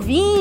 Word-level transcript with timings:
ouvindo 0.00 0.39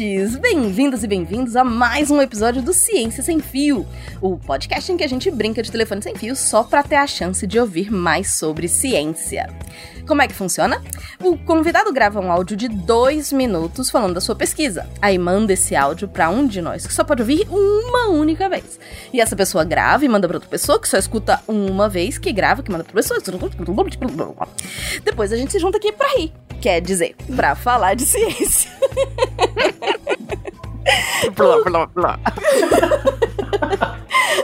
ouvintes! 0.00 0.36
Bem-vindos 0.36 1.04
e 1.04 1.06
bem-vindos 1.06 1.54
a 1.56 1.62
mais 1.62 2.10
um 2.10 2.22
episódio 2.22 2.62
do 2.62 2.72
Ciência 2.72 3.22
Sem 3.22 3.38
Fio, 3.38 3.86
o 4.20 4.38
podcast 4.38 4.90
em 4.90 4.96
que 4.96 5.04
a 5.04 5.08
gente 5.08 5.30
brinca 5.30 5.62
de 5.62 5.70
telefone 5.70 6.02
sem 6.02 6.14
fio 6.16 6.34
só 6.34 6.62
para 6.64 6.82
ter 6.82 6.96
a 6.96 7.06
chance 7.06 7.46
de 7.46 7.58
ouvir 7.58 7.90
mais 7.90 8.32
sobre 8.32 8.66
ciência. 8.66 9.48
Como 10.06 10.22
é 10.22 10.26
que 10.26 10.34
funciona? 10.34 10.82
O 11.22 11.36
convidado 11.36 11.92
grava 11.92 12.18
um 12.18 12.32
áudio 12.32 12.56
de 12.56 12.66
dois 12.66 13.30
minutos 13.32 13.90
falando 13.90 14.14
da 14.14 14.20
sua 14.20 14.34
pesquisa. 14.34 14.88
Aí 15.02 15.18
manda 15.18 15.52
esse 15.52 15.76
áudio 15.76 16.08
para 16.08 16.30
um 16.30 16.46
de 16.46 16.62
nós 16.62 16.86
que 16.86 16.94
só 16.94 17.04
pode 17.04 17.22
ouvir 17.22 17.46
uma 17.50 18.08
única 18.08 18.48
vez. 18.48 18.80
E 19.12 19.20
essa 19.20 19.36
pessoa 19.36 19.64
grava 19.64 20.04
e 20.04 20.08
manda 20.08 20.26
para 20.26 20.38
outra 20.38 20.50
pessoa 20.50 20.80
que 20.80 20.88
só 20.88 20.96
escuta 20.96 21.40
uma 21.46 21.88
vez, 21.88 22.16
que 22.16 22.32
grava, 22.32 22.62
que 22.62 22.72
manda 22.72 22.84
pra 22.84 22.94
pessoa. 22.94 23.20
Depois 25.04 25.32
a 25.32 25.36
gente 25.36 25.52
se 25.52 25.58
junta 25.58 25.76
aqui 25.76 25.92
pra 25.92 26.08
rir. 26.16 26.32
Quer 26.60 26.80
dizer, 26.80 27.14
pra 27.36 27.54
falar 27.54 27.94
de 27.94 28.04
ciência. 28.04 28.70
blá, 31.34 31.62
blá, 31.64 31.86
blá. 31.86 32.20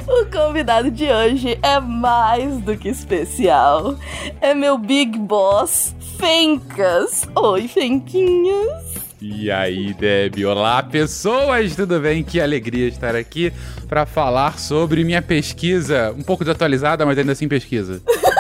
O 0.09 0.25
convidado 0.27 0.91
de 0.91 1.05
hoje 1.11 1.59
é 1.63 1.81
mais 1.81 2.59
do 2.61 2.77
que 2.77 2.89
especial. 2.89 3.97
É 4.41 4.55
meu 4.55 4.79
Big 4.79 5.19
Boss, 5.19 5.95
Fencas. 6.19 7.29
Oi, 7.35 7.67
Fenquinhas. 7.67 8.97
E 9.21 9.51
aí, 9.51 9.93
Deb? 9.95 10.45
Olá, 10.45 10.83
pessoas, 10.83 11.75
tudo 11.75 11.99
bem? 11.99 12.23
Que 12.23 12.41
alegria 12.41 12.87
estar 12.87 13.17
aqui 13.17 13.53
para 13.89 14.07
falar 14.07 14.59
sobre 14.59 15.03
minha 15.05 15.23
pesquisa, 15.23 16.15
um 16.17 16.23
pouco 16.23 16.45
desatualizada, 16.45 17.05
mas 17.05 17.19
ainda 17.19 17.33
assim 17.33 17.49
pesquisa. 17.49 18.01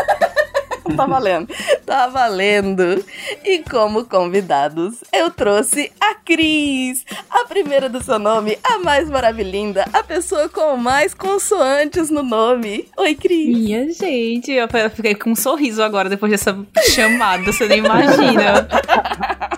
tá 0.97 1.07
valendo. 1.07 1.49
Tá 1.85 2.07
valendo. 2.07 3.05
E 3.45 3.59
como 3.69 4.05
convidados, 4.05 5.03
eu 5.13 5.31
trouxe 5.31 5.91
a 6.01 6.15
Cris, 6.15 7.05
a 7.31 7.45
primeira 7.47 7.89
do 7.89 8.03
seu 8.03 8.19
nome, 8.19 8.59
a 8.63 8.79
mais 8.79 9.09
maravilhinda, 9.09 9.85
a 9.93 10.03
pessoa 10.03 10.49
com 10.49 10.77
mais 10.77 11.15
consoantes 11.15 12.11
no 12.11 12.23
nome. 12.23 12.89
Oi, 12.97 13.15
Cris. 13.15 13.49
Minha 13.49 13.93
gente, 13.93 14.53
eu 14.53 14.69
fiquei 14.91 15.15
com 15.15 15.31
um 15.31 15.37
sorriso 15.37 15.83
agora 15.83 16.09
depois 16.09 16.31
dessa 16.31 16.57
chamada, 16.95 17.45
você 17.45 17.67
nem 17.67 17.79
imagina. 17.79 18.69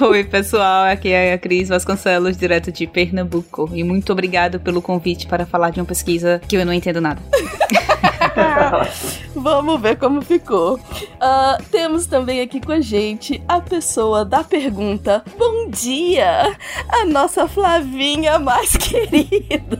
Oi, 0.00 0.24
pessoal, 0.24 0.86
aqui 0.86 1.10
é 1.10 1.34
a 1.34 1.38
Cris 1.38 1.68
Vasconcelos, 1.68 2.36
direto 2.36 2.72
de 2.72 2.86
Pernambuco. 2.86 3.70
E 3.72 3.84
muito 3.84 4.12
obrigado 4.12 4.58
pelo 4.58 4.82
convite 4.82 5.26
para 5.26 5.46
falar 5.46 5.70
de 5.70 5.80
uma 5.80 5.86
pesquisa 5.86 6.40
que 6.48 6.56
eu 6.56 6.66
não 6.66 6.72
entendo 6.72 7.00
nada. 7.00 7.22
Vamos 9.34 9.80
ver 9.80 9.96
como 9.96 10.22
ficou. 10.22 10.76
Uh, 10.76 11.62
temos 11.70 12.06
também 12.06 12.40
aqui 12.40 12.60
com 12.60 12.72
a 12.72 12.80
gente 12.80 13.42
a 13.48 13.60
pessoa 13.60 14.24
da 14.24 14.42
pergunta: 14.44 15.22
Bom 15.38 15.68
dia! 15.70 16.56
A 16.88 17.04
nossa 17.04 17.46
Flavinha 17.46 18.38
mais 18.38 18.76
querida. 18.76 19.78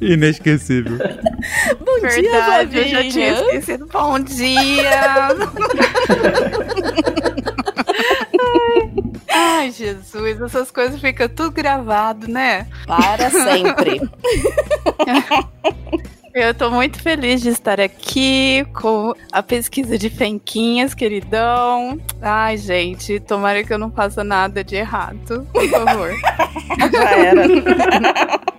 Inesquecível. 0.00 0.98
Bom 1.84 2.00
Verdade, 2.00 2.20
dia, 2.20 2.44
Flavinha. 2.44 2.82
Eu 2.82 2.88
já 2.88 3.10
tinha 3.10 3.32
esquecido. 3.32 3.86
Bom 3.86 4.18
dia! 4.20 5.28
Ai, 9.38 9.70
Jesus, 9.70 10.40
essas 10.40 10.70
coisas 10.70 10.98
ficam 10.98 11.28
tudo 11.28 11.50
gravado, 11.50 12.26
né? 12.26 12.66
Para 12.86 13.28
sempre. 13.28 14.00
Eu 16.32 16.54
tô 16.54 16.70
muito 16.70 17.00
feliz 17.00 17.40
de 17.40 17.48
estar 17.48 17.80
aqui 17.80 18.66
com 18.74 19.14
a 19.32 19.42
pesquisa 19.42 19.96
de 19.96 20.10
Fenquinhas, 20.10 20.92
queridão. 20.92 21.98
Ai, 22.20 22.58
gente, 22.58 23.18
tomara 23.20 23.64
que 23.64 23.72
eu 23.72 23.78
não 23.78 23.90
faça 23.90 24.22
nada 24.22 24.62
de 24.62 24.76
errado, 24.76 25.48
por 25.50 25.66
favor. 25.70 26.10
Já 26.92 27.10
era. 27.10 27.46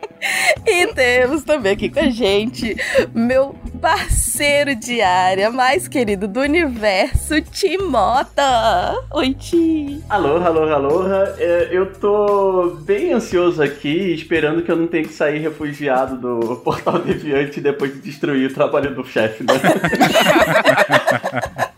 E 0.65 0.87
temos 0.93 1.43
também 1.43 1.73
aqui 1.73 1.89
com 1.89 1.99
a 1.99 2.09
gente 2.09 2.75
meu 3.13 3.55
parceiro 3.77 4.75
de 4.75 5.01
área 5.01 5.51
mais 5.51 5.87
querido 5.87 6.27
do 6.27 6.39
universo, 6.39 7.39
Timota. 7.41 8.95
Oi, 9.11 9.35
Ti. 9.35 10.01
Alô, 10.09 10.37
alô, 10.37 10.73
alô. 10.73 11.03
É, 11.37 11.67
eu 11.71 11.93
tô 11.93 12.77
bem 12.81 13.13
ansioso 13.13 13.61
aqui, 13.61 14.13
esperando 14.13 14.63
que 14.63 14.71
eu 14.71 14.75
não 14.75 14.87
tenha 14.87 15.03
que 15.03 15.13
sair 15.13 15.37
refugiado 15.39 16.17
do 16.17 16.55
Portal 16.65 16.97
Deviante 16.99 17.61
depois 17.61 17.93
de 17.93 17.99
destruir 17.99 18.49
o 18.49 18.53
trabalho 18.53 18.95
do 18.95 19.05
chefe, 19.05 19.43
né? 19.43 19.53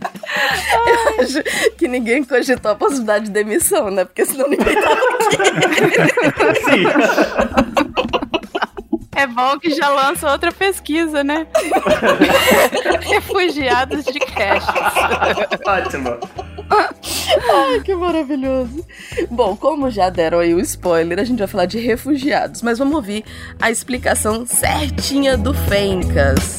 Eu 0.88 1.24
acho 1.24 1.44
que 1.78 1.88
ninguém 1.88 2.24
cogitou 2.24 2.72
a 2.72 2.76
possibilidade 2.76 3.26
de 3.26 3.32
demissão, 3.32 3.92
né? 3.92 4.06
Porque 4.06 4.26
senão 4.26 4.48
ninguém 4.48 4.76
tava 4.76 4.96
aqui. 4.96 5.36
Sim. 6.64 6.84
É 9.20 9.28
bom 9.28 9.60
que 9.60 9.72
já 9.72 9.90
lança 9.90 10.32
outra 10.32 10.50
pesquisa, 10.50 11.26
né? 11.26 11.46
Refugiados 13.04 14.06
de 14.06 14.18
caches. 14.18 14.70
Ótimo. 15.68 16.18
Ai, 16.72 17.82
que 17.82 17.94
maravilhoso. 17.94 18.86
Bom, 19.30 19.58
como 19.58 19.92
já 19.92 20.10
deram 20.10 20.40
aí 20.40 20.54
o 20.54 20.60
spoiler, 20.62 21.20
a 21.20 21.26
gente 21.26 21.40
vai 21.40 21.48
falar 21.50 21.66
de 21.66 21.80
refugiados, 21.80 22.62
mas 22.62 22.80
vamos 22.80 22.96
ouvir 22.96 23.26
a 23.60 23.70
explicação 23.70 24.46
certinha 24.46 25.36
do 25.36 25.54
Fencas. 25.54 26.59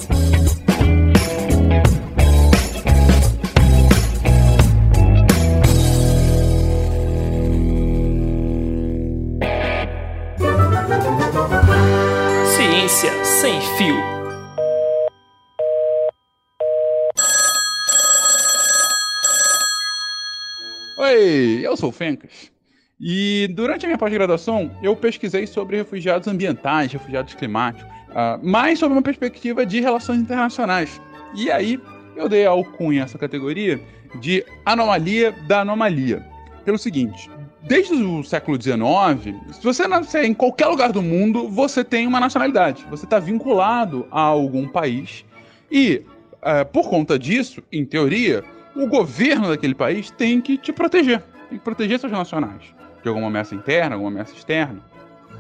Sou 21.81 21.89
o 21.89 21.93
Fencas. 21.93 22.53
E 23.01 23.49
durante 23.55 23.87
a 23.87 23.89
minha 23.89 23.97
pós-graduação, 23.97 24.71
eu 24.83 24.95
pesquisei 24.95 25.47
sobre 25.47 25.79
refugiados 25.79 26.29
ambientais, 26.29 26.93
refugiados 26.93 27.33
climáticos, 27.33 27.91
uh, 28.11 28.47
mais 28.47 28.79
sobre 28.79 28.95
uma 28.97 29.03
perspectiva 29.03 29.65
de 29.65 29.81
relações 29.81 30.21
internacionais. 30.21 31.01
E 31.35 31.51
aí, 31.51 31.81
eu 32.15 32.29
dei 32.29 32.45
a 32.45 32.51
alcunha 32.51 33.05
essa 33.05 33.17
categoria 33.17 33.81
de 34.21 34.45
anomalia 34.67 35.33
da 35.49 35.61
anomalia. 35.61 36.23
Pelo 36.63 36.77
seguinte, 36.77 37.31
desde 37.63 37.95
o 37.95 38.23
século 38.23 38.61
XIX, 38.61 39.35
se 39.53 39.65
você 39.65 39.89
nascer 39.89 40.25
em 40.25 40.35
qualquer 40.35 40.67
lugar 40.67 40.93
do 40.93 41.01
mundo, 41.01 41.49
você 41.49 41.83
tem 41.83 42.07
uma 42.07 42.21
nacionalidade. 42.21 42.87
Você 42.91 43.07
está 43.07 43.19
vinculado 43.19 44.07
a 44.11 44.21
algum 44.21 44.69
país. 44.69 45.25
E, 45.73 46.03
uh, 46.35 46.67
por 46.71 46.91
conta 46.91 47.19
disso, 47.19 47.63
em 47.73 47.87
teoria, 47.87 48.45
o 48.77 48.87
governo 48.87 49.49
daquele 49.49 49.75
país 49.75 50.11
tem 50.11 50.39
que 50.39 50.59
te 50.59 50.71
proteger. 50.71 51.23
Que 51.51 51.59
proteger 51.59 51.99
seus 51.99 52.13
nacionais. 52.13 52.75
De 53.03 53.09
alguma 53.09 53.27
ameaça 53.27 53.55
interna, 53.55 53.97
alguma 53.97 54.11
ameaça 54.11 54.35
externa. 54.35 54.81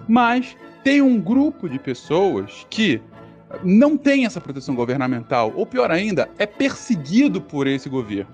Mas 0.06 0.56
tem 0.84 1.00
um 1.00 1.18
grupo 1.18 1.68
de 1.68 1.78
pessoas 1.78 2.66
que 2.68 3.00
não 3.64 3.96
tem 3.96 4.26
essa 4.26 4.40
proteção 4.40 4.74
governamental, 4.74 5.52
ou 5.56 5.64
pior 5.64 5.90
ainda, 5.90 6.28
é 6.38 6.46
perseguido 6.46 7.40
por 7.40 7.66
esse 7.66 7.88
governo. 7.88 8.30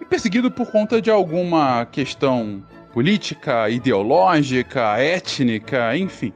E 0.00 0.04
perseguido 0.04 0.50
por 0.50 0.70
conta 0.70 1.00
de 1.00 1.10
alguma 1.10 1.86
questão 1.86 2.62
política, 2.92 3.70
ideológica, 3.70 4.98
étnica, 4.98 5.96
enfim. 5.96 6.32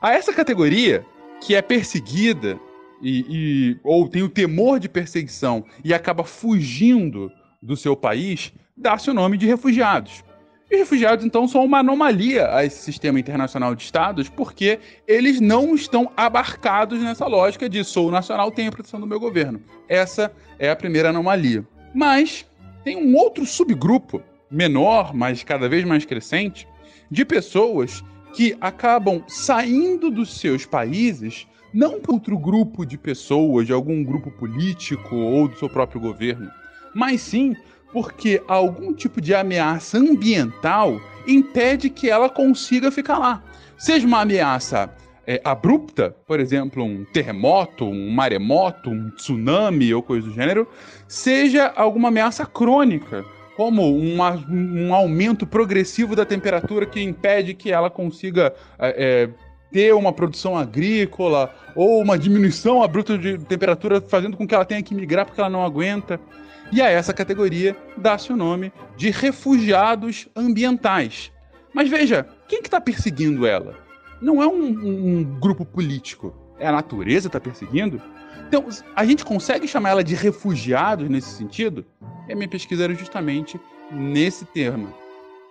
A 0.00 0.12
essa 0.12 0.32
categoria, 0.32 1.04
que 1.40 1.54
é 1.54 1.62
perseguida 1.62 2.58
e, 3.02 3.24
e, 3.28 3.80
ou 3.82 4.08
tem 4.08 4.22
o 4.22 4.28
temor 4.28 4.78
de 4.78 4.88
perseguição 4.88 5.64
e 5.82 5.92
acaba 5.92 6.24
fugindo 6.24 7.30
do 7.64 7.76
seu 7.76 7.96
país, 7.96 8.52
dá-se 8.76 9.10
o 9.10 9.14
nome 9.14 9.38
de 9.38 9.46
refugiados. 9.46 10.22
Os 10.70 10.78
refugiados, 10.78 11.24
então, 11.24 11.46
são 11.48 11.64
uma 11.64 11.78
anomalia 11.78 12.54
a 12.54 12.64
esse 12.64 12.82
sistema 12.82 13.18
internacional 13.18 13.74
de 13.74 13.82
estados, 13.82 14.28
porque 14.28 14.78
eles 15.06 15.40
não 15.40 15.74
estão 15.74 16.10
abarcados 16.16 17.00
nessa 17.00 17.26
lógica 17.26 17.68
de 17.68 17.82
sou 17.84 18.10
nacional, 18.10 18.50
tenho 18.50 18.68
a 18.68 18.72
proteção 18.72 19.00
do 19.00 19.06
meu 19.06 19.20
governo. 19.20 19.62
Essa 19.88 20.32
é 20.58 20.70
a 20.70 20.76
primeira 20.76 21.10
anomalia. 21.10 21.66
Mas 21.94 22.46
tem 22.82 22.96
um 22.96 23.16
outro 23.16 23.46
subgrupo, 23.46 24.22
menor, 24.50 25.14
mas 25.14 25.42
cada 25.42 25.68
vez 25.68 25.84
mais 25.84 26.04
crescente, 26.04 26.68
de 27.10 27.24
pessoas 27.24 28.04
que 28.34 28.56
acabam 28.60 29.22
saindo 29.28 30.10
dos 30.10 30.38
seus 30.38 30.66
países 30.66 31.46
não 31.72 32.00
por 32.00 32.14
outro 32.14 32.38
grupo 32.38 32.86
de 32.86 32.96
pessoas, 32.96 33.66
de 33.66 33.72
algum 33.72 34.04
grupo 34.04 34.30
político 34.30 35.16
ou 35.16 35.48
do 35.48 35.58
seu 35.58 35.68
próprio 35.68 36.00
governo, 36.00 36.48
mas 36.94 37.20
sim 37.20 37.56
porque 37.92 38.42
algum 38.48 38.92
tipo 38.92 39.20
de 39.20 39.34
ameaça 39.34 39.98
ambiental 39.98 41.00
impede 41.26 41.88
que 41.88 42.10
ela 42.10 42.28
consiga 42.28 42.90
ficar 42.90 43.18
lá. 43.18 43.42
Seja 43.78 44.06
uma 44.06 44.20
ameaça 44.20 44.90
é, 45.26 45.40
abrupta, 45.44 46.14
por 46.26 46.40
exemplo, 46.40 46.82
um 46.82 47.04
terremoto, 47.04 47.84
um 47.84 48.10
maremoto, 48.10 48.90
um 48.90 49.10
tsunami 49.10 49.94
ou 49.94 50.02
coisa 50.02 50.28
do 50.28 50.34
gênero, 50.34 50.66
seja 51.08 51.72
alguma 51.76 52.08
ameaça 52.08 52.44
crônica, 52.44 53.24
como 53.56 53.96
uma, 53.96 54.32
um 54.50 54.92
aumento 54.92 55.46
progressivo 55.46 56.16
da 56.16 56.24
temperatura 56.24 56.86
que 56.86 57.00
impede 57.00 57.54
que 57.54 57.70
ela 57.70 57.88
consiga 57.88 58.52
é, 58.78 59.28
ter 59.70 59.94
uma 59.94 60.12
produção 60.12 60.56
agrícola 60.56 61.54
ou 61.74 62.00
uma 62.00 62.18
diminuição 62.18 62.82
abrupta 62.82 63.16
de 63.16 63.38
temperatura, 63.38 64.00
fazendo 64.00 64.36
com 64.36 64.46
que 64.46 64.54
ela 64.54 64.64
tenha 64.64 64.82
que 64.82 64.94
migrar 64.94 65.24
porque 65.24 65.40
ela 65.40 65.50
não 65.50 65.64
aguenta. 65.64 66.20
E 66.74 66.82
a 66.82 66.90
essa 66.90 67.14
categoria 67.14 67.76
dá-se 67.96 68.32
o 68.32 68.36
nome 68.36 68.72
de 68.96 69.08
refugiados 69.08 70.26
ambientais. 70.34 71.30
Mas 71.72 71.88
veja, 71.88 72.26
quem 72.48 72.60
que 72.60 72.66
está 72.66 72.80
perseguindo 72.80 73.46
ela? 73.46 73.78
Não 74.20 74.42
é 74.42 74.48
um, 74.48 74.64
um, 74.64 75.18
um 75.18 75.38
grupo 75.38 75.64
político. 75.64 76.34
É 76.58 76.66
a 76.66 76.72
natureza 76.72 77.28
que 77.30 77.36
está 77.36 77.38
perseguindo? 77.38 78.02
Então, 78.48 78.66
a 78.96 79.06
gente 79.06 79.24
consegue 79.24 79.68
chamar 79.68 79.90
ela 79.90 80.02
de 80.02 80.16
refugiados 80.16 81.08
nesse 81.08 81.36
sentido? 81.36 81.86
E 82.26 82.32
a 82.32 82.34
minha 82.34 82.48
pesquisa 82.48 82.82
era 82.82 82.94
justamente 82.96 83.56
nesse 83.92 84.44
termo. 84.44 84.92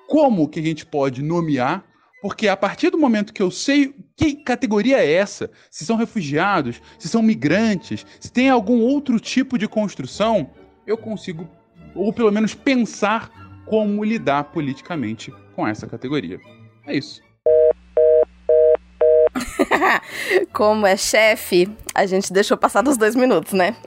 Como 0.10 0.50
que 0.50 0.60
a 0.60 0.64
gente 0.64 0.86
pode 0.86 1.24
nomear 1.24 1.86
porque 2.22 2.48
a 2.48 2.56
partir 2.56 2.90
do 2.90 2.98
momento 2.98 3.34
que 3.34 3.42
eu 3.42 3.52
sei 3.52 3.94
que 4.16 4.36
categoria 4.36 4.98
é 4.98 5.12
essa, 5.12 5.52
se 5.70 5.86
são 5.86 5.98
refugiados, 5.98 6.82
se 6.98 7.10
são 7.10 7.22
migrantes, 7.22 8.06
se 8.18 8.32
tem 8.32 8.50
algum 8.50 8.80
outro 8.80 9.20
tipo 9.20 9.58
de 9.58 9.68
construção, 9.68 10.50
eu 10.86 10.98
consigo, 10.98 11.50
ou 11.96 12.12
pelo 12.12 12.32
menos 12.32 12.54
pensar 12.54 13.30
como 13.66 14.04
lidar 14.04 14.46
politicamente 14.46 15.34
com 15.56 15.68
essa 15.68 15.88
categoria. 15.88 16.40
É 16.86 16.96
isso. 16.96 17.22
Como 20.52 20.86
é 20.86 20.96
chefe, 20.98 21.70
a 21.94 22.06
gente 22.06 22.32
deixou 22.32 22.58
passar 22.58 22.82
dos 22.82 22.98
dois 22.98 23.16
minutos, 23.16 23.54
né? 23.54 23.76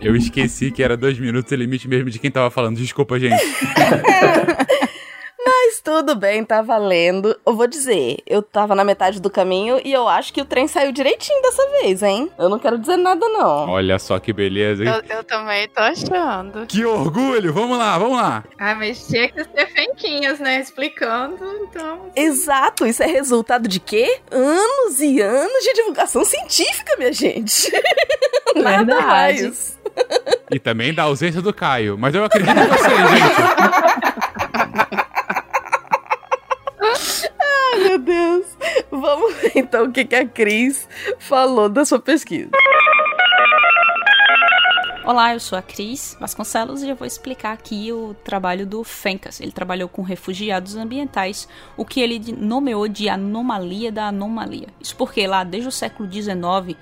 Eu 0.00 0.16
esqueci 0.16 0.72
que 0.72 0.82
era 0.82 0.96
dois 0.96 1.16
minutos 1.16 1.52
o 1.52 1.54
limite 1.54 1.86
mesmo 1.86 2.10
de 2.10 2.18
quem 2.18 2.28
tava 2.28 2.50
falando. 2.50 2.76
Desculpa, 2.76 3.20
gente. 3.20 3.40
Tudo 5.84 6.14
bem, 6.14 6.44
tá 6.44 6.62
valendo. 6.62 7.36
Eu 7.44 7.56
vou 7.56 7.66
dizer, 7.66 8.18
eu 8.24 8.40
tava 8.40 8.72
na 8.74 8.84
metade 8.84 9.20
do 9.20 9.28
caminho 9.28 9.80
e 9.84 9.92
eu 9.92 10.06
acho 10.06 10.32
que 10.32 10.40
o 10.40 10.44
trem 10.44 10.68
saiu 10.68 10.92
direitinho 10.92 11.42
dessa 11.42 11.68
vez, 11.80 12.02
hein? 12.04 12.30
Eu 12.38 12.48
não 12.48 12.58
quero 12.58 12.78
dizer 12.78 12.96
nada, 12.96 13.28
não. 13.28 13.68
Olha 13.68 13.98
só 13.98 14.18
que 14.20 14.32
beleza, 14.32 14.84
hein? 14.84 14.90
Eu, 15.08 15.16
eu 15.16 15.24
também 15.24 15.68
tô 15.68 15.80
achando. 15.80 16.66
Que 16.66 16.84
orgulho! 16.84 17.52
Vamos 17.52 17.76
lá, 17.76 17.98
vamos 17.98 18.16
lá. 18.16 18.44
Ah, 18.58 18.76
mas 18.76 19.06
tinha 19.08 19.28
que 19.28 19.42
ser 19.42 19.66
fenquinhas, 19.72 20.38
né? 20.38 20.60
Explicando, 20.60 21.36
então. 21.68 22.10
Exato, 22.14 22.86
isso 22.86 23.02
é 23.02 23.06
resultado 23.06 23.66
de 23.66 23.80
quê? 23.80 24.20
Anos 24.30 25.00
e 25.00 25.20
anos 25.20 25.64
de 25.64 25.72
divulgação 25.74 26.24
científica, 26.24 26.94
minha 26.96 27.12
gente. 27.12 27.72
Nada 28.54 28.84
Verdade. 28.84 29.06
mais. 29.06 29.78
E 30.50 30.58
também 30.58 30.94
da 30.94 31.02
ausência 31.04 31.42
do 31.42 31.52
Caio. 31.52 31.98
Mas 31.98 32.14
eu 32.14 32.24
acredito 32.24 32.56
em 32.56 32.66
vocês, 32.68 33.10
gente. 33.10 34.01
Deus. 38.02 38.46
Vamos 38.90 39.34
ver 39.36 39.52
então 39.54 39.86
o 39.86 39.92
que, 39.92 40.14
a 40.14 40.26
Cris 40.26 40.88
falou 41.18 41.68
da 41.68 41.84
sua 41.84 41.98
pesquisa. 41.98 42.50
Olá, 45.04 45.34
eu 45.34 45.40
sou 45.40 45.58
a 45.58 45.62
Cris 45.62 46.16
Vasconcelos 46.20 46.82
e 46.82 46.88
eu 46.88 46.94
vou 46.94 47.06
explicar 47.06 47.52
aqui 47.52 47.92
o 47.92 48.14
trabalho 48.22 48.64
do 48.64 48.84
Fencas. 48.84 49.40
Ele 49.40 49.50
trabalhou 49.50 49.88
com 49.88 50.02
refugiados 50.02 50.76
ambientais, 50.76 51.48
o 51.76 51.84
que 51.84 52.00
ele 52.00 52.32
nomeou 52.38 52.86
de 52.86 53.08
anomalia 53.08 53.90
da 53.90 54.08
anomalia. 54.08 54.68
Isso 54.80 54.94
porque 54.96 55.26
lá, 55.26 55.42
desde 55.42 55.68
o 55.68 55.72
século 55.72 56.10
XIX, 56.10 56.76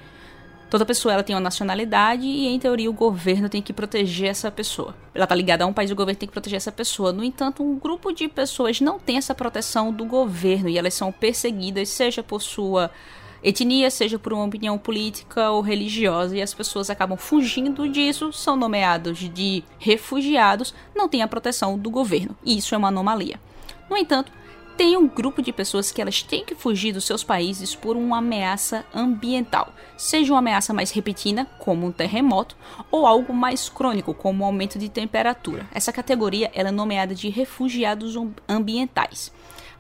toda 0.70 0.86
pessoa 0.86 1.12
ela 1.12 1.22
tem 1.22 1.34
uma 1.34 1.40
nacionalidade 1.40 2.24
e, 2.24 2.46
em 2.46 2.58
teoria, 2.58 2.88
o 2.88 2.92
governo 2.92 3.48
tem 3.48 3.60
que 3.60 3.72
proteger 3.72 4.30
essa 4.30 4.50
pessoa. 4.50 4.94
Ela 5.12 5.26
tá 5.26 5.34
ligada 5.34 5.64
a 5.64 5.66
um 5.66 5.72
país 5.72 5.90
o 5.90 5.96
governo 5.96 6.18
tem 6.18 6.28
que 6.28 6.32
proteger 6.32 6.56
essa 6.56 6.70
pessoa. 6.70 7.12
No 7.12 7.24
entanto, 7.24 7.62
um 7.62 7.76
grupo 7.76 8.12
de 8.12 8.28
pessoas 8.28 8.80
não 8.80 8.98
tem 8.98 9.16
essa 9.16 9.34
proteção 9.34 9.92
do 9.92 10.04
governo 10.04 10.68
e 10.68 10.78
elas 10.78 10.94
são 10.94 11.10
perseguidas, 11.10 11.88
seja 11.88 12.22
por 12.22 12.40
sua 12.40 12.90
etnia, 13.42 13.90
seja 13.90 14.18
por 14.18 14.32
uma 14.32 14.44
opinião 14.44 14.78
política 14.78 15.50
ou 15.50 15.60
religiosa, 15.60 16.36
e 16.36 16.42
as 16.42 16.54
pessoas 16.54 16.90
acabam 16.90 17.16
fugindo 17.16 17.88
disso, 17.88 18.32
são 18.32 18.54
nomeados 18.54 19.18
de 19.18 19.64
refugiados, 19.78 20.74
não 20.94 21.08
têm 21.08 21.22
a 21.22 21.28
proteção 21.28 21.78
do 21.78 21.90
governo. 21.90 22.36
E 22.44 22.56
isso 22.58 22.74
é 22.74 22.78
uma 22.78 22.88
anomalia. 22.88 23.40
No 23.88 23.96
entanto, 23.96 24.30
tem 24.80 24.96
um 24.96 25.06
grupo 25.06 25.42
de 25.42 25.52
pessoas 25.52 25.92
que 25.92 26.00
elas 26.00 26.22
têm 26.22 26.42
que 26.42 26.54
fugir 26.54 26.94
dos 26.94 27.04
seus 27.04 27.22
países 27.22 27.74
por 27.74 27.98
uma 27.98 28.16
ameaça 28.16 28.82
ambiental, 28.94 29.74
seja 29.94 30.32
uma 30.32 30.38
ameaça 30.38 30.72
mais 30.72 30.90
repentina, 30.90 31.44
como 31.58 31.86
um 31.86 31.92
terremoto, 31.92 32.56
ou 32.90 33.06
algo 33.06 33.34
mais 33.34 33.68
crônico, 33.68 34.14
como 34.14 34.42
um 34.42 34.46
aumento 34.46 34.78
de 34.78 34.88
temperatura. 34.88 35.68
Essa 35.70 35.92
categoria 35.92 36.50
ela 36.54 36.70
é 36.70 36.72
nomeada 36.72 37.14
de 37.14 37.28
refugiados 37.28 38.16
ambientais. 38.48 39.30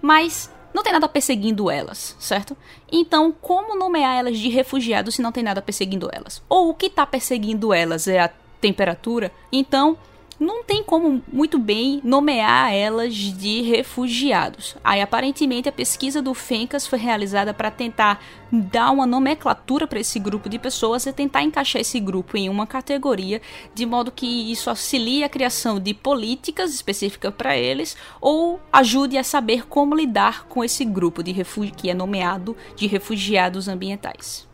Mas 0.02 0.52
não 0.74 0.82
tem 0.82 0.92
nada 0.92 1.08
perseguindo 1.08 1.70
elas, 1.70 2.14
certo? 2.18 2.54
Então, 2.92 3.32
como 3.32 3.78
nomear 3.78 4.18
elas 4.18 4.38
de 4.38 4.50
refugiados 4.50 5.14
se 5.14 5.22
não 5.22 5.32
tem 5.32 5.42
nada 5.42 5.62
perseguindo 5.62 6.10
elas? 6.12 6.42
Ou 6.46 6.68
o 6.68 6.74
que 6.74 6.88
está 6.88 7.06
perseguindo 7.06 7.72
elas 7.72 8.06
é 8.06 8.20
a 8.20 8.30
temperatura? 8.60 9.32
Então, 9.50 9.96
não 10.40 10.64
tem 10.64 10.82
como 10.82 11.22
muito 11.30 11.58
bem 11.58 12.00
nomear 12.02 12.72
elas 12.72 13.14
de 13.14 13.60
refugiados. 13.60 14.74
Aí, 14.82 15.02
aparentemente, 15.02 15.68
a 15.68 15.72
pesquisa 15.72 16.22
do 16.22 16.32
Fencas 16.32 16.86
foi 16.86 16.98
realizada 16.98 17.52
para 17.52 17.70
tentar 17.70 18.24
dar 18.50 18.90
uma 18.90 19.06
nomenclatura 19.06 19.86
para 19.86 20.00
esse 20.00 20.18
grupo 20.18 20.48
de 20.48 20.58
pessoas 20.58 21.04
e 21.04 21.12
tentar 21.12 21.42
encaixar 21.42 21.82
esse 21.82 22.00
grupo 22.00 22.36
em 22.36 22.48
uma 22.48 22.66
categoria, 22.66 23.40
de 23.74 23.84
modo 23.84 24.10
que 24.10 24.50
isso 24.50 24.70
auxilie 24.70 25.22
a 25.22 25.28
criação 25.28 25.78
de 25.78 25.92
políticas 25.92 26.72
específicas 26.72 27.34
para 27.34 27.56
eles 27.56 27.96
ou 28.20 28.58
ajude 28.72 29.18
a 29.18 29.22
saber 29.22 29.66
como 29.68 29.94
lidar 29.94 30.46
com 30.46 30.64
esse 30.64 30.84
grupo 30.84 31.22
de 31.22 31.40
que 31.76 31.90
é 31.90 31.94
nomeado 31.94 32.56
de 32.76 32.86
refugiados 32.86 33.68
ambientais. 33.68 34.48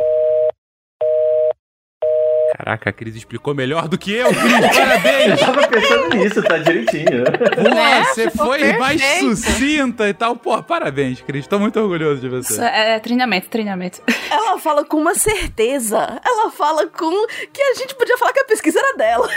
Caraca, 2.56 2.88
a 2.90 2.92
Cris 2.92 3.14
explicou 3.16 3.54
melhor 3.54 3.86
do 3.86 3.98
que 3.98 4.12
eu, 4.12 4.28
Cris. 4.28 4.52
Parabéns! 4.76 5.40
Eu 5.40 5.46
tava 5.46 5.68
pensando 5.68 6.08
nisso, 6.16 6.42
tá 6.42 6.56
direitinho. 6.58 7.24
Pô, 7.54 7.68
Né? 7.68 8.04
você 8.04 8.30
foi 8.30 8.72
mais 8.78 9.00
perfeito. 9.02 9.36
sucinta 9.36 10.08
e 10.08 10.14
tal. 10.14 10.36
Pô, 10.36 10.62
parabéns, 10.62 11.20
Cris. 11.20 11.46
Tô 11.46 11.58
muito 11.58 11.78
orgulhoso 11.78 12.20
de 12.20 12.28
Isso 12.38 12.54
você. 12.54 12.62
é, 12.64 12.94
é 12.94 12.98
treinamento, 12.98 13.48
treinamento. 13.48 14.00
Ela 14.30 14.58
fala 14.58 14.84
com 14.84 14.96
uma 14.96 15.14
certeza. 15.14 15.98
Ela 16.24 16.50
fala 16.50 16.86
com 16.86 17.26
que 17.52 17.60
a 17.60 17.74
gente 17.74 17.94
podia 17.94 18.16
falar 18.16 18.32
que 18.32 18.40
a 18.40 18.44
pesquisa 18.46 18.78
era 18.78 18.96
dela. 18.96 19.28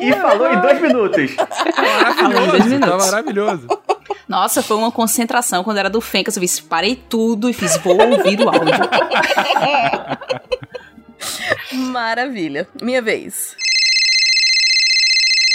E 0.00 0.12
falou 0.12 0.52
em 0.52 0.60
dois 0.60 0.80
minutos. 0.80 1.18
Em 1.18 1.36
dois 1.36 1.76
Maravilhoso, 1.76 2.58
tá 2.58 2.64
minutos. 2.68 3.06
maravilhoso. 3.06 3.66
Nossa, 4.28 4.62
foi 4.62 4.76
uma 4.76 4.92
concentração 4.92 5.64
quando 5.64 5.78
era 5.78 5.90
do 5.90 6.00
Fencas. 6.00 6.36
Eu 6.36 6.40
vi, 6.42 6.62
parei 6.68 6.94
tudo 6.94 7.50
e 7.50 7.52
fiz, 7.52 7.76
vou 7.78 8.00
ouvir 8.00 8.40
o 8.40 8.48
áudio. 8.48 8.72
Maravilha. 11.72 12.68
Minha 12.82 13.02
vez. 13.02 13.56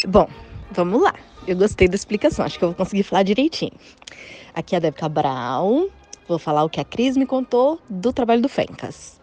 Bom, 0.07 0.29
vamos 0.71 1.01
lá. 1.01 1.13
Eu 1.47 1.55
gostei 1.55 1.87
da 1.87 1.95
explicação, 1.95 2.45
acho 2.45 2.57
que 2.57 2.63
eu 2.65 2.69
vou 2.69 2.75
conseguir 2.75 3.03
falar 3.03 3.23
direitinho. 3.23 3.73
Aqui 4.53 4.75
é 4.75 4.77
a 4.77 4.81
Deb 4.81 4.95
Cabral, 4.95 5.87
vou 6.27 6.39
falar 6.39 6.63
o 6.63 6.69
que 6.69 6.79
a 6.79 6.83
Cris 6.83 7.15
me 7.17 7.25
contou 7.25 7.79
do 7.89 8.11
trabalho 8.11 8.41
do 8.41 8.49
Fencas. 8.49 9.19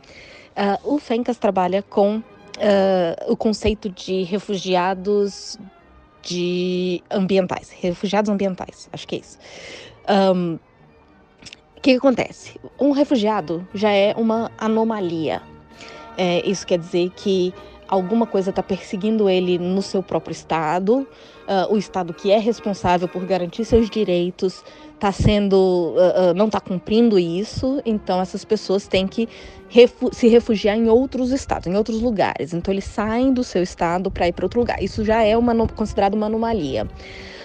Ah, 0.55 0.79
o 0.85 0.99
Fencas 0.99 1.39
trabalha 1.39 1.83
com 1.83 2.23
ah, 2.59 3.25
o 3.29 3.37
conceito 3.37 3.89
de 3.89 4.23
refugiados 4.23 5.59
de 6.23 7.03
ambientais, 7.11 7.71
refugiados 7.71 8.31
ambientais, 8.31 8.89
acho 8.93 9.09
que 9.09 9.17
é 9.17 9.19
isso. 9.19 9.39
Ahn, 10.07 10.59
o 11.77 11.81
que, 11.81 11.91
que 11.93 11.97
acontece? 11.97 12.61
Um 12.79 12.93
refugiado 12.93 13.67
já 13.75 13.91
é 13.91 14.15
uma 14.17 14.53
anomalia. 14.57 15.43
É, 16.16 16.47
isso 16.49 16.66
quer 16.66 16.78
dizer 16.78 17.11
que 17.16 17.54
alguma 17.88 18.26
coisa 18.26 18.50
está 18.50 18.62
perseguindo 18.62 19.28
ele 19.28 19.59
no 19.59 19.83
seu 19.83 20.02
próprio 20.02 20.33
estado, 20.33 21.07
ah, 21.47 21.66
o 21.71 21.76
estado 21.76 22.14
que 22.14 22.31
é 22.31 22.38
responsável 22.38 23.07
por 23.07 23.25
garantir 23.26 23.64
seus 23.66 23.90
direitos 23.90 24.64
está 24.95 25.12
sendo, 25.12 25.95
ah, 25.99 26.31
ah, 26.31 26.35
não 26.35 26.47
está 26.47 26.61
cumprindo 26.61 27.19
isso, 27.19 27.83
então 27.85 28.21
essas 28.21 28.45
pessoas 28.45 28.88
têm 28.88 29.07
que 29.07 29.28
refu- 29.69 30.14
se 30.14 30.26
refugiar 30.28 30.76
em 30.76 30.88
outros 30.88 31.33
estados, 31.33 31.66
em 31.66 31.76
outros 31.76 32.00
lugares. 32.00 32.54
Então 32.54 32.73
eles 32.73 32.85
saem 32.85 33.33
do 33.33 33.45
seu 33.45 33.62
estado 33.62 34.11
para 34.11 34.26
ir 34.28 34.33
para 34.33 34.47
outro 34.47 34.61
lugar. 34.61 34.83
Isso 34.83 35.04
já 35.04 35.23
é 35.23 35.37
uma 35.37 35.54
considerado 35.69 36.14
uma 36.14 36.26
anomalia. 36.26 36.88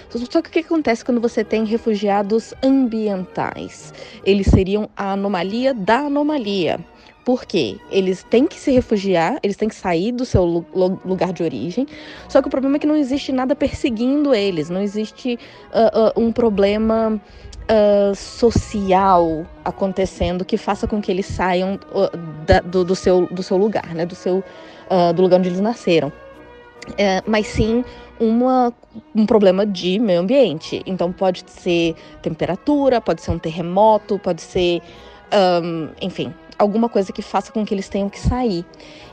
Só 0.10 0.42
que 0.42 0.50
o 0.50 0.52
que 0.52 0.60
acontece 0.60 1.04
quando 1.04 1.20
você 1.20 1.44
tem 1.44 1.66
refugiados 1.66 2.54
ambientais? 2.64 3.94
Eles 4.24 4.48
seriam 4.48 4.90
a 4.96 5.12
anomalia 5.12 5.74
da 5.74 6.00
anomalia. 6.00 6.80
Por 7.28 7.44
quê? 7.46 7.78
Eles 7.92 8.24
têm 8.24 8.48
que 8.48 8.58
se 8.58 8.72
refugiar, 8.72 9.38
eles 9.44 9.58
têm 9.58 9.68
que 9.68 9.76
sair 9.76 10.14
do 10.14 10.24
seu 10.26 10.46
lu- 10.46 10.66
lu- 10.74 11.02
lugar 11.04 11.34
de 11.34 11.44
origem. 11.44 11.86
Só 12.30 12.42
que 12.42 12.48
o 12.48 12.52
problema 12.52 12.78
é 12.78 12.80
que 12.80 12.88
não 12.88 12.96
existe 12.96 13.34
nada 13.34 13.54
perseguindo 13.54 14.34
eles, 14.34 14.70
não 14.70 14.82
existe 14.82 15.38
ah, 15.74 15.92
ah, 15.94 16.14
um 16.16 16.32
problema 16.32 17.22
ah, 17.68 18.14
social 18.16 19.46
acontecendo 19.66 20.46
que 20.46 20.56
faça 20.56 20.88
com 20.88 21.02
que 21.02 21.12
eles 21.12 21.26
saiam 21.26 21.78
da- 22.48 22.62
do, 22.62 22.86
do 22.86 22.96
seu, 22.96 23.28
do 23.28 23.44
seu 23.44 23.58
lugar, 23.58 23.94
né? 23.94 24.06
Do 24.06 24.16
seu 24.16 24.42
do 25.16 25.22
lugar 25.22 25.40
onde 25.40 25.50
eles 25.50 25.60
nasceram. 25.60 26.14
é, 26.98 27.22
mas 27.28 27.48
sim 27.48 27.84
uma, 28.20 28.74
um 29.16 29.26
problema 29.26 29.66
de 29.66 30.00
meio 30.00 30.22
ambiente. 30.22 30.82
Então 30.86 31.12
pode 31.12 31.44
ser 31.48 31.96
temperatura, 32.22 33.02
pode 33.02 33.22
ser 33.22 33.32
um 33.32 33.40
terremoto, 33.40 34.18
pode 34.20 34.42
ser, 34.42 34.82
um, 35.62 35.90
enfim, 36.02 36.34
alguma 36.58 36.90
coisa 36.90 37.12
que 37.12 37.22
faça 37.22 37.52
com 37.52 37.66
que 37.66 37.74
eles 37.74 37.90
tenham 37.90 38.10
que 38.10 38.20
sair. 38.20 38.66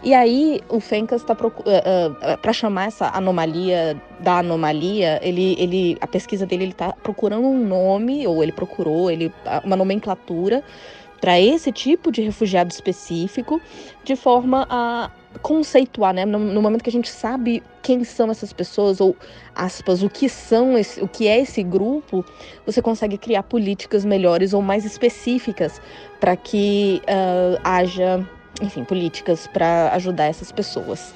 E 0.03 0.15
aí 0.15 0.61
o 0.69 0.81
Fencas 0.81 1.23
está 1.23 1.35
uh, 1.35 1.47
uh, 1.47 2.39
para 2.39 2.53
chamar 2.53 2.87
essa 2.87 3.09
anomalia 3.09 4.01
da 4.21 4.39
anomalia, 4.39 5.21
ele, 5.23 5.57
ele 5.59 5.99
a 6.01 6.07
pesquisa 6.07 6.47
dele 6.47 6.65
ele 6.65 6.73
está 6.73 6.93
procurando 6.93 7.47
um 7.47 7.67
nome 7.67 8.27
ou 8.27 8.43
ele 8.43 8.53
procurou 8.53 9.11
ele 9.11 9.33
uma 9.65 9.77
nomenclatura 9.77 10.63
para 11.21 11.41
esse 11.41 11.73
tipo 11.73 12.13
de 12.13 12.21
refugiado 12.21 12.71
específico, 12.71 13.61
de 14.05 14.15
forma 14.15 14.67
a 14.69 15.11
conceituar, 15.43 16.15
né? 16.15 16.25
No, 16.25 16.39
no, 16.39 16.63
momento 16.63 16.83
que 16.83 16.91
a 16.91 16.93
gente 16.93 17.09
sabe 17.09 17.63
quem 17.83 18.05
são 18.05 18.31
essas 18.31 18.53
pessoas 18.53 19.01
ou 19.01 19.17
aspas, 19.55 20.03
o 20.03 20.09
que 20.09 20.29
são 20.29 20.77
esse, 20.77 21.01
o 21.01 21.09
que 21.09 21.27
é 21.29 21.41
esse 21.41 21.63
grupo, 21.63 22.25
você 22.65 22.81
consegue 22.81 23.19
criar 23.19 23.43
políticas 23.43 24.05
melhores 24.05 24.53
ou 24.53 24.63
mais 24.63 24.85
específicas 24.85 25.81
para 26.21 26.37
que 26.37 27.03
uh, 27.05 27.61
haja, 27.63 28.27
enfim, 28.63 28.85
políticas 28.85 29.47
para 29.47 29.93
ajudar 29.95 30.27
essas 30.27 30.51
pessoas. 30.51 31.15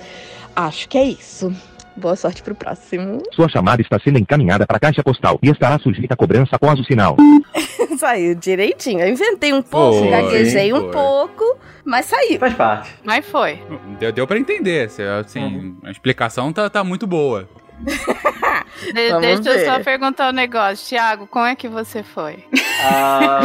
Acho 0.54 0.88
que 0.88 0.98
é 0.98 1.04
isso. 1.04 1.54
Boa 1.98 2.14
sorte 2.14 2.42
pro 2.42 2.54
próximo. 2.54 3.22
Sua 3.34 3.48
chamada 3.48 3.82
está 3.82 3.98
sendo 3.98 4.18
encaminhada 4.18 4.64
para 4.66 4.76
a 4.76 4.80
caixa 4.80 5.02
postal 5.02 5.38
e 5.42 5.50
estará 5.50 5.78
sujeita 5.80 6.14
a 6.14 6.16
cobrança 6.16 6.54
após 6.54 6.78
o 6.78 6.84
sinal. 6.84 7.16
saiu 7.98 8.34
direitinho. 8.36 9.00
Eu 9.00 9.08
inventei 9.08 9.52
um 9.52 9.60
pouco, 9.60 9.98
foi, 9.98 10.10
gaguejei 10.10 10.72
um 10.72 10.90
pouco, 10.90 11.58
mas 11.84 12.06
saiu. 12.06 12.38
Faz 12.38 12.54
parte. 12.54 12.90
Mas 13.04 13.26
foi. 13.26 13.60
Deu, 13.98 14.12
deu 14.12 14.26
pra 14.26 14.38
entender. 14.38 14.88
Assim, 15.20 15.40
uhum. 15.40 15.76
a 15.82 15.90
explicação 15.90 16.52
tá, 16.52 16.70
tá 16.70 16.84
muito 16.84 17.06
boa. 17.06 17.48
De, 18.92 19.20
deixa 19.20 19.42
ver. 19.42 19.60
eu 19.60 19.64
só 19.64 19.82
perguntar 19.82 20.30
um 20.30 20.32
negócio. 20.32 20.86
Tiago, 20.86 21.26
como 21.26 21.46
é 21.46 21.56
que 21.56 21.68
você 21.68 22.02
foi? 22.02 22.44
Ah, 22.82 23.40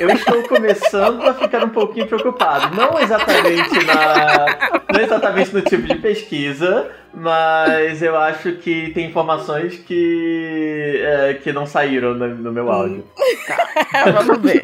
eu 0.00 0.10
estou 0.10 0.42
começando 0.48 1.22
a 1.22 1.34
ficar 1.34 1.64
um 1.64 1.68
pouquinho 1.68 2.06
preocupado. 2.06 2.74
Não 2.74 2.98
exatamente 2.98 3.84
na, 3.84 4.82
não 4.92 5.00
exatamente 5.00 5.54
no 5.54 5.62
tipo 5.62 5.82
de 5.86 5.94
pesquisa, 5.96 6.90
mas 7.12 8.02
eu 8.02 8.16
acho 8.16 8.52
que 8.56 8.90
tem 8.92 9.06
informações 9.06 9.76
que, 9.76 11.00
é, 11.04 11.34
que 11.34 11.52
não 11.52 11.66
saíram 11.66 12.14
no, 12.14 12.28
no 12.28 12.52
meu 12.52 12.70
áudio. 12.70 13.04
Tá. 13.46 14.10
Vamos 14.10 14.38
ver. 14.42 14.62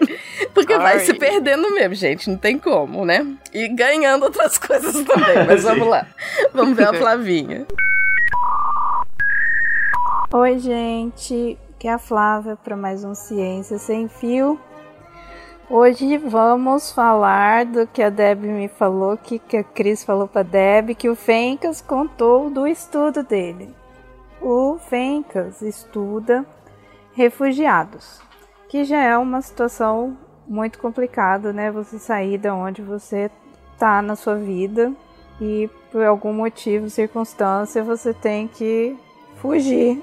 Porque 0.53 0.77
vai 0.77 0.99
se 1.01 1.15
perdendo 1.15 1.71
mesmo, 1.73 1.95
gente. 1.95 2.29
Não 2.29 2.37
tem 2.37 2.59
como, 2.59 3.05
né? 3.05 3.25
E 3.55 3.69
ganhando 3.69 4.25
outras 4.25 4.59
coisas 4.59 4.93
também. 5.05 5.47
Mas 5.47 5.63
vamos 5.65 5.87
lá. 5.87 6.07
Vamos 6.53 6.77
ver 6.77 6.89
a 6.89 6.95
Flavinha. 6.95 7.67
Oi, 10.33 10.61
gente. 10.61 11.59
Aqui 11.71 11.89
é 11.89 11.93
a 11.93 11.99
Flávia 11.99 12.55
para 12.55 12.77
mais 12.77 13.03
um 13.03 13.17
Ciência 13.17 13.79
Sem 13.79 14.07
Fio. 14.07 14.61
Hoje 15.69 16.19
vamos 16.19 16.93
falar 16.93 17.67
do 17.67 17.85
que 17.85 18.01
a 18.01 18.11
Deb 18.11 18.45
me 18.45 18.69
falou, 18.69 19.17
que, 19.17 19.41
que 19.41 19.57
a 19.57 19.65
Cris 19.65 20.05
falou 20.05 20.29
para 20.29 20.45
Deb, 20.45 20.95
que 20.95 21.09
o 21.09 21.17
Fencas 21.17 21.81
contou 21.81 22.49
do 22.49 22.65
estudo 22.65 23.25
dele. 23.25 23.75
O 24.41 24.79
Fencas 24.79 25.63
estuda 25.63 26.47
refugiados, 27.13 28.23
que 28.69 28.85
já 28.85 29.03
é 29.03 29.19
uma 29.19 29.43
situação 29.43 30.17
muito 30.47 30.79
complicada, 30.79 31.53
né? 31.53 31.73
Você 31.73 31.99
sair 31.99 32.39
da 32.39 32.55
onde 32.55 32.83
você 32.83 33.33
tá 33.77 34.01
na 34.01 34.15
sua 34.15 34.37
vida 34.37 34.93
e 35.41 35.69
por 35.91 36.05
algum 36.05 36.33
motivo, 36.33 36.89
circunstância, 36.89 37.83
você 37.83 38.15
tem 38.15 38.47
que 38.47 38.97
fugir 39.35 40.01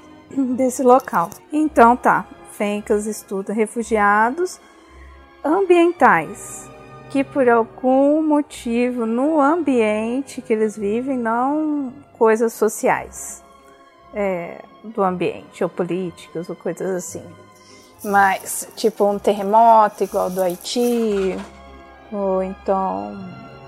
desse 0.56 0.82
local. 0.82 1.30
Então 1.52 1.96
tá, 1.96 2.26
Fencas 2.52 3.06
estuda 3.06 3.52
refugiados 3.52 4.60
ambientais 5.44 6.68
que 7.10 7.24
por 7.24 7.48
algum 7.48 8.22
motivo 8.22 9.06
no 9.06 9.40
ambiente 9.40 10.42
que 10.42 10.52
eles 10.52 10.76
vivem, 10.76 11.16
não 11.16 11.92
coisas 12.18 12.52
sociais 12.52 13.42
é, 14.12 14.62
do 14.84 15.02
ambiente, 15.02 15.62
ou 15.62 15.70
políticas, 15.70 16.48
ou 16.48 16.56
coisas 16.56 16.90
assim. 16.90 17.24
Mas, 18.04 18.68
tipo 18.76 19.04
um 19.04 19.18
terremoto 19.18 20.04
igual 20.04 20.30
do 20.30 20.42
Haiti, 20.42 21.36
ou 22.12 22.42
então 22.42 23.16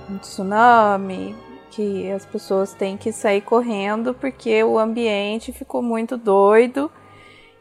um 0.09 0.19
tsunami, 0.19 1.35
que 1.71 2.11
as 2.11 2.27
pessoas 2.27 2.75
têm 2.75 2.97
que 2.97 3.13
sair 3.13 3.41
correndo 3.41 4.13
porque 4.15 4.63
o 4.65 4.79
ambiente 4.79 5.53
ficou 5.53 5.83
muito 5.83 6.17
doido 6.17 6.91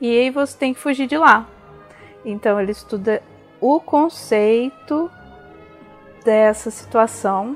e 0.01 0.29
você 0.31 0.57
tem 0.57 0.73
que 0.73 0.79
fugir 0.79 1.07
de 1.07 1.17
lá. 1.17 1.47
Então 2.25 2.59
ele 2.59 2.71
estuda 2.71 3.21
o 3.61 3.79
conceito 3.79 5.09
dessa 6.23 6.69
situação 6.71 7.55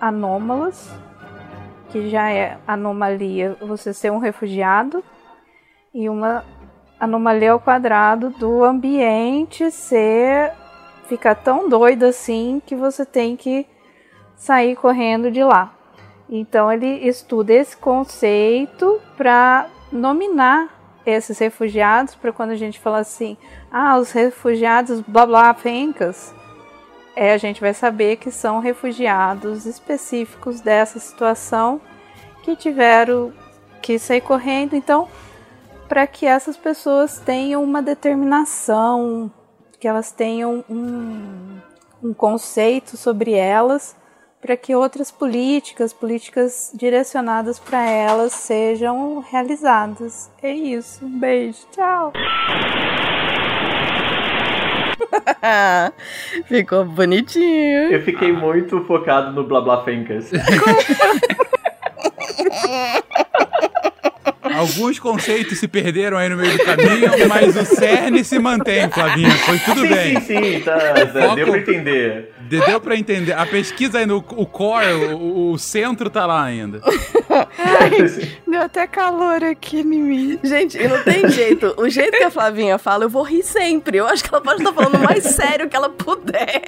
anômalas, 0.00 0.90
que 1.90 2.08
já 2.08 2.30
é 2.30 2.58
anomalia 2.66 3.56
você 3.60 3.92
ser 3.92 4.10
um 4.12 4.18
refugiado, 4.18 5.02
e 5.94 6.08
uma 6.08 6.44
anomalia 7.00 7.52
ao 7.52 7.60
quadrado 7.60 8.30
do 8.30 8.62
ambiente 8.62 9.70
ser 9.70 10.52
ficar 11.08 11.34
tão 11.34 11.68
doido 11.68 12.04
assim 12.04 12.60
que 12.64 12.74
você 12.74 13.06
tem 13.06 13.36
que 13.36 13.66
sair 14.36 14.76
correndo 14.76 15.30
de 15.30 15.42
lá. 15.42 15.72
Então 16.28 16.70
ele 16.70 17.08
estuda 17.08 17.52
esse 17.52 17.76
conceito 17.76 19.00
para 19.16 19.66
nominar 19.90 20.76
esses 21.06 21.38
refugiados, 21.38 22.14
para 22.16 22.32
quando 22.32 22.50
a 22.50 22.56
gente 22.56 22.80
fala 22.80 22.98
assim, 22.98 23.36
ah, 23.70 23.96
os 23.96 24.10
refugiados 24.10 25.00
blá 25.00 25.24
blá 25.24 25.54
fencas, 25.54 26.34
é, 27.14 27.32
a 27.32 27.38
gente 27.38 27.60
vai 27.60 27.72
saber 27.72 28.16
que 28.16 28.30
são 28.30 28.58
refugiados 28.58 29.64
específicos 29.64 30.60
dessa 30.60 30.98
situação 30.98 31.80
que 32.42 32.54
tiveram 32.54 33.32
que 33.80 33.98
sair 33.98 34.20
correndo. 34.20 34.74
Então, 34.74 35.08
para 35.88 36.06
que 36.06 36.26
essas 36.26 36.56
pessoas 36.56 37.18
tenham 37.20 37.62
uma 37.62 37.80
determinação, 37.80 39.30
que 39.78 39.86
elas 39.86 40.10
tenham 40.10 40.64
um, 40.68 41.58
um 42.02 42.12
conceito 42.12 42.96
sobre 42.96 43.32
elas 43.32 43.96
para 44.40 44.56
que 44.56 44.74
outras 44.74 45.10
políticas, 45.10 45.92
políticas 45.92 46.70
direcionadas 46.74 47.58
para 47.58 47.88
elas 47.88 48.32
sejam 48.32 49.20
realizadas. 49.20 50.30
É 50.42 50.52
isso. 50.52 51.04
Um 51.04 51.18
beijo. 51.18 51.66
Tchau. 51.72 52.12
Ficou 56.46 56.84
bonitinho. 56.84 57.92
Eu 57.92 58.02
fiquei 58.02 58.32
muito 58.32 58.82
focado 58.84 59.32
no 59.32 59.44
blá 59.44 59.60
blá 59.60 59.84
fencas. 59.84 60.30
Alguns 64.54 64.98
conceitos 64.98 65.58
se 65.58 65.68
perderam 65.68 66.16
aí 66.16 66.28
no 66.28 66.36
meio 66.36 66.56
do 66.56 66.64
caminho, 66.64 67.28
mas 67.28 67.56
o 67.56 67.64
cerne 67.64 68.24
se 68.24 68.38
mantém, 68.38 68.88
Flavinha. 68.90 69.30
Foi 69.30 69.58
tudo 69.58 69.80
sim, 69.80 69.88
bem. 69.88 70.20
Sim, 70.20 70.42
sim, 70.42 70.60
tá, 70.60 70.76
tá, 70.76 71.34
deu 71.34 71.46
pra 71.46 71.58
entender. 71.58 72.32
Deu 72.40 72.80
pra 72.80 72.96
entender. 72.96 73.32
A 73.32 73.46
pesquisa 73.46 73.98
aí 73.98 74.06
no 74.06 74.18
o 74.18 74.46
core, 74.46 75.14
o, 75.14 75.52
o 75.52 75.58
centro 75.58 76.08
tá 76.08 76.26
lá 76.26 76.44
ainda. 76.44 76.80
Ai, 77.58 77.90
deu 78.46 78.62
até 78.62 78.86
calor 78.86 79.42
aqui 79.42 79.80
em 79.80 79.84
mim. 79.84 80.38
Gente, 80.42 80.78
e 80.78 80.86
não 80.86 81.02
tem 81.02 81.28
jeito. 81.28 81.74
O 81.76 81.88
jeito 81.88 82.16
que 82.16 82.24
a 82.24 82.30
Flavinha 82.30 82.78
fala, 82.78 83.04
eu 83.04 83.08
vou 83.08 83.22
rir 83.22 83.42
sempre. 83.42 83.98
Eu 83.98 84.06
acho 84.06 84.22
que 84.22 84.30
ela 84.32 84.42
pode 84.42 84.62
estar 84.62 84.72
falando 84.72 84.94
o 84.96 85.04
mais 85.04 85.24
sério 85.24 85.68
que 85.68 85.76
ela 85.76 85.88
puder. 85.88 86.62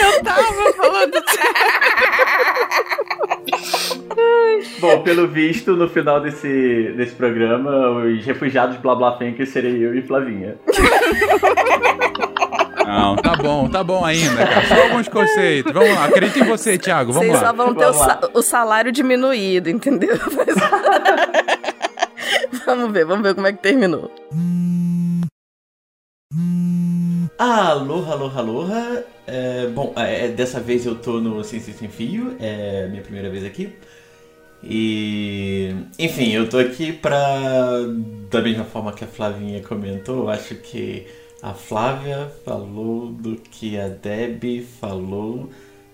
Eu 0.00 0.22
tava 0.22 0.72
falando 0.74 1.24
Bom, 4.80 5.02
pelo 5.02 5.28
visto, 5.28 5.76
no 5.76 5.88
final 5.88 6.20
desse, 6.20 6.92
desse 6.96 7.14
programa, 7.14 7.90
os 7.90 8.24
refugiados 8.24 8.76
blá 8.78 8.94
blá 8.94 9.16
que 9.16 9.46
serei 9.46 9.84
eu 9.84 9.96
e 9.96 10.02
Flavinha. 10.02 10.56
Não, 12.86 13.16
tá 13.16 13.36
bom, 13.36 13.68
tá 13.68 13.84
bom 13.84 14.04
ainda, 14.04 14.46
cara. 14.46 14.66
Só 14.66 14.82
alguns 14.82 15.08
conceitos. 15.08 15.72
Vamos 15.72 15.94
lá, 15.94 16.06
acredito 16.06 16.38
em 16.38 16.44
você, 16.44 16.78
Thiago. 16.78 17.12
Vamos 17.12 17.28
Vocês 17.28 17.42
lá. 17.42 17.48
só 17.48 17.54
vão 17.54 17.74
ter 17.74 17.86
o, 17.86 17.92
sa 17.92 18.20
o, 18.32 18.42
salário 18.42 18.90
diminuído, 18.90 19.68
entendeu? 19.68 20.16
vamos 22.64 22.92
ver, 22.92 23.04
vamos 23.04 23.22
ver 23.22 23.34
como 23.34 23.46
é 23.46 23.52
que 23.52 23.58
terminou. 23.58 24.10
Aloha, 27.38 28.12
aloha, 28.14 28.38
aloha. 28.40 29.04
É, 29.26 29.68
bom, 29.68 29.92
é, 29.96 30.26
dessa 30.28 30.58
vez 30.58 30.84
eu 30.84 30.96
tô 30.96 31.20
no 31.20 31.44
Ciência 31.44 31.72
Sem 31.72 31.88
Fio, 31.88 32.36
é 32.40 32.88
minha 32.88 33.02
primeira 33.02 33.30
vez 33.30 33.44
aqui. 33.44 33.72
E. 34.62 35.72
Enfim, 35.98 36.32
eu 36.32 36.48
tô 36.48 36.58
aqui 36.58 36.92
pra. 36.92 37.14
Da 38.28 38.42
mesma 38.42 38.64
forma 38.64 38.92
que 38.92 39.04
a 39.04 39.06
Flavinha 39.06 39.62
comentou, 39.62 40.28
acho 40.28 40.56
que 40.56 41.06
a 41.40 41.54
Flávia 41.54 42.28
falou 42.44 43.12
do 43.12 43.36
que 43.36 43.78
a 43.78 43.88
Deb 43.88 44.62
falou 44.80 45.48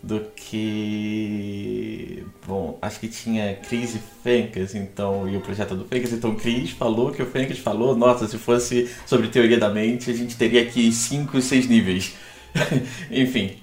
do 0.05 0.21
que. 0.37 2.25
Bom, 2.47 2.79
acho 2.83 3.01
que 3.01 3.09
tinha 3.09 3.57
Cris 3.57 3.95
e 3.95 4.01
Fencas, 4.23 4.75
então, 4.75 5.27
e 5.29 5.35
o 5.37 5.41
projeto 5.41 5.75
do 5.75 5.87
Fencas. 5.87 6.13
Então, 6.13 6.35
Cris 6.35 6.71
falou 6.73 7.11
que 7.11 7.23
o 7.23 7.27
Fencas 7.27 7.59
falou. 7.59 7.97
Nossa, 7.97 8.29
se 8.29 8.37
fosse 8.37 8.91
sobre 9.07 9.29
teoria 9.29 9.59
da 9.59 9.71
mente, 9.71 10.11
a 10.11 10.15
gente 10.15 10.37
teria 10.37 10.61
aqui 10.63 10.93
5, 10.93 11.41
6 11.41 11.69
níveis. 11.69 12.13
enfim, 13.11 13.57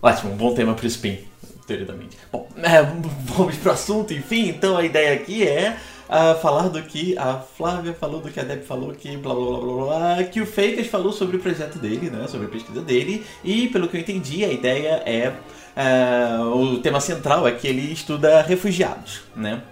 ótimo, 0.00 0.32
um 0.32 0.36
bom 0.36 0.54
tema 0.54 0.72
para 0.74 0.84
o 0.84 0.86
Spin, 0.86 1.18
teoria 1.66 1.84
da 1.84 1.94
mente. 1.94 2.16
Bom, 2.30 2.48
é, 2.56 2.80
vamos 3.24 3.56
pro 3.56 3.72
assunto, 3.72 4.14
enfim. 4.14 4.50
Então, 4.50 4.76
a 4.76 4.84
ideia 4.84 5.14
aqui 5.14 5.46
é. 5.46 5.76
Uh, 6.02 6.38
falar 6.42 6.68
do 6.68 6.82
que 6.82 7.16
a 7.16 7.38
Flávia 7.38 7.94
falou, 7.94 8.20
do 8.20 8.30
que 8.30 8.38
a 8.38 8.42
Deb 8.42 8.64
falou, 8.64 8.92
que 8.92 9.16
blá 9.16 9.34
blá 9.34 9.44
blá 9.46 9.58
blá 9.60 9.84
blá, 10.16 10.24
que 10.24 10.42
o 10.42 10.46
Fakers 10.46 10.88
falou 10.88 11.10
sobre 11.10 11.38
o 11.38 11.40
projeto 11.40 11.78
dele, 11.78 12.10
né, 12.10 12.28
sobre 12.28 12.48
a 12.48 12.50
pesquisa 12.50 12.82
dele, 12.82 13.24
e 13.42 13.68
pelo 13.68 13.88
que 13.88 13.96
eu 13.96 14.00
entendi, 14.02 14.44
a 14.44 14.52
ideia 14.52 15.02
é 15.06 15.32
Uh, 15.74 16.74
o 16.74 16.78
tema 16.80 17.00
central 17.00 17.48
é 17.48 17.52
que 17.52 17.66
ele 17.66 17.92
estuda 17.92 18.42
refugiados, 18.42 19.22
né? 19.34 19.62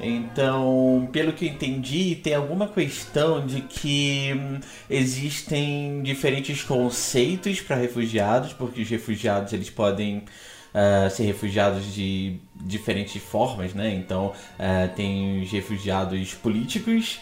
Então, 0.00 1.08
pelo 1.12 1.32
que 1.32 1.46
eu 1.46 1.50
entendi, 1.50 2.14
tem 2.14 2.34
alguma 2.34 2.68
questão 2.68 3.44
de 3.44 3.62
que 3.62 4.32
hum, 4.32 4.60
existem 4.88 6.02
diferentes 6.02 6.62
conceitos 6.62 7.60
para 7.60 7.74
refugiados, 7.74 8.52
porque 8.52 8.82
os 8.82 8.88
refugiados 8.88 9.52
eles 9.52 9.70
podem 9.70 10.18
uh, 10.18 11.10
ser 11.10 11.24
refugiados 11.24 11.92
de 11.92 12.36
diferentes 12.54 13.20
formas, 13.20 13.74
né? 13.74 13.92
Então, 13.92 14.26
uh, 14.28 14.94
tem 14.94 15.42
os 15.42 15.50
refugiados 15.50 16.32
políticos, 16.34 17.18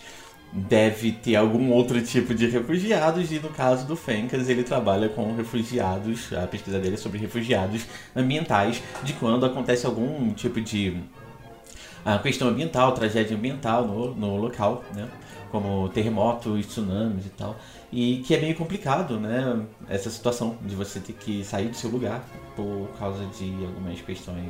deve 0.53 1.13
ter 1.13 1.37
algum 1.37 1.71
outro 1.71 2.01
tipo 2.01 2.35
de 2.35 2.47
refugiados 2.47 3.31
e 3.31 3.39
no 3.39 3.51
caso 3.51 3.87
do 3.87 3.97
Fencas 3.97 4.49
ele 4.49 4.63
trabalha 4.63 5.09
com 5.09 5.35
refugiados, 5.35 6.33
a 6.33 6.47
pesquisa 6.47 6.79
dele 6.79 6.95
é 6.95 6.99
sobre 6.99 7.19
refugiados 7.19 7.85
ambientais, 8.15 8.83
de 9.03 9.13
quando 9.15 9.45
acontece 9.45 9.85
algum 9.85 10.33
tipo 10.33 10.61
de 10.61 11.03
a 12.07 12.21
questão 12.21 12.47
ambiental, 12.47 12.93
tragédia 12.93 13.37
ambiental 13.37 13.85
no, 13.85 14.15
no 14.15 14.37
local, 14.37 14.85
né? 14.95 15.09
Como 15.51 15.89
terremotos, 15.89 16.65
tsunamis 16.65 17.27
e 17.27 17.31
tal. 17.31 17.57
E 17.91 18.23
que 18.25 18.33
é 18.33 18.41
meio 18.41 18.55
complicado, 18.55 19.19
né? 19.19 19.67
Essa 19.89 20.09
situação 20.09 20.57
de 20.63 20.77
você 20.77 21.01
ter 21.01 21.15
que 21.15 21.43
sair 21.43 21.67
do 21.67 21.77
seu 21.77 21.91
lugar 21.91 22.25
por 22.55 22.89
causa 22.97 23.27
de 23.37 23.53
algumas 23.65 24.01
questões 24.03 24.47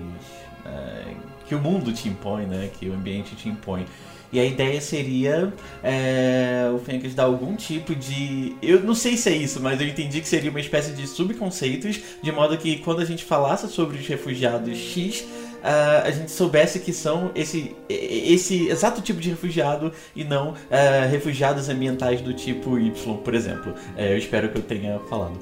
é, 0.66 1.14
que 1.46 1.54
o 1.54 1.58
mundo 1.58 1.94
te 1.94 2.10
impõe, 2.10 2.44
né? 2.44 2.68
Que 2.78 2.90
o 2.90 2.92
ambiente 2.94 3.34
te 3.34 3.48
impõe. 3.48 3.86
E 4.32 4.40
a 4.40 4.44
ideia 4.44 4.80
seria 4.80 5.52
é, 5.82 6.70
o 6.74 6.78
Fencas 6.78 7.14
dar 7.14 7.24
algum 7.24 7.54
tipo 7.54 7.94
de. 7.94 8.56
Eu 8.62 8.80
não 8.80 8.94
sei 8.94 9.16
se 9.16 9.28
é 9.28 9.36
isso, 9.36 9.60
mas 9.60 9.80
eu 9.80 9.86
entendi 9.86 10.20
que 10.20 10.28
seria 10.28 10.50
uma 10.50 10.60
espécie 10.60 10.92
de 10.92 11.06
subconceitos, 11.06 12.00
de 12.22 12.32
modo 12.32 12.56
que 12.58 12.78
quando 12.78 13.00
a 13.00 13.04
gente 13.04 13.24
falasse 13.24 13.68
sobre 13.68 13.98
os 13.98 14.06
refugiados 14.06 14.76
X, 14.76 15.24
Uh, 15.56 16.06
a 16.06 16.10
gente 16.12 16.30
soubesse 16.30 16.78
que 16.78 16.92
são 16.92 17.32
esse, 17.34 17.74
esse 17.88 18.68
exato 18.68 19.00
tipo 19.00 19.18
de 19.18 19.30
refugiado 19.30 19.90
e 20.14 20.22
não 20.22 20.50
uh, 20.50 20.54
refugiados 21.10 21.68
ambientais 21.68 22.20
do 22.20 22.32
tipo 22.32 22.78
Y, 22.78 23.16
por 23.16 23.34
exemplo. 23.34 23.72
Uh, 23.72 24.00
eu 24.00 24.18
espero 24.18 24.48
que 24.50 24.58
eu 24.58 24.62
tenha 24.62 25.00
falado 25.10 25.36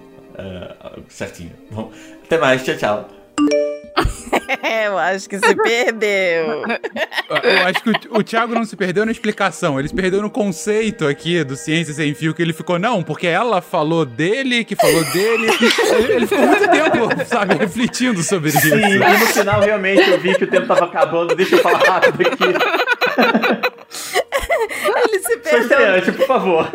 certinho. 1.08 1.52
Bom, 1.70 1.92
até 2.24 2.38
mais, 2.38 2.64
tchau, 2.64 2.76
tchau. 2.76 3.24
eu 4.86 4.98
acho 4.98 5.28
que 5.28 5.38
se 5.38 5.54
perdeu. 5.54 6.64
Eu 7.42 7.66
acho 7.66 7.82
que 7.82 7.90
o, 7.90 8.18
o 8.18 8.22
Thiago 8.22 8.54
não 8.54 8.64
se 8.64 8.76
perdeu 8.76 9.04
na 9.06 9.12
explicação, 9.12 9.78
ele 9.78 9.88
se 9.88 9.94
perdeu 9.94 10.20
no 10.20 10.30
conceito 10.30 11.06
aqui 11.06 11.42
do 11.42 11.56
Ciência 11.56 11.94
Sem 11.94 12.14
Fio, 12.14 12.34
que 12.34 12.42
ele 12.42 12.52
ficou, 12.52 12.78
não, 12.78 13.02
porque 13.02 13.26
ela 13.26 13.60
falou 13.60 14.04
dele, 14.04 14.64
que 14.64 14.76
falou 14.76 15.02
dele. 15.04 15.48
ele, 15.48 16.12
ele 16.12 16.26
ficou 16.26 16.46
muito 16.46 16.70
tempo, 16.70 17.24
sabe, 17.26 17.54
refletindo 17.54 18.22
sobre 18.22 18.50
Sim, 18.50 18.58
isso. 18.58 18.68
Sim, 18.68 18.76
e 18.76 18.98
no 18.98 19.26
final 19.26 19.60
realmente 19.60 20.08
eu 20.08 20.20
vi 20.20 20.34
que 20.34 20.44
o 20.44 20.50
tempo 20.50 20.66
tava 20.66 20.84
acabando, 20.84 21.34
deixa 21.34 21.56
eu 21.56 21.60
falar 21.60 21.78
rápido 21.78 22.21
aqui. 22.21 22.45
Ele 24.97 25.19
se 25.21 25.36
perdeu. 25.38 25.60
Estreante, 25.60 26.12
por 26.12 26.26
favor. 26.26 26.71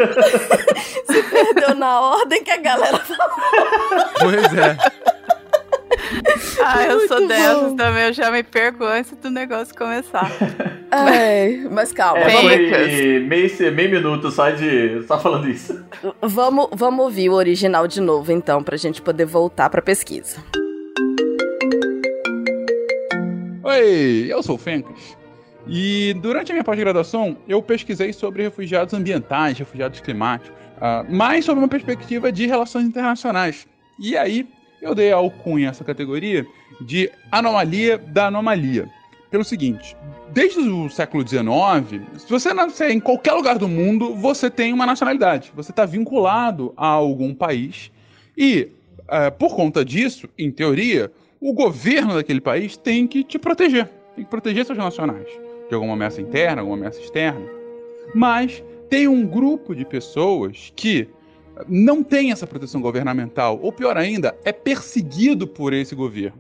Se 1.06 1.24
perdeu 1.24 1.76
na 1.76 2.02
ordem 2.02 2.44
que 2.44 2.52
a 2.52 2.58
galera 2.58 3.00
falou. 3.00 4.06
Pois 4.20 4.54
é. 4.54 4.78
Ah, 6.64 6.86
eu 6.86 7.08
sou 7.08 7.28
dessas 7.28 7.70
bom. 7.70 7.76
também, 7.76 8.04
eu 8.08 8.14
já 8.14 8.30
me 8.32 8.44
perco 8.44 8.84
antes 8.84 9.12
do 9.16 9.30
negócio 9.30 9.76
começar. 9.76 10.30
Ai, 10.92 11.68
mas 11.72 11.92
calma, 11.94 12.20
É, 12.20 12.30
vamos, 12.30 12.52
foi 12.52 13.20
meio, 13.20 13.74
meio 13.74 13.90
minuto 13.92 14.32
só 14.32 14.50
de. 14.50 15.04
só 15.08 15.20
falando 15.20 15.48
isso. 15.50 15.84
vamos, 16.22 16.68
vamos 16.74 17.06
ouvir 17.06 17.30
o 17.30 17.34
original 17.34 17.88
de 17.88 18.02
novo, 18.02 18.32
então, 18.32 18.64
pra 18.64 18.76
gente 18.76 19.02
poder 19.02 19.26
voltar 19.26 19.70
pra 19.70 19.82
pesquisa. 19.82 20.44
Oi, 23.64 24.26
eu 24.30 24.42
sou 24.42 24.56
o 24.56 24.58
Fencas. 24.58 25.18
E 25.68 26.14
durante 26.22 26.52
a 26.52 26.56
minha 26.56 26.64
pós-graduação, 26.64 27.38
eu 27.48 27.62
pesquisei 27.62 28.12
sobre 28.12 28.44
refugiados 28.44 28.94
ambientais, 28.94 29.58
refugiados 29.60 30.00
climáticos, 30.00 30.58
ah, 30.82 31.06
mais 31.08 31.46
sobre 31.46 31.60
uma 31.64 31.68
perspectiva 31.68 32.32
de 32.32 32.48
relações 32.48 32.86
internacionais. 32.86 33.68
E 34.00 34.18
aí, 34.18 34.48
eu 34.82 34.96
dei 34.96 35.12
a 35.12 35.16
alcunha 35.16 35.70
essa 35.70 35.84
categoria 35.84 36.46
de 36.82 37.12
anomalia 37.32 37.98
da 37.98 38.28
anomalia. 38.28 38.90
Pelo 39.30 39.44
seguinte, 39.44 39.96
desde 40.34 40.60
o 40.60 40.90
século 40.90 41.28
XIX, 41.28 42.02
se 42.18 42.28
você 42.28 42.52
nascer 42.52 42.90
em 42.90 43.00
qualquer 43.00 43.34
lugar 43.34 43.60
do 43.60 43.68
mundo, 43.68 44.16
você 44.16 44.50
tem 44.50 44.74
uma 44.74 44.88
nacionalidade. 44.88 45.52
Você 45.56 45.72
está 45.72 45.86
vinculado 45.86 46.74
a 46.76 46.88
algum 46.88 47.34
país. 47.34 47.92
E, 48.36 48.70
eh, 49.08 49.30
por 49.30 49.56
conta 49.56 49.86
disso, 49.86 50.28
em 50.36 50.50
teoria, 50.50 51.12
o 51.40 51.54
governo 51.54 52.16
daquele 52.16 52.42
país 52.42 52.76
tem 52.76 53.06
que 53.06 53.24
te 53.24 53.38
proteger. 53.38 53.88
Tem 54.16 54.24
que 54.24 54.30
proteger 54.32 54.66
seus 54.66 54.80
nacionais. 54.80 55.28
De 55.70 55.76
alguma 55.76 55.94
ameaça 55.94 56.20
interna, 56.20 56.62
alguma 56.62 56.78
ameaça 56.78 57.00
externa. 57.00 57.46
Mas 58.16 58.64
tem 58.90 59.08
um 59.08 59.28
grupo 59.28 59.76
de 59.76 59.86
pessoas 59.86 60.74
que 60.76 61.08
não 61.68 62.04
tem 62.04 62.32
essa 62.32 62.48
proteção 62.48 62.82
governamental, 62.82 63.60
ou 63.62 63.72
pior 63.72 63.98
ainda, 63.98 64.36
é 64.44 64.52
perseguido 64.52 65.48
por 65.48 65.74
esse 65.74 65.96
governo. 65.96 66.40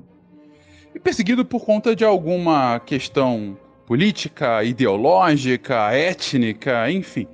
E 0.93 0.99
perseguido 0.99 1.45
por 1.45 1.65
conta 1.65 1.95
de 1.95 2.03
alguma 2.03 2.79
questão 2.79 3.57
política, 3.85 4.63
ideológica, 4.63 5.91
étnica, 5.91 6.89
enfim. 6.91 7.27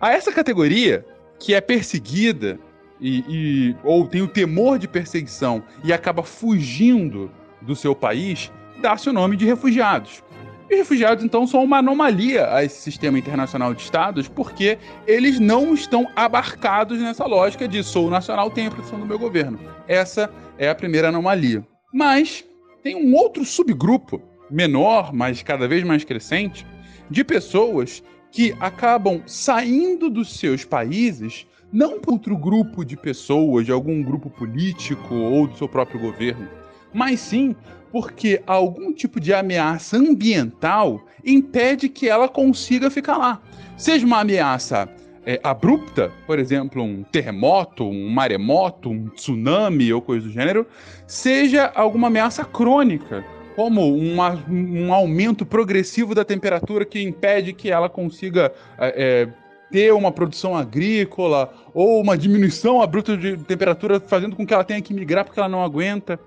A 0.00 0.12
essa 0.12 0.32
categoria, 0.32 1.04
que 1.38 1.54
é 1.54 1.60
perseguida 1.60 2.58
e, 3.00 3.18
e- 3.28 3.76
ou 3.84 4.06
tem 4.06 4.22
o 4.22 4.28
temor 4.28 4.78
de 4.78 4.88
perseguição 4.88 5.62
e 5.84 5.92
acaba 5.92 6.22
fugindo 6.22 7.30
do 7.60 7.74
seu 7.76 7.94
país, 7.94 8.50
dá-se 8.80 9.08
o 9.08 9.12
nome 9.12 9.36
de 9.36 9.44
refugiados. 9.44 10.22
Os 10.68 10.76
refugiados, 10.76 11.24
então, 11.24 11.46
são 11.46 11.62
uma 11.62 11.78
anomalia 11.78 12.52
a 12.52 12.64
esse 12.64 12.80
sistema 12.80 13.16
internacional 13.18 13.72
de 13.72 13.82
estados, 13.82 14.26
porque 14.26 14.78
eles 15.06 15.38
não 15.38 15.72
estão 15.72 16.08
abarcados 16.16 16.98
nessa 16.98 17.24
lógica 17.24 17.68
de 17.68 17.84
sou 17.84 18.10
nacional, 18.10 18.50
tenho 18.50 18.68
a 18.68 18.74
proteção 18.74 18.98
do 18.98 19.06
meu 19.06 19.18
governo. 19.18 19.60
Essa 19.86 20.28
é 20.58 20.68
a 20.68 20.74
primeira 20.74 21.08
anomalia. 21.08 21.64
Mas 21.94 22.44
tem 22.82 22.96
um 22.96 23.14
outro 23.14 23.44
subgrupo, 23.44 24.20
menor, 24.50 25.12
mas 25.12 25.40
cada 25.40 25.68
vez 25.68 25.84
mais 25.84 26.02
crescente, 26.02 26.66
de 27.08 27.22
pessoas 27.22 28.02
que 28.32 28.52
acabam 28.58 29.22
saindo 29.24 30.10
dos 30.10 30.36
seus 30.36 30.64
países 30.64 31.46
não 31.72 32.00
por 32.00 32.14
outro 32.14 32.36
grupo 32.36 32.84
de 32.84 32.96
pessoas, 32.96 33.66
de 33.66 33.72
algum 33.72 34.02
grupo 34.02 34.30
político 34.30 35.14
ou 35.14 35.46
do 35.46 35.56
seu 35.56 35.68
próprio 35.68 36.00
governo, 36.00 36.48
mas 36.92 37.20
sim 37.20 37.54
porque 37.96 38.42
algum 38.46 38.92
tipo 38.92 39.18
de 39.18 39.32
ameaça 39.32 39.96
ambiental 39.96 41.00
impede 41.24 41.88
que 41.88 42.06
ela 42.06 42.28
consiga 42.28 42.90
ficar 42.90 43.16
lá. 43.16 43.40
Seja 43.74 44.04
uma 44.04 44.20
ameaça 44.20 44.86
é, 45.24 45.40
abrupta, 45.42 46.12
por 46.26 46.38
exemplo, 46.38 46.82
um 46.82 47.02
terremoto, 47.04 47.84
um 47.84 48.10
maremoto, 48.10 48.90
um 48.90 49.08
tsunami 49.08 49.90
ou 49.94 50.02
coisa 50.02 50.26
do 50.26 50.30
gênero, 50.30 50.66
seja 51.06 51.72
alguma 51.74 52.08
ameaça 52.08 52.44
crônica, 52.44 53.24
como 53.56 53.96
uma- 53.96 54.38
um 54.46 54.92
aumento 54.92 55.46
progressivo 55.46 56.14
da 56.14 56.22
temperatura 56.22 56.84
que 56.84 57.00
impede 57.00 57.54
que 57.54 57.70
ela 57.70 57.88
consiga 57.88 58.52
é, 58.78 59.22
é, 59.22 59.28
ter 59.72 59.90
uma 59.94 60.12
produção 60.12 60.54
agrícola, 60.54 61.50
ou 61.72 61.98
uma 62.02 62.16
diminuição 62.18 62.82
abrupta 62.82 63.16
de 63.16 63.38
temperatura 63.38 63.98
fazendo 63.98 64.36
com 64.36 64.46
que 64.46 64.52
ela 64.52 64.64
tenha 64.64 64.82
que 64.82 64.92
migrar 64.92 65.24
porque 65.24 65.40
ela 65.40 65.48
não 65.48 65.64
aguenta. 65.64 66.20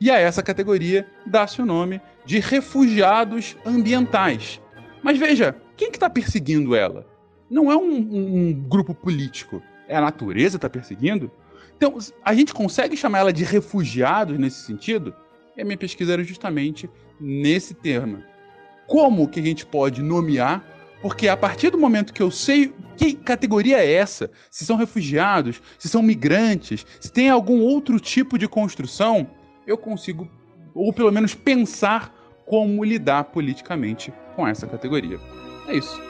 E 0.00 0.10
a 0.10 0.18
essa 0.18 0.42
categoria 0.42 1.06
dá-se 1.24 1.60
o 1.60 1.66
nome 1.66 2.00
de 2.24 2.38
refugiados 2.38 3.56
ambientais. 3.64 4.60
Mas 5.02 5.18
veja, 5.18 5.56
quem 5.76 5.90
que 5.90 5.96
está 5.96 6.10
perseguindo 6.10 6.74
ela? 6.74 7.06
Não 7.50 7.70
é 7.70 7.76
um, 7.76 7.96
um- 7.96 8.52
grupo 8.68 8.94
político, 8.94 9.62
é 9.88 9.96
a 9.96 10.00
natureza 10.00 10.58
que 10.58 10.66
está 10.66 10.70
perseguindo? 10.70 11.30
Então, 11.76 11.96
a 12.24 12.34
gente 12.34 12.52
consegue 12.52 12.96
chamar 12.96 13.20
ela 13.20 13.32
de 13.32 13.44
refugiados 13.44 14.38
nesse 14.38 14.64
sentido? 14.64 15.14
E 15.56 15.62
a 15.62 15.64
minha 15.64 15.76
pesquisa 15.78 16.12
era 16.14 16.24
justamente 16.24 16.90
nesse 17.20 17.74
termo. 17.74 18.22
Como 18.86 19.28
que 19.28 19.40
a 19.40 19.42
gente 19.42 19.64
pode 19.64 20.02
nomear? 20.02 20.64
Porque 21.02 21.28
a 21.28 21.36
partir 21.36 21.70
do 21.70 21.78
momento 21.78 22.12
que 22.12 22.22
eu 22.22 22.30
sei 22.30 22.72
que 22.96 23.14
categoria 23.14 23.78
é 23.78 23.92
essa, 23.92 24.30
se 24.50 24.64
são 24.64 24.76
refugiados, 24.76 25.60
se 25.78 25.88
são 25.88 26.02
migrantes, 26.02 26.86
se 26.98 27.12
tem 27.12 27.28
algum 27.28 27.60
outro 27.60 28.00
tipo 28.00 28.38
de 28.38 28.48
construção, 28.48 29.28
eu 29.66 29.76
consigo, 29.76 30.28
ou 30.74 30.92
pelo 30.92 31.10
menos 31.10 31.34
pensar 31.34 32.14
como 32.46 32.84
lidar 32.84 33.24
politicamente 33.24 34.12
com 34.34 34.46
essa 34.46 34.66
categoria. 34.66 35.18
É 35.66 35.76
isso. 35.76 36.00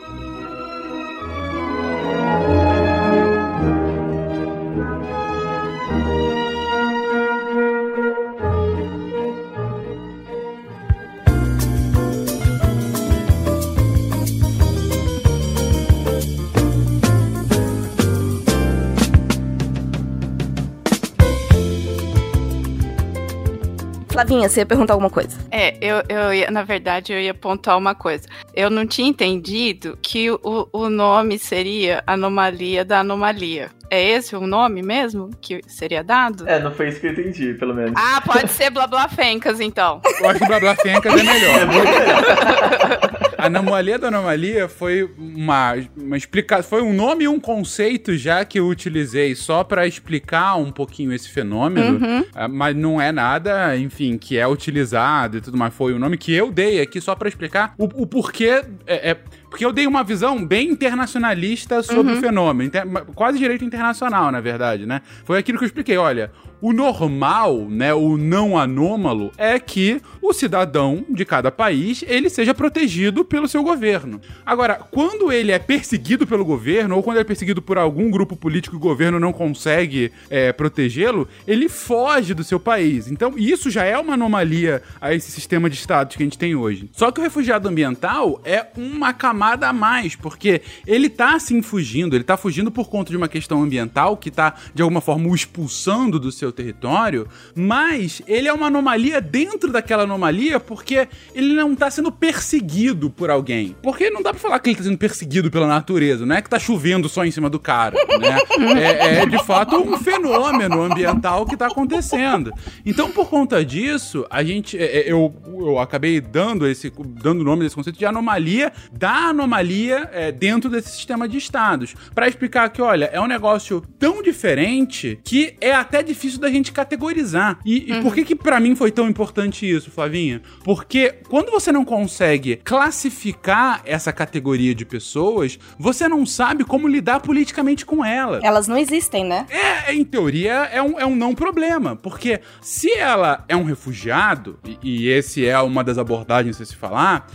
Flavinha, 24.26 24.48
você 24.48 24.60
ia 24.60 24.66
perguntar 24.66 24.94
alguma 24.94 25.08
coisa? 25.08 25.38
É, 25.52 25.76
eu, 25.80 26.02
eu 26.08 26.34
ia, 26.34 26.50
na 26.50 26.64
verdade, 26.64 27.12
eu 27.12 27.20
ia 27.20 27.32
pontuar 27.32 27.78
uma 27.78 27.94
coisa. 27.94 28.28
Eu 28.52 28.68
não 28.68 28.84
tinha 28.84 29.08
entendido 29.08 29.96
que 30.02 30.30
o, 30.30 30.68
o 30.72 30.90
nome 30.90 31.38
seria 31.38 32.02
Anomalia 32.04 32.84
da 32.84 33.00
Anomalia. 33.00 33.70
É 33.88 34.02
esse 34.02 34.34
o 34.34 34.44
nome 34.44 34.82
mesmo 34.82 35.30
que 35.40 35.60
seria 35.68 36.02
dado? 36.02 36.48
É, 36.48 36.58
não 36.58 36.74
foi 36.74 36.88
isso 36.88 37.00
que 37.00 37.06
eu 37.06 37.12
entendi, 37.12 37.54
pelo 37.54 37.72
menos. 37.72 37.92
Ah, 37.94 38.20
pode 38.20 38.50
ser 38.50 38.68
Blá 38.70 38.88
Blá 38.88 39.08
Fencas, 39.08 39.60
então. 39.60 40.00
Eu 40.20 40.28
acho 40.28 40.40
que 40.40 40.46
Blá 40.46 40.58
Blá 40.58 40.74
Fencas 40.74 41.12
é 41.12 41.22
melhor. 41.22 41.56
É 41.56 41.64
muito 41.64 41.88
melhor. 41.88 43.35
A 43.38 43.46
anomalia 43.46 43.98
da 43.98 44.08
anomalia 44.08 44.68
foi 44.68 45.08
uma, 45.18 45.74
uma 45.96 46.16
explicação, 46.16 46.68
foi 46.68 46.82
um 46.82 46.92
nome 46.92 47.24
e 47.24 47.28
um 47.28 47.38
conceito 47.38 48.16
já 48.16 48.44
que 48.44 48.58
eu 48.58 48.66
utilizei 48.66 49.34
só 49.34 49.62
pra 49.62 49.86
explicar 49.86 50.56
um 50.56 50.70
pouquinho 50.70 51.12
esse 51.12 51.28
fenômeno, 51.28 51.98
Uhum. 52.04 52.24
ah, 52.34 52.48
mas 52.48 52.74
não 52.74 53.00
é 53.00 53.12
nada, 53.12 53.76
enfim, 53.76 54.16
que 54.18 54.36
é 54.38 54.46
utilizado 54.46 55.36
e 55.38 55.40
tudo 55.40 55.56
mais. 55.56 55.74
Foi 55.74 55.92
o 55.92 55.98
nome 55.98 56.16
que 56.16 56.32
eu 56.32 56.50
dei 56.50 56.80
aqui 56.80 57.00
só 57.00 57.14
pra 57.14 57.28
explicar 57.28 57.74
o, 57.78 57.84
o 58.02 58.06
porquê. 58.06 58.62
É, 58.86 59.10
é- 59.10 59.16
porque 59.48 59.64
eu 59.64 59.72
dei 59.72 59.86
uma 59.86 60.02
visão 60.04 60.44
bem 60.44 60.68
internacionalista 60.70 61.82
sobre 61.82 62.12
Uhum. 62.12 62.18
o 62.18 62.20
fenômeno, 62.20 62.66
inter- 62.68 62.84
quase 63.14 63.38
direito 63.38 63.64
internacional, 63.64 64.30
na 64.30 64.40
verdade, 64.40 64.84
né? 64.84 65.00
Foi 65.24 65.38
aquilo 65.38 65.56
que 65.56 65.64
eu 65.64 65.66
expliquei. 65.66 65.96
Olha, 65.96 66.30
o 66.60 66.72
normal, 66.72 67.66
né, 67.68 67.92
o 67.94 68.16
não 68.16 68.58
anômalo, 68.58 69.32
é 69.36 69.58
que 69.58 70.00
o 70.22 70.32
cidadão 70.32 71.04
de 71.08 71.24
cada 71.24 71.50
país 71.50 72.04
ele 72.06 72.28
seja 72.28 72.54
protegido 72.54 73.24
pelo 73.24 73.48
seu 73.48 73.62
governo. 73.62 74.20
Agora, 74.44 74.74
quando 74.90 75.30
ele 75.30 75.52
é 75.52 75.58
perseguido 75.58 76.26
pelo 76.26 76.44
governo 76.44 76.96
ou 76.96 77.02
quando 77.02 77.16
ele 77.16 77.22
é 77.22 77.24
perseguido 77.24 77.62
por 77.62 77.78
algum 77.78 78.10
grupo 78.10 78.36
político 78.36 78.76
e 78.76 78.78
o 78.78 78.80
governo 78.80 79.20
não 79.20 79.32
consegue 79.32 80.10
é, 80.30 80.52
protegê-lo, 80.52 81.28
ele 81.46 81.68
foge 81.68 82.34
do 82.34 82.42
seu 82.42 82.58
país. 82.58 83.08
Então, 83.08 83.34
isso 83.36 83.70
já 83.70 83.84
é 83.84 83.96
uma 83.98 84.14
anomalia 84.14 84.82
a 85.00 85.14
esse 85.14 85.30
sistema 85.30 85.70
de 85.70 85.76
status 85.76 86.16
que 86.16 86.22
a 86.22 86.26
gente 86.26 86.38
tem 86.38 86.54
hoje. 86.54 86.88
Só 86.92 87.10
que 87.10 87.20
o 87.20 87.22
refugiado 87.22 87.68
ambiental 87.68 88.40
é 88.44 88.66
uma 88.76 89.12
camada 89.12 89.68
a 89.68 89.72
mais, 89.72 90.16
porque 90.16 90.62
ele 90.86 91.08
tá 91.08 91.34
assim 91.34 91.62
fugindo, 91.62 92.16
ele 92.16 92.24
tá 92.24 92.36
fugindo 92.36 92.70
por 92.70 92.88
conta 92.88 93.10
de 93.10 93.16
uma 93.16 93.28
questão 93.28 93.62
ambiental 93.62 94.16
que 94.16 94.30
tá 94.30 94.54
de 94.74 94.82
alguma 94.82 95.00
forma 95.00 95.28
o 95.28 95.34
expulsando 95.34 96.18
do 96.18 96.32
seu 96.32 96.52
território, 96.56 97.28
mas 97.54 98.22
ele 98.26 98.48
é 98.48 98.52
uma 98.52 98.66
anomalia 98.66 99.20
dentro 99.20 99.70
daquela 99.70 100.02
anomalia 100.02 100.58
porque 100.58 101.06
ele 101.34 101.52
não 101.52 101.76
tá 101.76 101.90
sendo 101.90 102.10
perseguido 102.10 103.10
por 103.10 103.30
alguém. 103.30 103.76
Porque 103.82 104.10
não 104.10 104.22
dá 104.22 104.30
pra 104.30 104.40
falar 104.40 104.58
que 104.58 104.70
ele 104.70 104.76
tá 104.76 104.84
sendo 104.84 104.98
perseguido 104.98 105.50
pela 105.50 105.66
natureza, 105.66 106.24
não 106.24 106.34
é 106.34 106.42
que 106.42 106.50
tá 106.50 106.58
chovendo 106.58 107.08
só 107.08 107.24
em 107.24 107.30
cima 107.30 107.50
do 107.50 107.60
cara, 107.60 107.96
né? 108.18 108.36
É, 108.76 109.22
é, 109.22 109.26
de 109.26 109.42
fato 109.44 109.76
um 109.76 109.96
fenômeno 109.98 110.82
ambiental 110.82 111.46
que 111.46 111.56
tá 111.56 111.66
acontecendo. 111.66 112.52
Então, 112.84 113.10
por 113.10 113.28
conta 113.28 113.64
disso, 113.64 114.26
a 114.30 114.42
gente. 114.42 114.76
é, 114.76 115.00
é, 115.00 115.12
eu, 115.12 115.34
eu 115.46 115.78
acabei 115.78 116.20
dando 116.20 116.66
esse 116.66 116.92
dando 117.22 117.40
o 117.40 117.44
nome 117.44 117.62
desse 117.62 117.74
conceito 117.74 117.98
de 117.98 118.06
anomalia 118.06 118.72
da 118.92 119.28
anomalia 119.28 120.08
é, 120.12 120.32
dentro 120.32 120.70
desse 120.70 120.90
sistema 120.90 121.28
de 121.28 121.38
estados. 121.38 121.94
Pra 122.14 122.28
explicar 122.28 122.68
que, 122.70 122.80
olha, 122.80 123.06
é 123.06 123.20
um 123.20 123.26
negócio 123.26 123.82
tão 123.98 124.22
diferente 124.22 125.18
que 125.24 125.56
é 125.60 125.72
até 125.72 126.02
difícil 126.02 126.35
da 126.38 126.50
gente 126.50 126.72
categorizar. 126.72 127.58
E, 127.64 127.92
e 127.92 128.02
por 128.02 128.14
que 128.14 128.24
que 128.24 128.34
pra 128.34 128.60
mim 128.60 128.74
foi 128.74 128.90
tão 128.90 129.08
importante 129.08 129.68
isso, 129.68 129.90
Flavinha? 129.90 130.42
Porque 130.64 131.14
quando 131.28 131.50
você 131.50 131.72
não 131.72 131.84
consegue 131.84 132.56
classificar 132.56 133.82
essa 133.84 134.12
categoria 134.12 134.74
de 134.74 134.84
pessoas, 134.84 135.58
você 135.78 136.08
não 136.08 136.24
sabe 136.26 136.64
como 136.64 136.88
lidar 136.88 137.20
politicamente 137.20 137.84
com 137.84 138.04
ela. 138.04 138.40
Elas 138.42 138.68
não 138.68 138.76
existem, 138.76 139.24
né? 139.24 139.46
É, 139.50 139.94
em 139.94 140.04
teoria, 140.04 140.68
é 140.72 140.82
um, 140.82 140.98
é 140.98 141.06
um 141.06 141.16
não 141.16 141.34
problema. 141.34 141.96
Porque 141.96 142.40
se 142.60 142.92
ela 142.92 143.44
é 143.48 143.56
um 143.56 143.64
refugiado, 143.64 144.58
e, 144.64 144.78
e 144.82 145.08
esse 145.08 145.46
é 145.46 145.58
uma 145.60 145.82
das 145.82 145.98
abordagens 145.98 146.60
a 146.60 146.64
se 146.64 146.76
falar, 146.76 147.26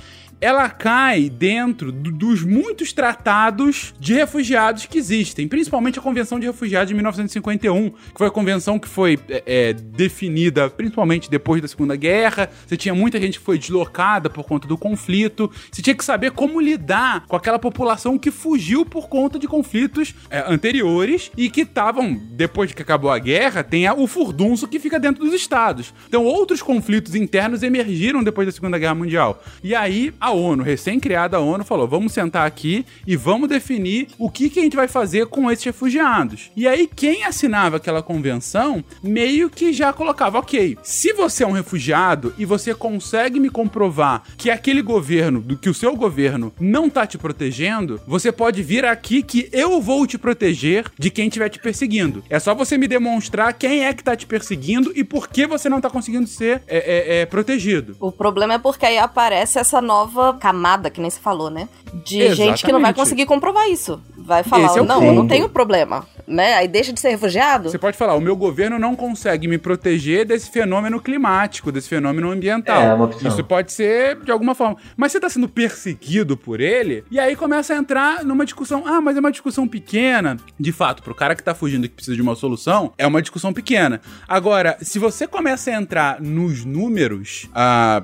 ela 0.41 0.67
cai 0.69 1.29
dentro 1.29 1.91
do- 1.91 2.11
dos 2.11 2.43
muitos 2.43 2.91
tratados 2.91 3.93
de 3.99 4.13
refugiados 4.13 4.85
que 4.87 4.97
existem, 4.97 5.47
principalmente 5.47 5.99
a 5.99 6.01
Convenção 6.01 6.39
de 6.39 6.47
Refugiados 6.47 6.87
de 6.89 6.95
1951, 6.95 7.91
que 7.91 8.17
foi 8.17 8.27
a 8.27 8.31
convenção 8.31 8.79
que 8.79 8.87
foi 8.87 9.19
é, 9.29 9.43
é, 9.45 9.73
definida 9.73 10.69
principalmente 10.69 11.29
depois 11.29 11.61
da 11.61 11.67
Segunda 11.67 11.95
Guerra. 11.95 12.49
Você 12.65 12.75
tinha 12.75 12.95
muita 12.95 13.19
gente 13.21 13.37
que 13.39 13.45
foi 13.45 13.57
deslocada 13.59 14.29
por 14.29 14.43
conta 14.45 14.67
do 14.67 14.77
conflito. 14.77 15.51
Você 15.71 15.81
tinha 15.81 15.95
que 15.95 16.03
saber 16.03 16.31
como 16.31 16.59
lidar 16.59 17.25
com 17.27 17.35
aquela 17.35 17.59
população 17.59 18.17
que 18.17 18.31
fugiu 18.31 18.85
por 18.85 19.07
conta 19.07 19.37
de 19.37 19.47
conflitos 19.47 20.15
é, 20.29 20.43
anteriores 20.51 21.31
e 21.37 21.49
que 21.49 21.61
estavam, 21.61 22.19
depois 22.31 22.71
que 22.71 22.81
acabou 22.81 23.11
a 23.11 23.19
guerra, 23.19 23.63
tem 23.63 23.87
o 23.91 24.07
furdunço 24.07 24.67
que 24.67 24.79
fica 24.79 24.99
dentro 24.99 25.23
dos 25.23 25.33
estados. 25.33 25.93
Então, 26.07 26.25
outros 26.25 26.61
conflitos 26.61 27.13
internos 27.13 27.61
emergiram 27.61 28.23
depois 28.23 28.47
da 28.47 28.51
Segunda 28.51 28.79
Guerra 28.79 28.95
Mundial. 28.95 29.43
E 29.63 29.75
aí, 29.75 30.11
a 30.19 30.30
ONU, 30.31 30.63
recém-criada 30.63 31.37
a 31.37 31.39
ONU, 31.39 31.63
falou: 31.63 31.87
vamos 31.87 32.13
sentar 32.13 32.45
aqui 32.45 32.85
e 33.05 33.15
vamos 33.15 33.49
definir 33.49 34.07
o 34.17 34.29
que, 34.29 34.49
que 34.49 34.59
a 34.59 34.63
gente 34.63 34.75
vai 34.75 34.87
fazer 34.87 35.27
com 35.27 35.49
esses 35.51 35.65
refugiados. 35.65 36.51
E 36.55 36.67
aí, 36.67 36.87
quem 36.87 37.23
assinava 37.23 37.77
aquela 37.77 38.01
convenção 38.01 38.83
meio 39.03 39.49
que 39.49 39.73
já 39.73 39.93
colocava: 39.93 40.39
ok, 40.39 40.77
se 40.83 41.13
você 41.13 41.43
é 41.43 41.47
um 41.47 41.51
refugiado 41.51 42.33
e 42.37 42.45
você 42.45 42.73
consegue 42.73 43.39
me 43.39 43.49
comprovar 43.49 44.23
que 44.37 44.49
aquele 44.49 44.81
governo, 44.81 45.41
do 45.41 45.57
que 45.57 45.69
o 45.69 45.73
seu 45.73 45.95
governo 45.95 46.53
não 46.59 46.89
tá 46.89 47.05
te 47.05 47.17
protegendo, 47.17 47.99
você 48.07 48.31
pode 48.31 48.61
vir 48.63 48.85
aqui 48.85 49.21
que 49.21 49.49
eu 49.51 49.81
vou 49.81 50.05
te 50.05 50.17
proteger 50.17 50.85
de 50.97 51.09
quem 51.09 51.27
estiver 51.27 51.49
te 51.49 51.59
perseguindo. 51.59 52.23
É 52.29 52.39
só 52.39 52.53
você 52.53 52.77
me 52.77 52.87
demonstrar 52.87 53.53
quem 53.53 53.85
é 53.85 53.93
que 53.93 54.03
tá 54.03 54.15
te 54.15 54.25
perseguindo 54.25 54.91
e 54.95 55.03
por 55.03 55.27
que 55.27 55.45
você 55.45 55.69
não 55.69 55.81
tá 55.81 55.89
conseguindo 55.89 56.27
ser 56.27 56.61
é, 56.67 56.77
é, 56.77 57.21
é, 57.21 57.25
protegido. 57.25 57.95
O 57.99 58.11
problema 58.11 58.55
é 58.55 58.57
porque 58.59 58.85
aí 58.85 58.97
aparece 58.97 59.59
essa 59.59 59.81
nova 59.81 60.20
camada, 60.39 60.89
que 60.89 61.01
nem 61.01 61.09
se 61.09 61.19
falou, 61.19 61.49
né? 61.49 61.67
De 62.05 62.33
gente 62.33 62.63
que 62.63 62.71
não 62.71 62.79
vai 62.79 62.91
Exatamente. 62.91 62.95
conseguir 62.95 63.25
comprovar 63.25 63.67
isso. 63.69 64.01
Vai 64.17 64.43
falar, 64.43 64.67
Esse 64.67 64.79
é 64.79 64.81
o 64.81 64.85
não, 64.85 65.03
eu 65.03 65.13
não 65.13 65.27
tenho 65.27 65.49
problema. 65.49 66.05
Né? 66.27 66.53
Aí 66.53 66.67
deixa 66.67 66.93
de 66.93 66.99
ser 66.99 67.09
refugiado. 67.09 67.69
Você 67.69 67.77
pode 67.77 67.97
falar, 67.97 68.15
o 68.15 68.21
meu 68.21 68.35
governo 68.35 68.79
não 68.79 68.95
consegue 68.95 69.47
me 69.47 69.57
proteger 69.57 70.25
desse 70.25 70.49
fenômeno 70.49 71.01
climático, 71.01 71.71
desse 71.71 71.89
fenômeno 71.89 72.31
ambiental. 72.31 72.81
É, 72.81 72.93
uma 72.93 73.05
opção. 73.05 73.27
Isso 73.27 73.43
pode 73.43 73.71
ser 73.73 74.21
de 74.21 74.31
alguma 74.31 74.55
forma. 74.55 74.77
Mas 74.95 75.11
você 75.11 75.19
tá 75.19 75.29
sendo 75.29 75.49
perseguido 75.49 76.37
por 76.37 76.61
ele, 76.61 77.03
e 77.11 77.19
aí 77.19 77.35
começa 77.35 77.73
a 77.73 77.77
entrar 77.77 78.23
numa 78.23 78.45
discussão. 78.45 78.83
Ah, 78.85 79.01
mas 79.01 79.17
é 79.17 79.19
uma 79.19 79.31
discussão 79.31 79.67
pequena. 79.67 80.37
De 80.59 80.71
fato, 80.71 81.03
pro 81.03 81.13
cara 81.13 81.35
que 81.35 81.43
tá 81.43 81.53
fugindo 81.53 81.85
e 81.85 81.89
que 81.89 81.95
precisa 81.95 82.15
de 82.15 82.21
uma 82.21 82.35
solução, 82.35 82.93
é 82.97 83.05
uma 83.05 83.21
discussão 83.21 83.51
pequena. 83.51 83.99
Agora, 84.27 84.77
se 84.81 84.99
você 84.99 85.27
começa 85.27 85.71
a 85.71 85.73
entrar 85.73 86.21
nos 86.21 86.63
números, 86.63 87.49
ah, 87.53 88.03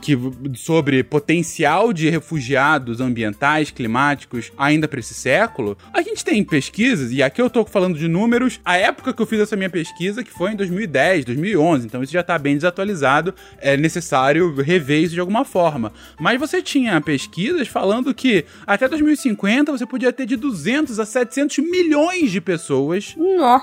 que, 0.00 0.18
sobre 0.54 1.02
potencial 1.02 1.92
de 1.92 2.08
refugiados 2.08 3.00
ambientais, 3.00 3.70
climáticos, 3.70 4.52
ainda 4.56 4.86
para 4.86 5.00
esse 5.00 5.14
século, 5.14 5.76
a 5.92 6.02
gente 6.02 6.24
tem 6.24 6.42
pesquisas, 6.44 7.12
e 7.12 7.22
aqui 7.22 7.40
eu 7.40 7.50
tô 7.50 7.64
falando 7.64 7.98
de 7.98 8.08
números, 8.08 8.60
a 8.64 8.76
época 8.76 9.12
que 9.12 9.20
eu 9.20 9.26
fiz 9.26 9.40
essa 9.40 9.56
minha 9.56 9.70
pesquisa, 9.70 10.22
que 10.22 10.30
foi 10.30 10.52
em 10.52 10.56
2010, 10.56 11.24
2011, 11.24 11.86
então 11.86 12.02
isso 12.02 12.12
já 12.12 12.22
tá 12.22 12.38
bem 12.38 12.54
desatualizado, 12.54 13.34
é 13.58 13.76
necessário 13.76 14.54
rever 14.54 15.02
isso 15.02 15.14
de 15.14 15.20
alguma 15.20 15.44
forma. 15.44 15.92
Mas 16.20 16.38
você 16.38 16.62
tinha 16.62 17.00
pesquisas 17.00 17.68
falando 17.68 18.14
que 18.14 18.44
até 18.66 18.88
2050 18.88 19.72
você 19.72 19.86
podia 19.86 20.12
ter 20.12 20.26
de 20.26 20.36
200 20.36 20.98
a 20.98 21.06
700 21.06 21.58
milhões 21.58 22.30
de 22.30 22.40
pessoas 22.40 23.16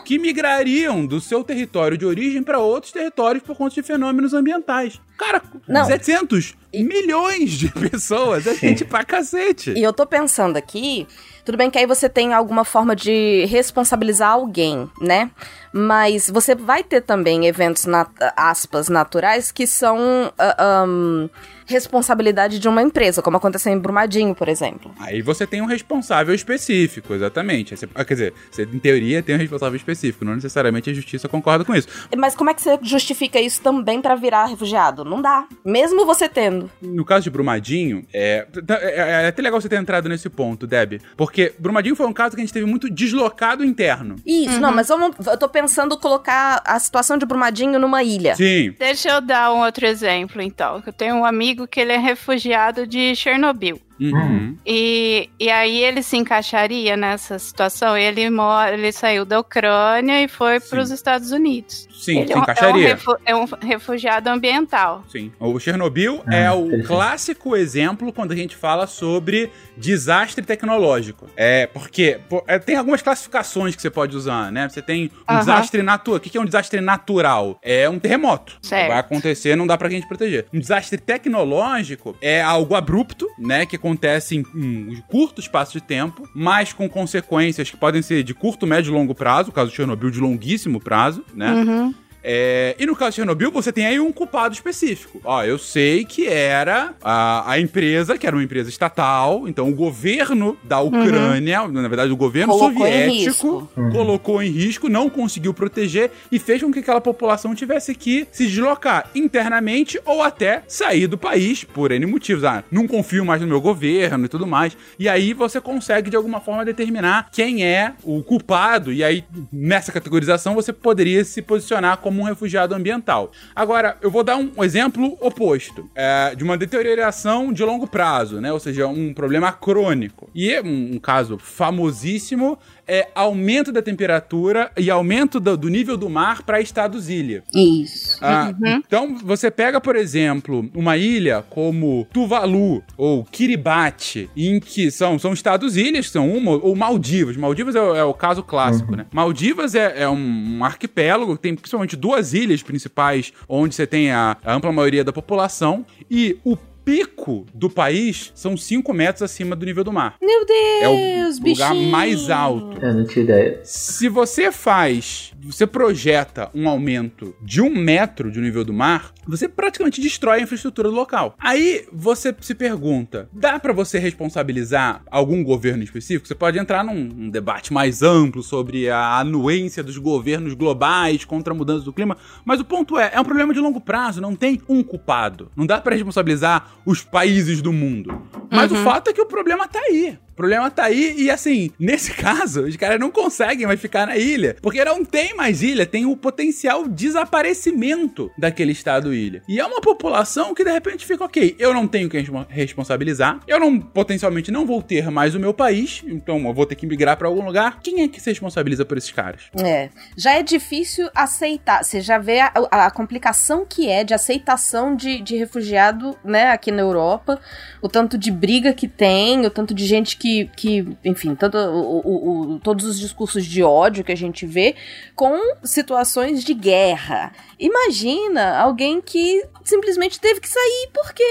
que 0.05 0.19
migrariam 0.19 1.05
do 1.05 1.21
seu 1.21 1.43
território 1.43 1.97
de 1.97 2.05
origem 2.05 2.43
para 2.43 2.60
outros 2.60 2.91
territórios 2.91 3.43
por 3.43 3.55
conta 3.55 3.75
de 3.75 3.84
fenômenos 3.84 4.34
ambientais. 4.34 4.99
Cara, 5.19 5.41
Não. 5.67 5.86
700 5.86 6.55
milhões 6.73 7.51
de 7.51 7.69
pessoas. 7.69 8.45
É 8.47 8.55
gente 8.55 8.86
pra 8.86 9.03
cacete. 9.03 9.71
E 9.71 9.84
eu 9.84 9.93
tô 9.93 10.05
pensando 10.05 10.58
aqui, 10.58 11.08
tudo 11.45 11.58
bem 11.58 11.71
que 11.71 11.77
aí 11.77 11.86
você 11.86 12.08
tem 12.08 12.34
alguma 12.34 12.63
forma 12.63 12.95
de 12.95 13.45
responsabilizar 13.45 14.32
alguém, 14.32 14.89
né? 15.01 15.32
Mas 15.71 16.29
você 16.29 16.55
vai 16.55 16.84
ter 16.84 17.01
também 17.01 17.47
eventos, 17.47 17.86
nat 17.86 18.10
aspas, 18.36 18.89
naturais 18.89 19.51
que 19.51 19.67
são 19.67 20.32
ah, 20.38 20.86
um, 20.88 21.29
responsabilidade 21.69 22.58
de 22.58 22.67
uma 22.67 22.82
empresa, 22.82 23.21
como 23.21 23.38
aconteceu 23.38 23.71
em 23.71 23.77
Brumadinho, 23.77 24.34
por 24.34 24.49
exemplo. 24.49 24.91
Aí 24.99 25.21
você 25.21 25.45
tem 25.45 25.62
um 25.62 25.65
responsável 25.65 26.34
específico, 26.34 27.13
exatamente. 27.13 27.77
Você, 27.77 27.88
ah, 27.93 28.03
quer 28.03 28.13
dizer, 28.15 28.34
você, 28.51 28.63
em 28.63 28.79
teoria 28.79 29.21
tem 29.21 29.36
um 29.36 29.38
responsável 29.38 29.75
específico, 29.75 30.25
não 30.25 30.34
necessariamente 30.34 30.89
a 30.89 30.93
justiça 30.93 31.29
concorda 31.29 31.63
com 31.63 31.75
isso. 31.75 31.88
Mas 32.17 32.36
como 32.36 32.49
é 32.49 32.53
que 32.53 32.62
você 32.62 32.77
justifica 32.82 33.39
isso 33.39 33.62
também 33.62 34.01
para 34.01 34.15
virar 34.15 34.45
refugiado? 34.45 35.05
Não 35.05 35.21
dá. 35.21 35.47
Mesmo 35.63 36.05
você 36.05 36.27
tendo. 36.27 36.59
No 36.82 37.06
caso 37.06 37.24
de 37.24 37.30
Brumadinho, 37.30 38.06
é, 38.13 38.45
é, 38.67 39.24
é 39.24 39.28
até 39.28 39.41
legal 39.41 39.60
você 39.60 39.69
ter 39.69 39.78
entrado 39.78 40.10
nesse 40.10 40.30
ponto, 40.30 40.65
Deb, 40.65 41.02
porque 41.15 41.54
Brumadinho 41.60 41.95
foi 41.95 42.08
um 42.08 42.13
caso 42.13 42.36
que 42.36 42.41
a 42.41 42.45
gente 42.45 42.54
teve 42.54 42.65
muito 42.65 42.89
deslocado 42.89 43.63
interno. 43.63 44.15
Isso, 44.26 44.56
uhum. 44.56 44.60
não, 44.60 44.72
mas 44.72 44.88
vamos, 44.88 45.15
eu 45.26 45.38
tô 45.38 45.48
pensando 45.50 45.98
colocar 45.98 46.62
a 46.65 46.80
situação 46.80 47.17
de 47.17 47.26
Brumadinho 47.26 47.80
numa 47.80 48.04
ilha. 48.04 48.36
Sim. 48.36 48.74
Deixa 48.78 49.10
eu 49.10 49.22
dar 49.22 49.54
um 49.54 49.63
outro 49.63 49.86
exemplo, 49.86 50.41
então. 50.41 50.82
Eu 50.86 50.93
tenho 50.93 51.15
um 51.15 51.26
amigo 51.26 51.67
que 51.67 51.80
ele 51.80 51.93
é 51.93 51.98
refugiado 51.98 52.88
de 52.88 53.15
Chernobyl. 53.15 53.80
Uhum. 53.99 54.55
E, 54.65 55.29
e 55.39 55.49
aí 55.49 55.83
ele 55.83 56.01
se 56.01 56.17
encaixaria 56.17 56.95
nessa 56.95 57.38
situação. 57.38 57.97
Ele, 57.97 58.29
mora, 58.29 58.73
ele 58.73 58.91
saiu 58.91 59.25
da 59.25 59.39
Ucrânia 59.39 60.23
e 60.23 60.27
foi 60.27 60.59
para 60.59 60.81
os 60.81 60.91
Estados 60.91 61.31
Unidos. 61.31 61.88
Sim, 61.93 62.19
ele 62.19 62.33
se 62.33 62.38
encaixaria. 62.38 62.89
É 62.89 62.93
um, 62.93 62.95
refu 62.95 63.17
é 63.25 63.35
um 63.35 63.45
refugiado 63.62 64.29
ambiental. 64.29 65.03
Sim. 65.09 65.31
O 65.39 65.59
Chernobyl 65.59 66.23
ah, 66.25 66.35
é 66.35 66.51
o 66.51 66.83
clássico 66.83 67.55
exemplo 67.55 68.13
quando 68.13 68.31
a 68.31 68.35
gente 68.35 68.55
fala 68.55 68.88
sobre 68.88 69.51
desastre 69.75 70.45
tecnológico. 70.45 71.27
É, 71.35 71.67
porque 71.67 72.19
é, 72.47 72.57
tem 72.57 72.75
algumas 72.75 73.01
classificações 73.01 73.75
que 73.75 73.81
você 73.81 73.89
pode 73.89 74.15
usar, 74.15 74.51
né? 74.51 74.69
Você 74.69 74.81
tem 74.81 75.12
um 75.27 75.33
uhum. 75.33 75.39
desastre 75.39 75.81
natural. 75.81 76.17
O 76.17 76.19
que 76.19 76.38
é 76.38 76.41
um 76.41 76.45
desastre 76.45 76.79
natural? 76.79 77.59
É 77.62 77.89
um 77.89 77.99
terremoto. 77.99 78.57
Certo. 78.62 78.89
Vai 78.89 78.99
acontecer, 78.99 79.55
não 79.55 79.67
dá 79.67 79.77
pra 79.77 79.89
gente 79.89 80.07
proteger. 80.07 80.45
Um 80.53 80.59
desastre 80.59 80.97
tecnológico 80.97 82.15
é 82.21 82.41
algo 82.41 82.75
abrupto, 82.75 83.27
né? 83.38 83.65
Que 83.65 83.77
acontece 83.89 84.36
em 84.38 84.43
um 84.56 85.02
curto 85.08 85.41
espaço 85.41 85.73
de 85.73 85.82
tempo, 85.82 86.28
mas 86.34 86.71
com 86.73 86.88
consequências 86.88 87.69
que 87.69 87.78
podem 87.78 88.02
ser 88.02 88.23
de 88.23 88.34
curto, 88.34 88.67
médio 88.67 88.91
e 88.91 88.93
longo 88.93 89.15
prazo, 89.15 89.52
caso 89.52 89.71
Chernobyl 89.71 90.12
de 90.12 90.19
longuíssimo 90.19 90.80
prazo, 90.80 91.23
né? 91.34 91.52
Uhum. 91.52 91.93
É, 92.23 92.75
e 92.77 92.86
no 92.86 92.95
caso 92.95 93.12
de 93.12 93.15
Chernobyl, 93.17 93.51
você 93.51 93.71
tem 93.71 93.86
aí 93.86 93.99
um 93.99 94.12
culpado 94.12 94.53
específico. 94.53 95.21
Ó, 95.23 95.43
eu 95.43 95.58
sei 95.58 96.03
que 96.05 96.27
era 96.27 96.93
a, 97.01 97.51
a 97.51 97.60
empresa, 97.60 98.17
que 98.17 98.27
era 98.27 98.36
uma 98.36 98.43
empresa 98.43 98.69
estatal, 98.69 99.47
então 99.47 99.69
o 99.69 99.73
governo 99.73 100.58
da 100.63 100.82
uhum. 100.82 100.88
Ucrânia, 100.88 101.63
uhum. 101.63 101.71
na 101.71 101.88
verdade 101.88 102.12
o 102.12 102.17
governo 102.17 102.53
colocou 102.53 102.86
soviético, 102.86 103.69
em 103.77 103.89
colocou 103.91 104.43
em 104.43 104.49
risco, 104.49 104.89
não 104.89 105.10
conseguiu 105.10 105.53
proteger 105.53 106.12
e 106.32 106.39
fez 106.39 106.62
com 106.62 106.71
que 106.71 106.79
aquela 106.79 107.01
população 107.01 107.55
tivesse 107.55 107.95
que 107.95 108.27
se 108.32 108.47
deslocar 108.47 109.10
internamente 109.15 109.99
ou 110.05 110.21
até 110.21 110.63
sair 110.67 111.08
do 111.08 111.17
país 111.17 111.63
por 111.63 111.91
N 111.91 112.05
motivos. 112.05 112.43
Ah, 112.43 112.63
não 112.71 112.88
confio 112.88 113.25
mais 113.25 113.41
no 113.41 113.47
meu 113.47 113.62
governo 113.62 114.25
e 114.25 114.29
tudo 114.29 114.45
mais. 114.45 114.75
E 114.97 115.08
aí 115.08 115.34
você 115.34 115.62
consegue 115.62 116.10
de 116.10 116.15
alguma 116.15 116.39
forma 116.39 116.65
determinar 116.65 117.29
quem 117.32 117.63
é 117.63 117.93
o 118.03 118.21
culpado, 118.23 118.91
e 118.91 119.03
aí 119.03 119.23
nessa 119.51 119.91
categorização 119.91 120.55
você 120.55 120.73
poderia 120.73 121.23
se 121.23 121.41
posicionar 121.41 121.97
como 121.97 122.09
como 122.10 122.22
um 122.22 122.26
refugiado 122.26 122.74
ambiental. 122.74 123.32
Agora, 123.56 123.95
eu 124.02 124.10
vou 124.10 124.24
dar 124.24 124.36
um 124.36 124.63
exemplo 124.63 125.15
oposto, 125.22 125.88
é, 125.93 126.34
de 126.36 126.43
uma 126.43 126.58
deterioração 126.58 127.54
de 127.54 127.63
longo 127.63 127.86
prazo, 127.86 128.41
né? 128.41 128.52
Ou 128.52 128.60
seja, 128.60 128.88
um 128.88 129.13
problema 129.13 129.52
crônico. 129.52 130.28
E 130.34 130.60
um, 130.60 130.95
um 130.95 131.00
caso 131.00 131.38
famosíssimo 131.38 132.58
é 132.89 133.08
aumento 133.13 133.71
da 133.71 133.82
temperatura 133.84 134.71
e 134.75 134.89
aumento 134.89 135.39
do, 135.39 135.56
do 135.56 135.69
nível 135.69 135.95
do 135.95 136.10
mar 136.10 136.41
para 136.41 136.60
estados 136.60 137.08
ilha. 137.08 137.43
Isso. 137.54 138.17
Ah, 138.19 138.54
uhum. 138.60 138.82
Então, 138.86 139.17
você 139.23 139.52
pega, 139.52 139.80
por 139.80 139.95
exemplo, 139.95 140.69
uma 140.73 140.97
ilha 140.97 141.45
como 141.49 142.08
Tuvalu 142.12 142.84
ou 142.97 143.23
Kiribati, 143.25 144.28
em 144.36 144.60
que 144.60 144.89
são, 144.89 145.19
são 145.19 145.34
estados 145.34 145.78
ilhas, 145.78 146.10
são 146.10 146.28
uma, 146.30 146.52
ou 146.52 146.75
Maldivas. 146.75 147.38
Maldivas 147.38 147.75
é, 147.75 147.80
é 147.80 148.04
o 148.04 148.13
caso 148.13 148.41
clássico, 148.41 148.91
uhum. 148.91 148.97
né? 148.97 149.06
Maldivas 149.12 149.75
é, 149.75 150.02
é 150.04 150.10
um, 150.10 150.58
um, 150.58 150.65
arquipélago, 150.65 151.38
tem 151.38 151.56
principalmente 151.56 151.95
duas 151.95 152.34
ilhas 152.34 152.63
principais, 152.63 153.32
onde 153.47 153.75
você 153.75 153.86
tem 153.86 154.12
a, 154.12 154.36
a 154.43 154.54
ampla 154.54 154.71
maioria 154.71 155.04
da 155.04 155.13
população, 155.13 155.86
e 156.10 156.38
o 156.43 156.58
pico 156.89 157.45
do 157.54 157.69
país 157.69 158.32
são 158.34 158.58
5 158.58 158.91
metros 158.93 159.21
acima 159.21 159.56
do 159.56 159.63
nível 159.63 159.84
do 159.84 159.93
mar. 159.93 160.15
Meu 160.19 160.43
Deus, 160.43 161.38
É 161.38 161.43
o 161.43 161.47
lugar 161.47 161.75
mais 161.75 162.32
alto. 162.32 162.84
Eu 162.84 162.93
não 162.95 163.06
tinha 163.06 163.23
ideia. 163.23 163.60
Se 163.63 164.10
você 164.10 164.52
faz, 164.52 165.32
você 165.39 165.67
projeta 165.67 166.49
um 166.54 166.67
aumento 166.67 167.36
de 167.43 167.62
um 167.62 167.69
metro 167.69 168.32
de 168.32 168.41
nível 168.41 168.65
do 168.65 168.73
mar, 168.73 169.13
você 169.28 169.47
praticamente 169.47 170.02
destrói 170.02 170.39
a 170.39 170.41
infraestrutura 170.41 170.89
do 170.89 170.95
local. 170.95 171.36
Aí 171.39 171.86
você 171.91 172.36
se 172.41 172.56
pergunta: 172.56 173.30
dá 173.32 173.60
para 173.60 173.71
você 173.71 173.99
responsabilizar 173.99 175.04
algum 175.12 175.43
governo 175.43 175.84
específico? 175.84 176.28
Você 176.28 176.36
pode 176.36 176.58
entrar 176.58 176.84
num, 176.84 177.04
num, 177.04 177.30
debate 177.30 177.71
mais 177.71 178.02
amplo 178.02 178.41
sobre 178.41 178.89
a 178.89 179.19
anuência 179.19 179.84
dos 179.84 179.97
governos 179.97 180.56
globais 180.56 181.23
contra 181.23 181.54
a 181.54 181.56
mudança 181.56 181.86
do 181.86 181.93
clima, 181.93 182.17
mas 182.43 182.60
o 182.60 182.65
ponto 182.65 182.97
é: 182.97 183.12
é 183.13 183.21
um 183.21 183.25
problema 183.25 183.54
de 183.54 183.60
longo 183.60 183.80
prazo, 183.80 184.19
não 184.19 184.36
tem 184.36 184.60
um 184.67 184.82
culpado. 184.82 185.52
Não 185.56 185.65
dá 185.65 185.80
para 185.80 185.95
responsabilizar 185.95 186.79
os 186.89 187.04
países 187.04 187.62
do 187.62 187.71
mundo. 187.71 188.19
Mas 188.49 188.71
uhum. 188.71 188.81
o 188.81 188.83
fato 188.83 189.09
é 189.09 189.13
que 189.13 189.21
o 189.21 189.25
problema 189.25 189.67
tá 189.67 189.79
aí 189.79 190.17
problema 190.39 190.71
tá 190.71 190.85
aí 190.85 191.15
e 191.17 191.29
assim, 191.29 191.69
nesse 191.77 192.13
caso, 192.13 192.63
os 192.63 192.77
caras 192.77 192.97
não 192.97 193.12
conseguem 193.12 193.67
mais 193.67 193.77
ficar 193.77 194.07
na 194.07 194.15
ilha, 194.15 194.55
porque 194.62 194.85
não 194.85 195.03
tem 195.03 195.35
mais 195.35 195.62
ilha, 195.62 195.85
tem 195.85 196.05
o 196.05 196.15
potencial 196.15 196.88
desaparecimento 196.88 198.31
daquele 198.38 198.71
estado 198.71 199.13
ilha. 199.13 199.43
E 199.49 199.59
é 199.59 199.65
uma 199.65 199.81
população 199.81 200.55
que 200.55 200.63
de 200.63 200.71
repente 200.71 201.05
fica, 201.05 201.25
ok, 201.25 201.57
eu 201.59 201.73
não 201.73 201.85
tenho 201.85 202.09
quem 202.09 202.25
responsabilizar, 202.47 203.41
eu 203.45 203.59
não 203.59 203.77
potencialmente 203.81 204.49
não 204.49 204.65
vou 204.65 204.81
ter 204.81 205.12
mais 205.12 205.35
o 205.35 205.39
meu 205.41 205.53
país, 205.53 206.05
então 206.07 206.39
eu 206.47 206.53
vou 206.53 206.65
ter 206.65 206.75
que 206.75 206.88
migrar 206.88 207.17
para 207.17 207.27
algum 207.27 207.43
lugar. 207.43 207.81
Quem 207.81 208.03
é 208.03 208.07
que 208.07 208.21
se 208.21 208.29
responsabiliza 208.29 208.85
por 208.85 208.97
esses 208.97 209.12
caras? 209.12 209.41
É, 209.62 209.89
já 210.15 210.31
é 210.31 210.41
difícil 210.41 211.09
aceitar, 211.13 211.83
você 211.83 211.99
já 211.99 212.17
vê 212.17 212.39
a, 212.39 212.53
a 212.71 212.91
complicação 212.91 213.65
que 213.67 213.89
é 213.89 214.05
de 214.05 214.13
aceitação 214.13 214.95
de, 214.95 215.19
de 215.21 215.35
refugiado, 215.35 216.17
né, 216.23 216.51
aqui 216.51 216.71
na 216.71 216.81
Europa, 216.81 217.41
o 217.81 217.89
tanto 217.89 218.17
de 218.17 218.31
briga 218.39 218.73
que 218.73 218.88
tem, 218.88 219.45
o 219.45 219.49
tanto 219.49 219.73
de 219.73 219.86
gente 219.86 220.15
que 220.17 220.49
que, 220.56 220.97
enfim, 221.04 221.36
todo, 221.36 221.56
o, 221.56 221.99
o, 221.99 222.41
o, 222.54 222.60
todos 222.60 222.86
os 222.86 222.99
discursos 222.99 223.45
de 223.45 223.62
ódio 223.62 224.04
que 224.04 224.12
a 224.12 224.17
gente 224.17 224.45
vê 224.45 224.75
com 225.15 225.38
situações 225.63 226.43
de 226.43 226.54
guerra. 226.54 227.34
Imagina 227.60 228.58
alguém 228.58 229.02
que 229.02 229.43
simplesmente 229.63 230.19
teve 230.19 230.39
que 230.39 230.47
sair 230.49 230.89
porque 230.93 231.23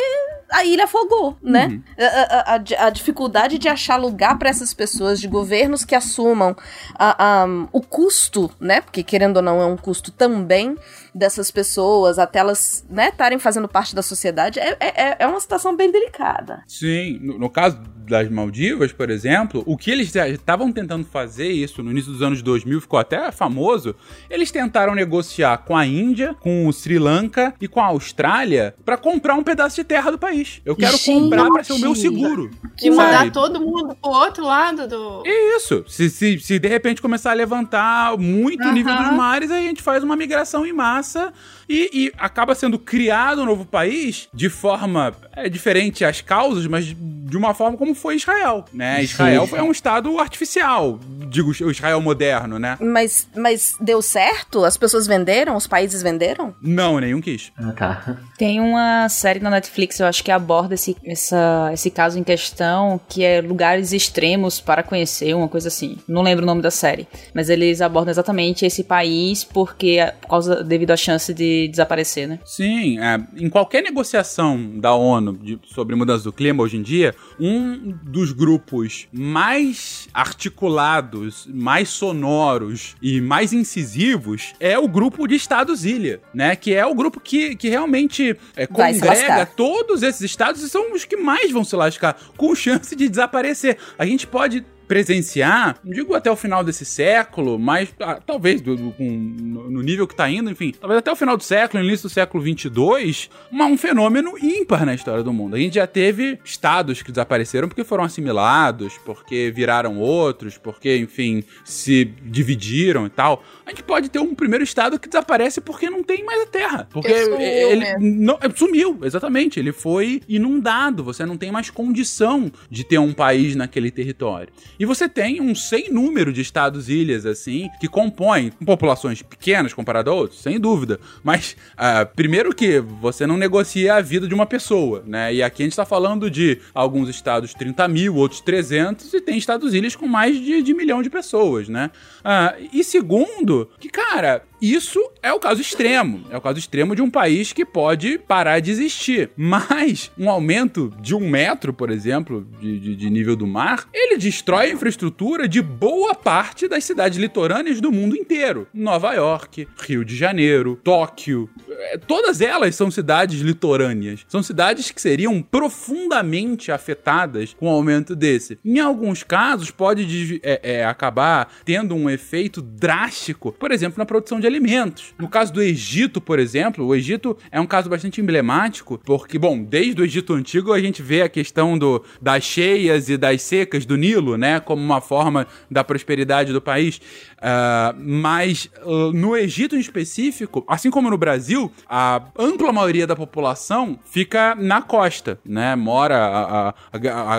a 0.50 0.64
ilha 0.64 0.84
afogou, 0.84 1.36
né? 1.42 1.66
Uhum. 1.66 1.82
A, 1.98 2.54
a, 2.54 2.86
a, 2.86 2.90
dificuldade 2.90 3.58
de 3.58 3.68
achar 3.68 3.96
lugar 3.96 4.38
para 4.38 4.48
essas 4.48 4.72
pessoas, 4.72 5.20
de 5.20 5.28
governos 5.28 5.84
que 5.84 5.94
assumam 5.94 6.56
a, 6.94 7.46
o 7.72 7.80
custo, 7.80 8.50
né? 8.60 8.80
Porque 8.80 9.02
querendo 9.02 9.38
ou 9.38 9.42
não 9.42 9.60
é 9.60 9.66
um 9.66 9.76
custo 9.76 10.10
também 10.10 10.76
dessas 11.14 11.50
pessoas, 11.50 12.18
até 12.18 12.38
elas 12.38 12.84
estarem 12.90 13.38
né, 13.38 13.42
fazendo 13.42 13.68
parte 13.68 13.94
da 13.94 14.02
sociedade, 14.02 14.58
é, 14.60 14.76
é, 14.80 15.16
é 15.20 15.26
uma 15.26 15.40
situação 15.40 15.76
bem 15.76 15.90
delicada. 15.90 16.62
Sim, 16.66 17.18
no, 17.20 17.38
no 17.38 17.50
caso 17.50 17.80
das 18.08 18.28
Maldivas, 18.30 18.92
por 18.92 19.10
exemplo, 19.10 19.62
o 19.66 19.76
que 19.76 19.90
eles 19.90 20.14
estavam 20.14 20.72
tentando 20.72 21.04
fazer 21.04 21.48
isso 21.48 21.82
no 21.82 21.90
início 21.90 22.12
dos 22.12 22.22
anos 22.22 22.42
2000 22.42 22.80
ficou 22.80 22.98
até 22.98 23.30
famoso. 23.30 23.94
Eles 24.28 24.50
tentaram 24.50 24.94
negociar 24.94 25.58
com 25.58 25.76
a 25.76 25.86
Índia, 25.86 26.34
com 26.40 26.66
o 26.66 26.72
Sri 26.72 26.98
Lanka 26.98 27.54
e 27.60 27.68
com 27.68 27.80
a 27.80 27.86
Austrália 27.86 28.74
para 28.84 28.96
comprar 28.96 29.34
um 29.34 29.42
pedaço 29.42 29.76
de 29.76 29.84
terra 29.84 30.10
do 30.10 30.18
país. 30.18 30.60
Eu 30.64 30.74
quero 30.74 30.96
Gente, 30.96 31.22
comprar 31.22 31.50
para 31.50 31.64
ser 31.64 31.74
o 31.74 31.78
meu 31.78 31.94
seguro. 31.94 32.50
E 32.82 32.90
mandar 32.90 33.30
todo 33.30 33.60
mundo 33.60 33.96
pro 34.00 34.10
outro 34.10 34.44
lado 34.44 34.86
do. 34.86 35.22
Isso. 35.26 35.84
Se, 35.88 36.08
se, 36.10 36.38
se 36.38 36.58
de 36.58 36.68
repente 36.68 37.02
começar 37.02 37.30
a 37.30 37.34
levantar 37.34 38.16
muito 38.16 38.66
o 38.66 38.72
nível 38.72 38.96
dos 38.96 39.12
mares, 39.12 39.50
a 39.50 39.60
gente 39.60 39.82
faz 39.82 40.02
uma 40.02 40.16
migração 40.16 40.66
em 40.66 40.72
massa 40.72 41.32
e, 41.68 41.90
e, 41.92 42.12
acaba 42.16 42.54
sendo 42.54 42.78
criado 42.78 43.42
um 43.42 43.44
novo 43.44 43.66
país 43.66 44.28
de 44.32 44.48
forma 44.48 45.14
é, 45.36 45.48
diferente 45.48 46.04
as 46.04 46.22
causas, 46.22 46.66
mas 46.66 46.86
de 46.86 47.36
uma 47.36 47.52
forma 47.52 47.76
como 47.76 47.94
foi 47.98 48.16
Israel, 48.16 48.64
né? 48.72 49.02
Israel 49.02 49.48
é 49.52 49.62
um 49.62 49.72
estado 49.72 50.18
artificial, 50.18 51.00
digo, 51.28 51.50
o 51.50 51.70
Israel 51.70 52.00
moderno, 52.00 52.58
né? 52.58 52.76
Mas, 52.80 53.28
mas 53.36 53.76
deu 53.80 54.00
certo? 54.00 54.64
As 54.64 54.76
pessoas 54.76 55.06
venderam? 55.06 55.56
Os 55.56 55.66
países 55.66 56.02
venderam? 56.02 56.54
Não, 56.62 56.98
nenhum 57.00 57.20
quis. 57.20 57.52
Ah, 57.58 57.72
tá. 57.72 58.16
Tem 58.38 58.60
uma 58.60 59.08
série 59.08 59.40
na 59.40 59.50
Netflix, 59.50 59.98
eu 59.98 60.06
acho 60.06 60.22
que 60.22 60.28
que 60.28 60.32
aborda 60.32 60.74
esse, 60.74 60.94
essa, 61.06 61.70
esse 61.72 61.90
caso 61.90 62.18
em 62.18 62.22
questão, 62.22 63.00
que 63.08 63.24
é 63.24 63.40
lugares 63.40 63.94
extremos 63.94 64.60
para 64.60 64.82
conhecer, 64.82 65.34
uma 65.34 65.48
coisa 65.48 65.68
assim. 65.68 65.96
Não 66.06 66.20
lembro 66.20 66.44
o 66.44 66.46
nome 66.46 66.60
da 66.60 66.70
série, 66.70 67.08
mas 67.34 67.48
eles 67.48 67.80
abordam 67.80 68.10
exatamente 68.10 68.66
esse 68.66 68.84
país 68.84 69.42
porque 69.42 70.00
por 70.20 70.28
causa 70.28 70.62
devido 70.62 70.90
à 70.90 70.98
chance 70.98 71.32
de 71.32 71.66
desaparecer, 71.68 72.28
né? 72.28 72.40
Sim, 72.44 72.98
é, 73.00 73.18
em 73.38 73.48
qualquer 73.48 73.82
negociação 73.82 74.78
da 74.78 74.92
ONU 74.94 75.32
de, 75.38 75.58
sobre 75.64 75.96
mudança 75.96 76.24
do 76.24 76.32
clima 76.32 76.62
hoje 76.62 76.76
em 76.76 76.82
dia, 76.82 77.14
um 77.40 77.87
dos 78.02 78.32
grupos 78.32 79.08
mais 79.12 80.08
articulados, 80.12 81.48
mais 81.52 81.88
sonoros 81.88 82.96
e 83.02 83.20
mais 83.20 83.52
incisivos 83.52 84.54
é 84.60 84.78
o 84.78 84.88
grupo 84.88 85.26
de 85.26 85.34
Estados-ilha, 85.34 86.20
né? 86.32 86.56
Que 86.56 86.74
é 86.74 86.84
o 86.86 86.94
grupo 86.94 87.20
que, 87.20 87.56
que 87.56 87.68
realmente 87.68 88.36
é, 88.56 88.66
congrega 88.66 89.46
todos 89.46 90.02
esses 90.02 90.22
estados 90.22 90.62
e 90.62 90.68
são 90.68 90.92
os 90.92 91.04
que 91.04 91.16
mais 91.16 91.50
vão 91.50 91.64
se 91.64 91.76
lascar, 91.76 92.18
com 92.36 92.54
chance 92.54 92.94
de 92.94 93.08
desaparecer. 93.08 93.78
A 93.98 94.04
gente 94.06 94.26
pode 94.26 94.64
presenciar, 94.88 95.76
não 95.84 95.92
digo 95.92 96.14
até 96.14 96.30
o 96.30 96.34
final 96.36 96.64
desse 96.64 96.84
século, 96.84 97.58
mas 97.58 97.94
ah, 98.00 98.18
talvez 98.26 98.60
do- 98.60 98.74
do- 98.74 98.94
no 98.98 99.82
nível 99.82 100.06
que 100.08 100.14
tá 100.16 100.28
indo, 100.30 100.50
enfim, 100.50 100.72
talvez 100.80 100.98
até 100.98 101.12
o 101.12 101.16
final 101.16 101.36
do 101.36 101.44
século, 101.44 101.84
início 101.84 102.08
do 102.08 102.12
século 102.12 102.42
22, 102.42 103.28
uma, 103.52 103.66
um 103.66 103.76
fenômeno 103.76 104.32
ímpar 104.42 104.84
na 104.86 104.94
história 104.94 105.22
do 105.22 105.32
mundo. 105.32 105.54
A 105.54 105.58
gente 105.58 105.74
já 105.74 105.86
teve 105.86 106.38
estados 106.44 107.02
que 107.02 107.12
desapareceram 107.12 107.68
porque 107.68 107.84
foram 107.84 108.02
assimilados, 108.04 108.94
porque 109.04 109.52
viraram 109.54 109.98
outros, 109.98 110.56
porque, 110.56 110.96
enfim, 110.96 111.44
se 111.64 112.06
dividiram 112.24 113.06
e 113.06 113.10
tal. 113.10 113.44
A 113.68 113.70
gente 113.70 113.82
pode 113.82 114.08
ter 114.08 114.18
um 114.18 114.34
primeiro 114.34 114.64
estado 114.64 114.98
que 114.98 115.06
desaparece 115.06 115.60
porque 115.60 115.90
não 115.90 116.02
tem 116.02 116.24
mais 116.24 116.40
a 116.40 116.46
terra. 116.46 116.88
Porque 116.90 117.24
sumiu 117.24 117.38
ele 117.38 117.80
mesmo. 117.80 118.24
não, 118.24 118.38
é, 118.40 118.48
sumiu, 118.48 118.98
exatamente. 119.02 119.60
Ele 119.60 119.72
foi 119.72 120.22
inundado. 120.26 121.04
Você 121.04 121.26
não 121.26 121.36
tem 121.36 121.52
mais 121.52 121.68
condição 121.68 122.50
de 122.70 122.82
ter 122.82 122.96
um 122.96 123.12
país 123.12 123.54
naquele 123.54 123.90
território. 123.90 124.48
E 124.80 124.86
você 124.86 125.06
tem 125.06 125.42
um 125.42 125.54
sem 125.54 125.92
número 125.92 126.32
de 126.32 126.40
estados-ilhas, 126.40 127.26
assim, 127.26 127.68
que 127.78 127.88
compõem 127.88 128.50
populações 128.64 129.20
pequenas 129.20 129.74
comparado 129.74 130.10
a 130.10 130.14
outros, 130.14 130.40
sem 130.40 130.58
dúvida. 130.58 130.98
Mas, 131.22 131.54
ah, 131.76 132.06
primeiro 132.06 132.54
que 132.54 132.80
você 132.80 133.26
não 133.26 133.36
negocia 133.36 133.96
a 133.96 134.00
vida 134.00 134.26
de 134.26 134.32
uma 134.32 134.46
pessoa, 134.46 135.04
né? 135.06 135.34
E 135.34 135.42
aqui 135.42 135.62
a 135.62 135.66
gente 135.66 135.76
tá 135.76 135.84
falando 135.84 136.30
de 136.30 136.58
alguns 136.72 137.10
estados 137.10 137.52
30 137.52 137.86
mil, 137.86 138.14
outros 138.14 138.40
300, 138.40 139.12
e 139.12 139.20
tem 139.20 139.36
estados-ilhas 139.36 139.94
com 139.94 140.06
mais 140.06 140.40
de, 140.40 140.62
de 140.62 140.72
milhão 140.72 141.02
de 141.02 141.10
pessoas, 141.10 141.68
né? 141.68 141.90
Ah, 142.24 142.54
e 142.72 142.82
segundo, 142.82 143.57
que, 143.66 143.88
cara, 143.88 144.44
isso 144.60 145.00
é 145.22 145.32
o 145.32 145.38
caso 145.40 145.60
extremo. 145.60 146.24
É 146.30 146.36
o 146.36 146.40
caso 146.40 146.58
extremo 146.58 146.94
de 146.94 147.02
um 147.02 147.10
país 147.10 147.52
que 147.52 147.64
pode 147.64 148.18
parar 148.18 148.60
de 148.60 148.70
existir. 148.70 149.30
Mas 149.36 150.10
um 150.18 150.28
aumento 150.30 150.92
de 151.00 151.14
um 151.14 151.28
metro, 151.28 151.72
por 151.72 151.90
exemplo, 151.90 152.46
de, 152.60 152.78
de- 152.78 152.96
de 152.96 153.10
nível 153.10 153.36
do 153.36 153.46
mar, 153.46 153.86
ele 153.92 154.16
destrói 154.18 154.66
a 154.66 154.72
infraestrutura 154.72 155.48
de 155.48 155.60
boa 155.62 156.14
parte 156.14 156.66
das 156.68 156.84
cidades 156.84 157.18
litorâneas 157.18 157.80
do 157.80 157.90
mundo 157.92 158.16
inteiro. 158.16 158.66
Nova 158.74 159.12
York, 159.14 159.66
Rio 159.80 160.04
de 160.04 160.16
Janeiro, 160.16 160.78
Tóquio. 160.82 161.48
eh, 161.68 161.98
Todas 162.06 162.40
elas 162.40 162.74
são 162.74 162.90
cidades 162.90 163.40
litorâneas. 163.40 164.24
São 164.28 164.42
cidades 164.42 164.90
que 164.90 165.00
seriam 165.00 165.40
profundamente 165.42 166.70
afetadas 166.72 167.54
com 167.54 167.66
o 167.66 167.70
aumento 167.70 168.14
desse. 168.16 168.58
Em 168.64 168.78
alguns 168.78 169.22
casos, 169.22 169.70
pode 169.70 170.40
é, 170.42 170.60
é, 170.80 170.84
acabar 170.84 171.52
tendo 171.64 171.94
um 171.94 172.08
efeito 172.10 172.60
drástico, 172.62 173.52
por 173.52 173.70
exemplo, 173.72 173.98
na 173.98 174.06
produção 174.06 174.40
de 174.40 174.47
alimentos. 174.48 175.14
No 175.18 175.28
caso 175.28 175.52
do 175.52 175.62
Egito, 175.62 176.20
por 176.20 176.38
exemplo, 176.38 176.84
o 176.84 176.94
Egito 176.94 177.36
é 177.50 177.60
um 177.60 177.66
caso 177.66 177.88
bastante 177.88 178.20
emblemático, 178.20 179.00
porque, 179.04 179.38
bom, 179.38 179.62
desde 179.62 180.00
o 180.00 180.04
Egito 180.04 180.34
Antigo 180.34 180.72
a 180.72 180.80
gente 180.80 181.02
vê 181.02 181.22
a 181.22 181.28
questão 181.28 181.78
do, 181.78 182.04
das 182.20 182.42
cheias 182.42 183.08
e 183.08 183.16
das 183.16 183.42
secas 183.42 183.86
do 183.86 183.96
Nilo, 183.96 184.36
né, 184.36 184.58
como 184.58 184.82
uma 184.82 185.00
forma 185.00 185.46
da 185.70 185.84
prosperidade 185.84 186.52
do 186.52 186.60
país. 186.60 187.00
Ah, 187.40 187.94
mas 187.98 188.68
ah, 188.80 189.10
no 189.14 189.36
Egito 189.36 189.76
em 189.76 189.80
específico, 189.80 190.64
assim 190.68 190.90
como 190.90 191.08
no 191.10 191.16
Brasil, 191.18 191.70
a 191.88 192.22
ampla 192.38 192.72
maioria 192.72 193.06
da 193.06 193.14
população 193.14 193.98
fica 194.04 194.54
na 194.56 194.82
costa, 194.82 195.38
né? 195.44 195.76
Mora 195.76 196.16
a, 196.16 196.68
a- 196.68 196.74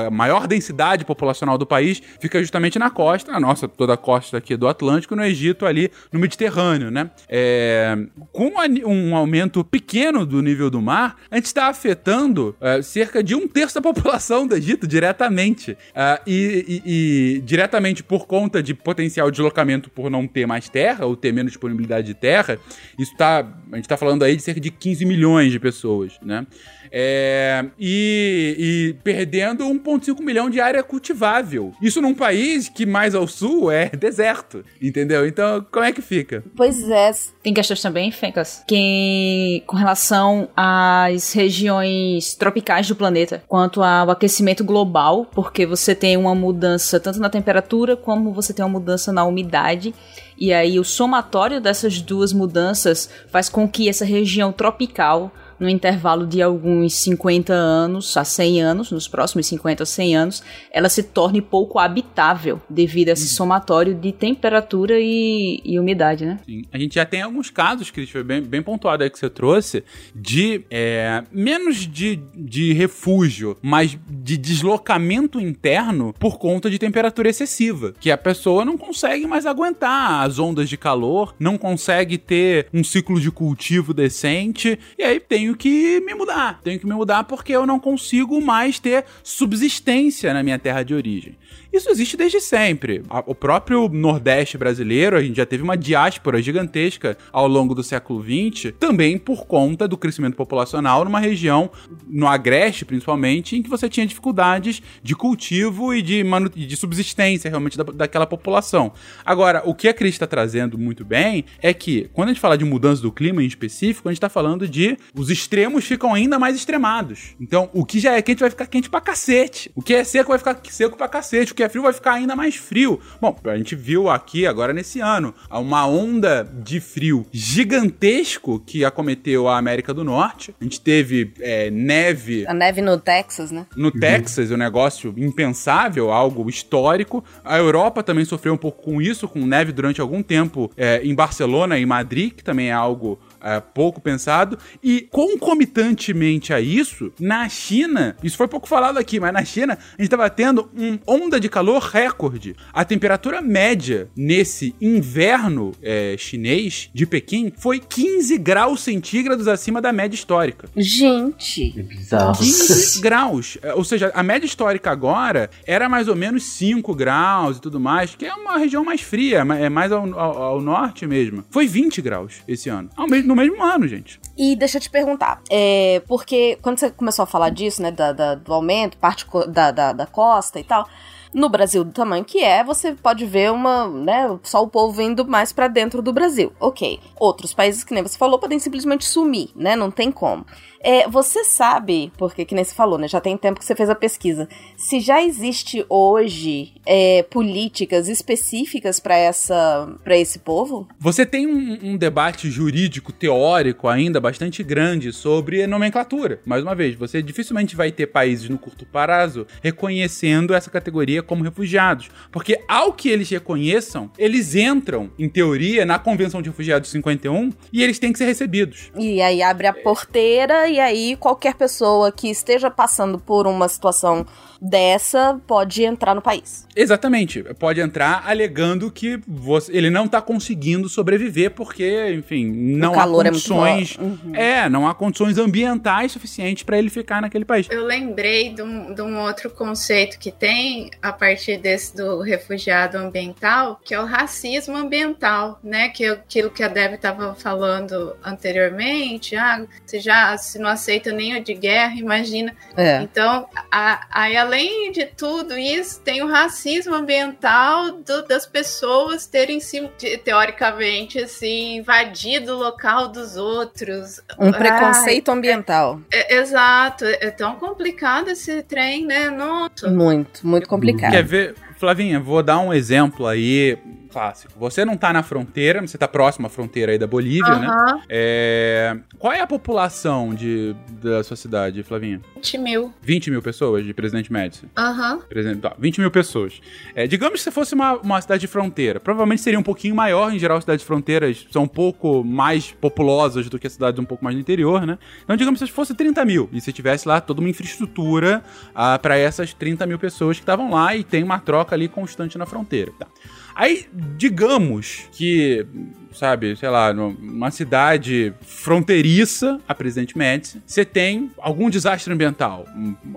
a- 0.05 0.09
maior 0.09 0.47
densidade 0.47 1.03
populacional 1.05 1.57
do 1.57 1.65
país 1.65 2.01
fica 2.19 2.39
justamente 2.39 2.79
na 2.79 2.89
costa, 2.89 3.31
a 3.31 3.39
nossa 3.39 3.67
toda 3.67 3.93
a 3.93 3.97
costa 3.97 4.37
aqui 4.37 4.55
do 4.55 4.67
Atlântico, 4.67 5.15
no 5.15 5.23
Egito 5.23 5.65
ali 5.65 5.91
no 6.11 6.19
Mediterrâneo, 6.19 6.89
né? 6.89 7.11
É, 7.27 7.97
com 8.31 8.51
um 8.85 9.15
aumento 9.15 9.63
pequeno 9.63 10.25
do 10.25 10.41
nível 10.41 10.69
do 10.69 10.81
mar, 10.81 11.17
a 11.29 11.35
gente 11.35 11.45
está 11.45 11.67
afetando 11.67 12.55
é, 12.61 12.81
cerca 12.81 13.23
de 13.23 13.35
um 13.35 13.47
terço 13.47 13.75
da 13.75 13.81
população 13.93 14.47
do 14.47 14.55
Egito 14.55 14.87
diretamente. 14.87 15.77
Ah, 15.95 16.21
e, 16.25 16.81
e- 16.85 17.35
e 17.37 17.41
diretamente 17.41 18.03
por 18.03 18.25
conta 18.25 18.61
de 18.63 18.73
potencial 18.73 19.29
deslocamento 19.29 19.88
por 19.89 20.09
não 20.09 20.27
ter 20.27 20.45
mais 20.45 20.69
terra, 20.69 21.05
ou 21.05 21.15
ter 21.15 21.33
menos 21.33 21.51
disponibilidade 21.51 22.07
de 22.07 22.13
terra, 22.13 22.57
isso 22.97 23.15
tá. 23.15 23.45
A 23.71 23.75
gente 23.75 23.87
tá 23.87 23.97
falando 23.97 24.23
aí 24.23 24.35
de 24.35 24.41
cerca 24.41 24.59
de 24.59 24.71
15 24.71 25.05
milhões 25.05 25.51
de 25.51 25.59
pessoas, 25.59 26.17
né? 26.21 26.45
É, 26.91 27.65
e, 27.79 28.55
e 28.57 29.03
perdendo 29.03 29.65
1,5 29.65 30.21
milhão 30.21 30.49
de 30.49 30.59
área 30.59 30.83
cultivável. 30.83 31.73
Isso 31.81 32.01
num 32.01 32.13
país 32.13 32.69
que 32.69 32.85
mais 32.85 33.15
ao 33.15 33.27
sul 33.27 33.71
é 33.71 33.89
deserto, 33.95 34.63
entendeu? 34.81 35.27
Então, 35.27 35.65
como 35.71 35.85
é 35.85 35.91
que 35.91 36.01
fica? 36.01 36.43
Pois 36.55 36.89
é. 36.89 37.09
Tem 37.41 37.53
questões 37.53 37.81
também, 37.81 38.11
Fencas, 38.11 38.63
que 38.67 39.63
com 39.65 39.75
relação 39.75 40.49
às 40.55 41.33
regiões 41.33 42.35
tropicais 42.35 42.87
do 42.87 42.95
planeta, 42.95 43.43
quanto 43.47 43.81
ao 43.81 44.11
aquecimento 44.11 44.63
global, 44.63 45.25
porque 45.25 45.65
você 45.65 45.95
tem 45.95 46.17
uma 46.17 46.35
mudança 46.35 46.99
tanto 46.99 47.19
na 47.19 47.29
temperatura 47.29 47.95
como 47.95 48.33
você 48.33 48.53
tem 48.53 48.63
uma 48.63 48.79
mudança 48.79 49.11
na 49.11 49.23
umidade. 49.23 49.93
E 50.37 50.53
aí 50.53 50.79
o 50.79 50.83
somatório 50.83 51.59
dessas 51.59 52.01
duas 52.01 52.31
mudanças 52.31 53.09
faz 53.29 53.49
com 53.49 53.67
que 53.67 53.89
essa 53.89 54.05
região 54.05 54.51
tropical 54.51 55.31
no 55.59 55.69
intervalo 55.69 56.25
de 56.25 56.41
alguns 56.41 56.93
50 56.95 57.53
anos 57.53 58.15
a 58.15 58.23
100 58.23 58.61
anos, 58.61 58.91
nos 58.91 59.07
próximos 59.07 59.47
50 59.47 59.83
a 59.83 59.85
100 59.85 60.15
anos, 60.15 60.43
ela 60.71 60.89
se 60.89 61.03
torne 61.03 61.41
pouco 61.41 61.79
habitável 61.79 62.61
devido 62.69 63.09
a 63.09 63.13
esse 63.13 63.27
somatório 63.27 63.93
de 63.95 64.11
temperatura 64.11 64.99
e, 64.99 65.61
e 65.63 65.79
umidade, 65.79 66.25
né? 66.25 66.39
Sim. 66.45 66.63
A 66.71 66.77
gente 66.77 66.95
já 66.95 67.05
tem 67.05 67.21
alguns 67.21 67.49
casos, 67.49 67.91
foi 68.11 68.23
bem, 68.23 68.41
bem 68.41 68.61
pontuado 68.61 69.03
aí 69.03 69.09
que 69.09 69.19
você 69.19 69.29
trouxe, 69.29 69.83
de 70.15 70.63
é, 70.69 71.23
menos 71.31 71.87
de, 71.87 72.19
de 72.35 72.73
refúgio, 72.73 73.57
mas 73.61 73.97
de 74.07 74.37
deslocamento 74.37 75.39
interno 75.39 76.13
por 76.17 76.37
conta 76.37 76.69
de 76.69 76.79
temperatura 76.79 77.29
excessiva. 77.29 77.93
Que 77.99 78.11
a 78.11 78.17
pessoa 78.17 78.63
não 78.63 78.77
consegue 78.77 79.27
mais 79.27 79.45
aguentar 79.45 80.25
as 80.25 80.39
ondas 80.39 80.69
de 80.69 80.77
calor, 80.77 81.35
não 81.39 81.57
consegue 81.57 82.17
ter 82.17 82.67
um 82.73 82.83
ciclo 82.83 83.19
de 83.19 83.31
cultivo 83.31 83.93
decente, 83.93 84.79
e 84.97 85.03
aí 85.03 85.19
tenho 85.49 85.55
que 85.55 86.01
me 86.01 86.13
mudar. 86.13 86.59
Tenho 86.63 86.79
que 86.79 86.85
me 86.85 86.93
mudar 86.93 87.23
porque 87.23 87.51
eu 87.51 87.65
não 87.65 87.79
consigo 87.79 88.41
mais 88.41 88.79
ter 88.79 89.05
subsistência 89.23 90.33
na 90.33 90.43
minha 90.43 90.59
terra 90.59 90.83
de 90.83 90.93
origem. 90.93 91.35
Isso 91.71 91.89
existe 91.89 92.17
desde 92.17 92.41
sempre. 92.41 93.03
O 93.25 93.35
próprio 93.35 93.87
Nordeste 93.89 94.57
brasileiro, 94.57 95.15
a 95.15 95.21
gente 95.21 95.37
já 95.37 95.45
teve 95.45 95.63
uma 95.63 95.77
diáspora 95.77 96.41
gigantesca 96.41 97.17
ao 97.31 97.47
longo 97.47 97.75
do 97.75 97.83
século 97.83 98.23
XX, 98.23 98.73
também 98.79 99.17
por 99.17 99.45
conta 99.45 99.87
do 99.87 99.97
crescimento 99.97 100.35
populacional 100.35 101.05
numa 101.05 101.19
região, 101.19 101.69
no 102.07 102.27
Agreste 102.27 102.85
principalmente, 102.85 103.55
em 103.55 103.61
que 103.61 103.69
você 103.69 103.87
tinha 103.87 104.05
dificuldades 104.05 104.81
de 105.03 105.15
cultivo 105.15 105.93
e 105.93 106.01
de, 106.01 106.23
de 106.55 106.75
subsistência 106.75 107.49
realmente 107.49 107.77
da, 107.77 107.83
daquela 107.83 108.25
população. 108.25 108.91
Agora, 109.25 109.61
o 109.65 109.75
que 109.75 109.87
a 109.87 109.93
Cris 109.93 110.15
está 110.15 110.25
trazendo 110.25 110.77
muito 110.77 111.05
bem 111.05 111.45
é 111.61 111.73
que, 111.73 112.09
quando 112.13 112.29
a 112.29 112.33
gente 112.33 112.41
fala 112.41 112.57
de 112.57 112.65
mudança 112.65 113.01
do 113.01 113.11
clima 113.11 113.43
em 113.43 113.47
específico, 113.47 114.07
a 114.07 114.11
gente 114.11 114.17
está 114.17 114.29
falando 114.29 114.67
de 114.67 114.97
os 115.13 115.29
extremos 115.29 115.85
ficam 115.85 116.13
ainda 116.13 116.39
mais 116.39 116.55
extremados. 116.55 117.35
Então, 117.39 117.69
o 117.73 117.85
que 117.85 117.99
já 117.99 118.13
é 118.15 118.21
quente 118.21 118.39
vai 118.39 118.49
ficar 118.49 118.65
quente 118.67 118.89
pra 118.89 119.01
cacete. 119.01 119.71
O 119.75 119.81
que 119.81 119.93
é 119.93 120.03
seco 120.03 120.29
vai 120.29 120.37
ficar 120.37 120.59
seco 120.69 120.97
pra 120.97 121.07
cacete. 121.07 121.38
O 121.43 121.55
que 121.55 121.63
é 121.63 121.69
frio 121.69 121.83
vai 121.83 121.93
ficar 121.93 122.13
ainda 122.13 122.35
mais 122.35 122.55
frio. 122.55 122.99
Bom, 123.21 123.37
a 123.45 123.57
gente 123.57 123.75
viu 123.75 124.09
aqui 124.09 124.45
agora 124.45 124.73
nesse 124.73 124.99
ano 124.99 125.33
uma 125.49 125.87
onda 125.87 126.43
de 126.43 126.79
frio 126.79 127.25
gigantesco 127.31 128.59
que 128.59 128.83
acometeu 128.83 129.47
a 129.47 129.57
América 129.57 129.93
do 129.93 130.03
Norte. 130.03 130.53
A 130.59 130.63
gente 130.63 130.81
teve 130.81 131.33
é, 131.39 131.69
neve 131.69 132.45
A 132.47 132.53
neve 132.53 132.81
no 132.81 132.97
Texas, 132.97 133.51
né? 133.51 133.65
no 133.75 133.91
Texas, 133.91 134.51
um 134.51 134.57
negócio 134.57 135.13
impensável, 135.17 136.11
algo 136.11 136.49
histórico. 136.49 137.23
A 137.43 137.57
Europa 137.57 138.03
também 138.03 138.25
sofreu 138.25 138.53
um 138.53 138.57
pouco 138.57 138.83
com 138.83 139.01
isso, 139.01 139.27
com 139.27 139.45
neve 139.45 139.71
durante 139.71 140.01
algum 140.01 140.21
tempo 140.21 140.71
é, 140.75 141.01
em 141.03 141.15
Barcelona 141.15 141.77
e 141.77 141.85
Madrid, 141.85 142.33
que 142.33 142.43
também 142.43 142.69
é 142.69 142.73
algo 142.73 143.19
é, 143.41 143.59
pouco 143.59 143.99
pensado. 144.01 144.57
E 144.83 145.01
concomitantemente 145.11 146.53
a 146.53 146.61
isso, 146.61 147.11
na 147.19 147.47
China, 147.49 148.15
isso 148.23 148.37
foi 148.37 148.47
pouco 148.47 148.67
falado 148.67 148.97
aqui, 148.97 149.19
mas 149.19 149.33
na 149.33 149.43
China 149.43 149.73
a 149.73 149.91
gente 149.91 150.03
estava 150.03 150.29
tendo 150.29 150.69
uma 150.75 150.99
onda 151.07 151.39
de 151.39 151.49
calor 151.49 151.81
recorde. 151.81 152.55
A 152.73 152.85
temperatura 152.85 153.41
média 153.41 154.09
nesse 154.15 154.73
inverno 154.81 155.73
é, 155.81 156.15
chinês 156.17 156.89
de 156.93 157.05
Pequim 157.05 157.51
foi 157.57 157.79
15 157.79 158.37
graus 158.37 158.81
centígrados 158.81 159.47
acima 159.47 159.81
da 159.81 159.91
média 159.91 160.15
histórica. 160.15 160.69
Gente. 160.75 161.69
É 161.79 161.81
bizarro. 161.81 162.37
15 162.37 163.01
graus. 163.01 163.57
Ou 163.75 163.83
seja, 163.83 164.11
a 164.13 164.21
média 164.23 164.45
histórica 164.45 164.91
agora 164.91 165.49
era 165.65 165.87
mais 165.87 166.07
ou 166.07 166.15
menos 166.15 166.43
5 166.43 166.93
graus 166.95 167.57
e 167.57 167.61
tudo 167.61 167.79
mais, 167.79 168.15
que 168.15 168.25
é 168.25 168.33
uma 168.33 168.57
região 168.57 168.83
mais 168.83 169.01
fria, 169.01 169.39
é 169.59 169.69
mais 169.69 169.91
ao, 169.91 170.03
ao- 170.19 170.43
ao 170.43 170.61
norte 170.61 171.05
mesmo. 171.07 171.43
Foi 171.49 171.67
20 171.67 172.01
graus 172.01 172.35
esse 172.47 172.69
ano. 172.69 172.89
Ao 172.95 173.07
mesmo- 173.07 173.28
no 173.29 173.35
mesmo 173.35 173.63
ano, 173.63 173.87
gente. 173.87 174.19
E 174.37 174.55
deixa 174.55 174.77
eu 174.77 174.81
te 174.81 174.89
perguntar, 174.89 175.41
é, 175.49 176.01
porque 176.07 176.57
quando 176.61 176.79
você 176.79 176.89
começou 176.89 177.23
a 177.23 177.27
falar 177.27 177.49
disso, 177.51 177.81
né, 177.81 177.91
da- 177.91 178.11
da- 178.11 178.35
do 178.35 178.53
aumento, 178.53 178.97
parte 178.97 179.25
da, 179.47 179.71
da, 179.71 179.93
da 179.93 180.05
costa 180.05 180.59
e 180.59 180.63
tal, 180.63 180.87
no 181.31 181.47
Brasil 181.47 181.83
do 181.83 181.91
tamanho 181.91 182.25
que 182.25 182.39
é, 182.43 182.63
você 182.63 182.93
pode 182.93 183.23
ver 183.23 183.51
uma, 183.51 183.87
né, 183.87 184.35
só 184.41 184.63
o 184.63 184.67
povo 184.67 184.99
indo 184.99 185.23
mais 185.27 185.53
pra 185.53 185.67
dentro 185.67 186.01
do 186.01 186.11
Brasil. 186.11 186.51
Ok. 186.59 186.99
Outros 187.19 187.53
países, 187.53 187.83
que 187.83 187.93
nem 187.93 188.01
você 188.01 188.17
falou, 188.17 188.39
podem 188.39 188.57
simplesmente 188.57 189.05
sumir, 189.05 189.51
né, 189.55 189.75
não 189.75 189.91
tem 189.91 190.11
como. 190.11 190.43
É, 190.81 191.07
você 191.07 191.43
sabe, 191.43 192.11
porque 192.17 192.45
que 192.45 192.55
nem 192.55 192.63
você 192.63 192.73
falou, 192.73 192.97
né, 192.97 193.07
já 193.07 193.19
tem 193.19 193.37
tempo 193.37 193.59
que 193.59 193.65
você 193.65 193.75
fez 193.75 193.89
a 193.89 193.95
pesquisa, 193.95 194.47
se 194.77 194.99
já 194.99 195.21
existe 195.21 195.85
hoje 195.89 196.73
é, 196.85 197.23
políticas 197.23 198.07
específicas 198.07 198.99
pra 198.99 199.17
essa, 199.17 199.89
para 200.03 200.17
esse 200.17 200.39
povo? 200.39 200.87
Você 200.99 201.25
tem 201.25 201.47
um, 201.47 201.77
um 201.83 201.97
debate 201.97 202.49
jurídico 202.49 203.11
teórico 203.11 203.87
ainda 203.87 204.19
bastante 204.19 204.63
grande 204.63 205.11
sobre 205.11 205.67
nomenclatura. 205.67 206.41
Mais 206.45 206.63
uma 206.63 206.75
vez, 206.75 206.95
você 206.95 207.21
dificilmente 207.21 207.75
vai 207.75 207.91
ter 207.91 208.07
países 208.07 208.49
no 208.49 208.57
curto 208.57 208.85
prazo 208.85 209.45
reconhecendo 209.61 210.53
essa 210.53 210.69
categoria 210.69 211.21
como 211.21 211.43
refugiados. 211.43 212.09
Porque, 212.31 212.59
ao 212.67 212.93
que 212.93 213.09
eles 213.09 213.29
reconheçam, 213.29 214.09
eles 214.17 214.55
entram, 214.55 215.11
em 215.19 215.27
teoria, 215.27 215.85
na 215.85 215.99
Convenção 215.99 216.41
de 216.41 216.49
Refugiados 216.49 216.87
de 216.87 216.93
51 216.93 217.51
e 217.71 217.83
eles 217.83 217.99
têm 217.99 218.11
que 218.11 218.17
ser 218.17 218.25
recebidos. 218.25 218.91
E 218.95 219.21
aí 219.21 219.41
abre 219.41 219.67
a 219.67 219.73
porteira 219.73 220.68
e 220.69 220.79
aí 220.79 221.15
qualquer 221.17 221.55
pessoa 221.55 222.11
que 222.11 222.29
esteja 222.29 222.69
passando 222.69 223.19
por 223.19 223.47
uma 223.47 223.67
situação 223.67 224.25
dessa 224.61 225.39
pode 225.47 225.83
entrar 225.83 226.13
no 226.13 226.21
país. 226.21 226.67
Exatamente. 226.75 227.41
Pode 227.57 227.79
entrar 227.79 228.23
alegando 228.27 228.91
que 228.91 229.19
você- 229.25 229.71
ele 229.75 229.89
não 229.89 230.05
tá 230.07 230.21
conseguindo 230.21 230.89
sobreviver 230.89 231.51
porque, 231.51 232.11
enfim, 232.13 232.45
não 232.75 232.93
há 232.99 233.03
é 233.03 233.07
condições. 233.07 233.97
maior. 233.97 234.11
Uhum. 234.25 234.35
É, 234.35 234.67
não 234.69 234.85
há 234.87 234.93
condições 234.93 235.37
ambientais 235.37 236.11
suficientes 236.11 236.63
para 236.63 236.77
ele 236.77 236.89
ficar 236.89 237.21
naquele 237.21 237.45
país. 237.45 237.67
Eu 237.69 237.85
lembrei 237.85 238.53
de 238.53 238.61
um, 238.61 238.93
de 238.93 239.01
um 239.01 239.17
outro 239.21 239.49
conceito 239.49 240.19
que 240.19 240.29
tem 240.31 240.91
a 241.01 241.13
partir 241.13 241.57
desse 241.57 241.95
do 241.95 242.21
refugiado 242.21 242.97
ambiental, 242.97 243.79
que 243.83 243.93
é 243.93 244.01
o 244.01 244.05
racismo 244.05 244.75
ambiental, 244.75 245.57
né? 245.63 245.87
Que 245.89 246.03
é 246.05 246.09
aquilo 246.09 246.49
que 246.49 246.63
a 246.63 246.67
Deb 246.67 246.95
estava 246.95 247.33
falando 247.35 248.13
anteriormente. 248.23 249.35
Ah, 249.35 249.65
você 249.85 249.99
já 249.99 250.37
se 250.37 250.58
não 250.59 250.69
aceita 250.69 251.11
nem 251.11 251.37
o 251.37 251.43
de 251.43 251.53
guerra, 251.53 251.95
imagina. 251.95 252.55
É. 252.75 253.01
Então, 253.01 253.47
a- 253.71 254.05
aí 254.11 254.35
além 254.37 254.91
de 254.91 255.05
tudo 255.05 255.57
isso, 255.57 256.01
tem 256.01 256.21
o 256.21 256.27
racismo 256.27 256.93
ambiental 256.95 257.91
do- 257.91 258.25
das 258.27 258.45
pessoas 258.45 259.25
terem 259.25 259.59
se, 259.59 259.87
te- 259.97 260.17
teoricamente, 260.17 261.19
assim, 261.19 261.77
invadido 261.77 262.53
o 262.53 262.57
local 262.57 263.07
dos 263.07 263.35
outros. 263.37 264.21
Um 264.37 264.47
Ai, 264.47 264.53
preconceito 264.53 265.29
ambiental. 265.31 265.99
é- 266.11 266.35
exato, 266.35 267.05
é 267.05 267.29
tão 267.31 267.55
complicado 267.55 268.29
esse 268.29 268.61
trem, 268.63 269.05
né? 269.05 269.29
Nossa. 269.29 269.89
Muito, 269.89 270.45
muito 270.45 270.67
complicado. 270.67 271.11
Quer 271.11 271.23
ver? 271.23 271.55
Flavinha, 271.79 272.19
vou 272.19 272.43
dar 272.43 272.59
um 272.59 272.73
exemplo 272.73 273.25
aí 273.25 273.77
clássico. 274.09 274.53
Você 274.59 274.83
não 274.83 274.97
tá 274.97 275.13
na 275.13 275.23
fronteira, 275.23 275.79
você 275.79 275.97
tá 275.97 276.07
próximo 276.07 276.47
à 276.47 276.49
fronteira 276.49 276.91
aí 276.91 276.97
da 276.97 277.07
Bolívia, 277.07 277.55
né? 277.55 277.67
Aham, 277.67 278.01
É... 278.09 278.97
Qual 279.17 279.31
é 279.31 279.39
a 279.39 279.47
população 279.47 280.33
de, 280.33 280.75
da 281.01 281.23
sua 281.23 281.37
cidade, 281.37 281.83
Flavinha? 281.83 282.19
20 282.35 282.57
mil. 282.57 282.93
20 283.01 283.31
mil 283.31 283.41
pessoas 283.41 283.85
de 283.85 283.93
Presidente 283.93 284.31
Médici? 284.31 284.65
Aham. 284.77 285.19
Presidente, 285.29 285.61
tá, 285.61 285.75
20 285.77 285.99
mil 286.01 286.11
pessoas. 286.11 286.59
É, 286.95 287.05
digamos 287.05 287.35
que 287.35 287.43
se 287.43 287.51
fosse 287.51 287.73
uma, 287.73 287.93
uma 287.97 288.19
cidade 288.19 288.41
de 288.41 288.47
fronteira, 288.47 288.99
provavelmente 288.99 289.41
seria 289.41 289.59
um 289.59 289.63
pouquinho 289.63 289.95
maior. 289.95 290.33
Em 290.33 290.39
geral, 290.39 290.59
cidades 290.59 290.81
de 290.81 290.87
fronteiras 290.87 291.45
são 291.51 291.63
um 291.63 291.67
pouco 291.67 292.23
mais 292.23 292.71
populosas 292.71 293.47
do 293.47 293.59
que 293.59 293.69
cidades 293.69 293.99
um 293.99 294.05
pouco 294.05 294.23
mais 294.23 294.35
no 294.35 294.41
interior, 294.41 294.85
né? 294.85 294.97
Então, 295.23 295.35
digamos 295.35 295.59
que 295.59 295.65
se 295.67 295.71
fosse 295.71 295.93
30 295.93 296.25
mil 296.25 296.49
e 296.51 296.59
se 296.59 296.73
tivesse 296.73 297.07
lá 297.07 297.21
toda 297.21 297.41
uma 297.41 297.49
infraestrutura 297.49 298.43
ah, 298.73 298.97
para 298.97 299.17
essas 299.17 299.53
30 299.53 299.85
mil 299.85 299.99
pessoas 299.99 300.37
que 300.37 300.43
estavam 300.43 300.71
lá 300.71 300.95
e 300.95 301.03
tem 301.03 301.23
uma 301.23 301.39
troca 301.39 301.68
ali 301.75 301.87
constante 301.87 302.37
na 302.37 302.45
fronteira. 302.45 302.91
Tá. 302.97 303.07
Aí, 303.55 303.87
digamos 304.15 305.09
que, 305.11 305.65
sabe, 306.13 306.55
sei 306.55 306.69
lá, 306.69 306.93
numa 306.93 307.51
cidade 307.51 308.33
fronteiriça 308.41 309.59
a 309.67 309.75
Presidente 309.75 310.17
Médici, 310.17 310.61
você 310.65 310.85
tem 310.85 311.29
algum 311.37 311.69
desastre 311.69 312.13
ambiental 312.13 312.65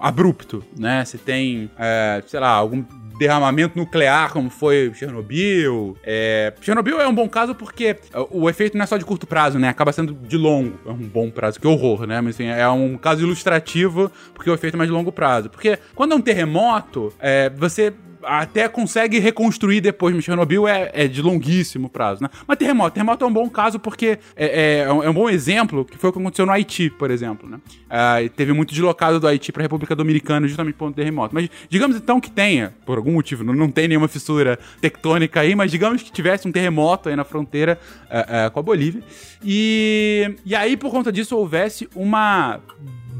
abrupto, 0.00 0.64
né? 0.76 1.04
Você 1.04 1.16
tem, 1.16 1.70
é, 1.78 2.22
sei 2.26 2.40
lá, 2.40 2.48
algum 2.48 2.84
derramamento 3.22 3.78
nuclear, 3.78 4.32
como 4.32 4.50
foi 4.50 4.92
Chernobyl. 4.94 5.96
É, 6.02 6.52
Chernobyl 6.60 7.00
é 7.00 7.06
um 7.06 7.14
bom 7.14 7.28
caso 7.28 7.54
porque 7.54 7.96
é, 8.12 8.26
o 8.30 8.50
efeito 8.50 8.76
não 8.76 8.82
é 8.82 8.86
só 8.86 8.96
de 8.96 9.04
curto 9.04 9.28
prazo, 9.28 9.60
né? 9.60 9.68
Acaba 9.68 9.92
sendo 9.92 10.12
de 10.12 10.36
longo. 10.36 10.76
É 10.84 10.90
um 10.90 10.96
bom 10.96 11.30
prazo, 11.30 11.60
que 11.60 11.66
horror, 11.68 12.04
né? 12.06 12.20
Mas 12.20 12.34
enfim, 12.34 12.50
é 12.50 12.68
um 12.68 12.96
caso 12.96 13.22
ilustrativo 13.22 14.10
porque 14.34 14.50
o 14.50 14.54
efeito 14.54 14.74
é 14.74 14.78
mais 14.78 14.90
de 14.90 14.94
longo 14.94 15.12
prazo. 15.12 15.50
Porque 15.50 15.78
quando 15.94 16.12
é 16.12 16.16
um 16.16 16.20
terremoto, 16.20 17.12
é, 17.20 17.48
você 17.50 17.92
até 18.24 18.68
consegue 18.68 19.18
reconstruir 19.18 19.80
depois, 19.80 20.14
mas 20.14 20.24
Chernobyl 20.24 20.66
é, 20.66 20.90
é 20.92 21.08
de 21.08 21.20
longuíssimo 21.22 21.88
prazo, 21.88 22.22
né? 22.22 22.28
Mas 22.46 22.58
terremoto, 22.58 22.94
terremoto 22.94 23.24
é 23.24 23.28
um 23.28 23.32
bom 23.32 23.48
caso 23.48 23.78
porque 23.78 24.18
é, 24.36 24.46
é, 24.46 24.78
é 24.80 24.92
um, 24.92 25.02
é 25.02 25.10
um 25.10 25.14
bom 25.14 25.28
exemplo, 25.28 25.84
que 25.84 25.96
foi 25.98 26.10
o 26.10 26.12
que 26.12 26.18
aconteceu 26.18 26.46
no 26.46 26.52
Haiti, 26.52 26.90
por 26.90 27.10
exemplo, 27.10 27.48
né? 27.48 27.58
Ah, 27.88 28.16
teve 28.34 28.52
muito 28.52 28.72
deslocado 28.72 29.20
do 29.20 29.26
Haiti 29.26 29.52
para 29.52 29.62
a 29.62 29.64
República 29.64 29.94
Dominicana 29.94 30.46
justamente 30.46 30.74
por 30.74 30.88
um 30.88 30.92
terremoto. 30.92 31.34
Mas 31.34 31.48
digamos 31.68 31.96
então 31.96 32.20
que 32.20 32.30
tenha, 32.30 32.74
por 32.86 32.98
algum 32.98 33.12
motivo, 33.12 33.44
não, 33.44 33.54
não 33.54 33.70
tem 33.70 33.88
nenhuma 33.88 34.08
fissura 34.08 34.58
tectônica 34.80 35.40
aí, 35.40 35.54
mas 35.54 35.70
digamos 35.70 36.02
que 36.02 36.10
tivesse 36.10 36.46
um 36.48 36.52
terremoto 36.52 37.08
aí 37.08 37.16
na 37.16 37.24
fronteira 37.24 37.78
ah, 38.10 38.46
ah, 38.46 38.50
com 38.50 38.60
a 38.60 38.62
Bolívia. 38.62 39.02
E, 39.44 40.36
e 40.44 40.54
aí, 40.54 40.76
por 40.76 40.90
conta 40.90 41.10
disso, 41.10 41.36
houvesse 41.36 41.88
uma 41.94 42.60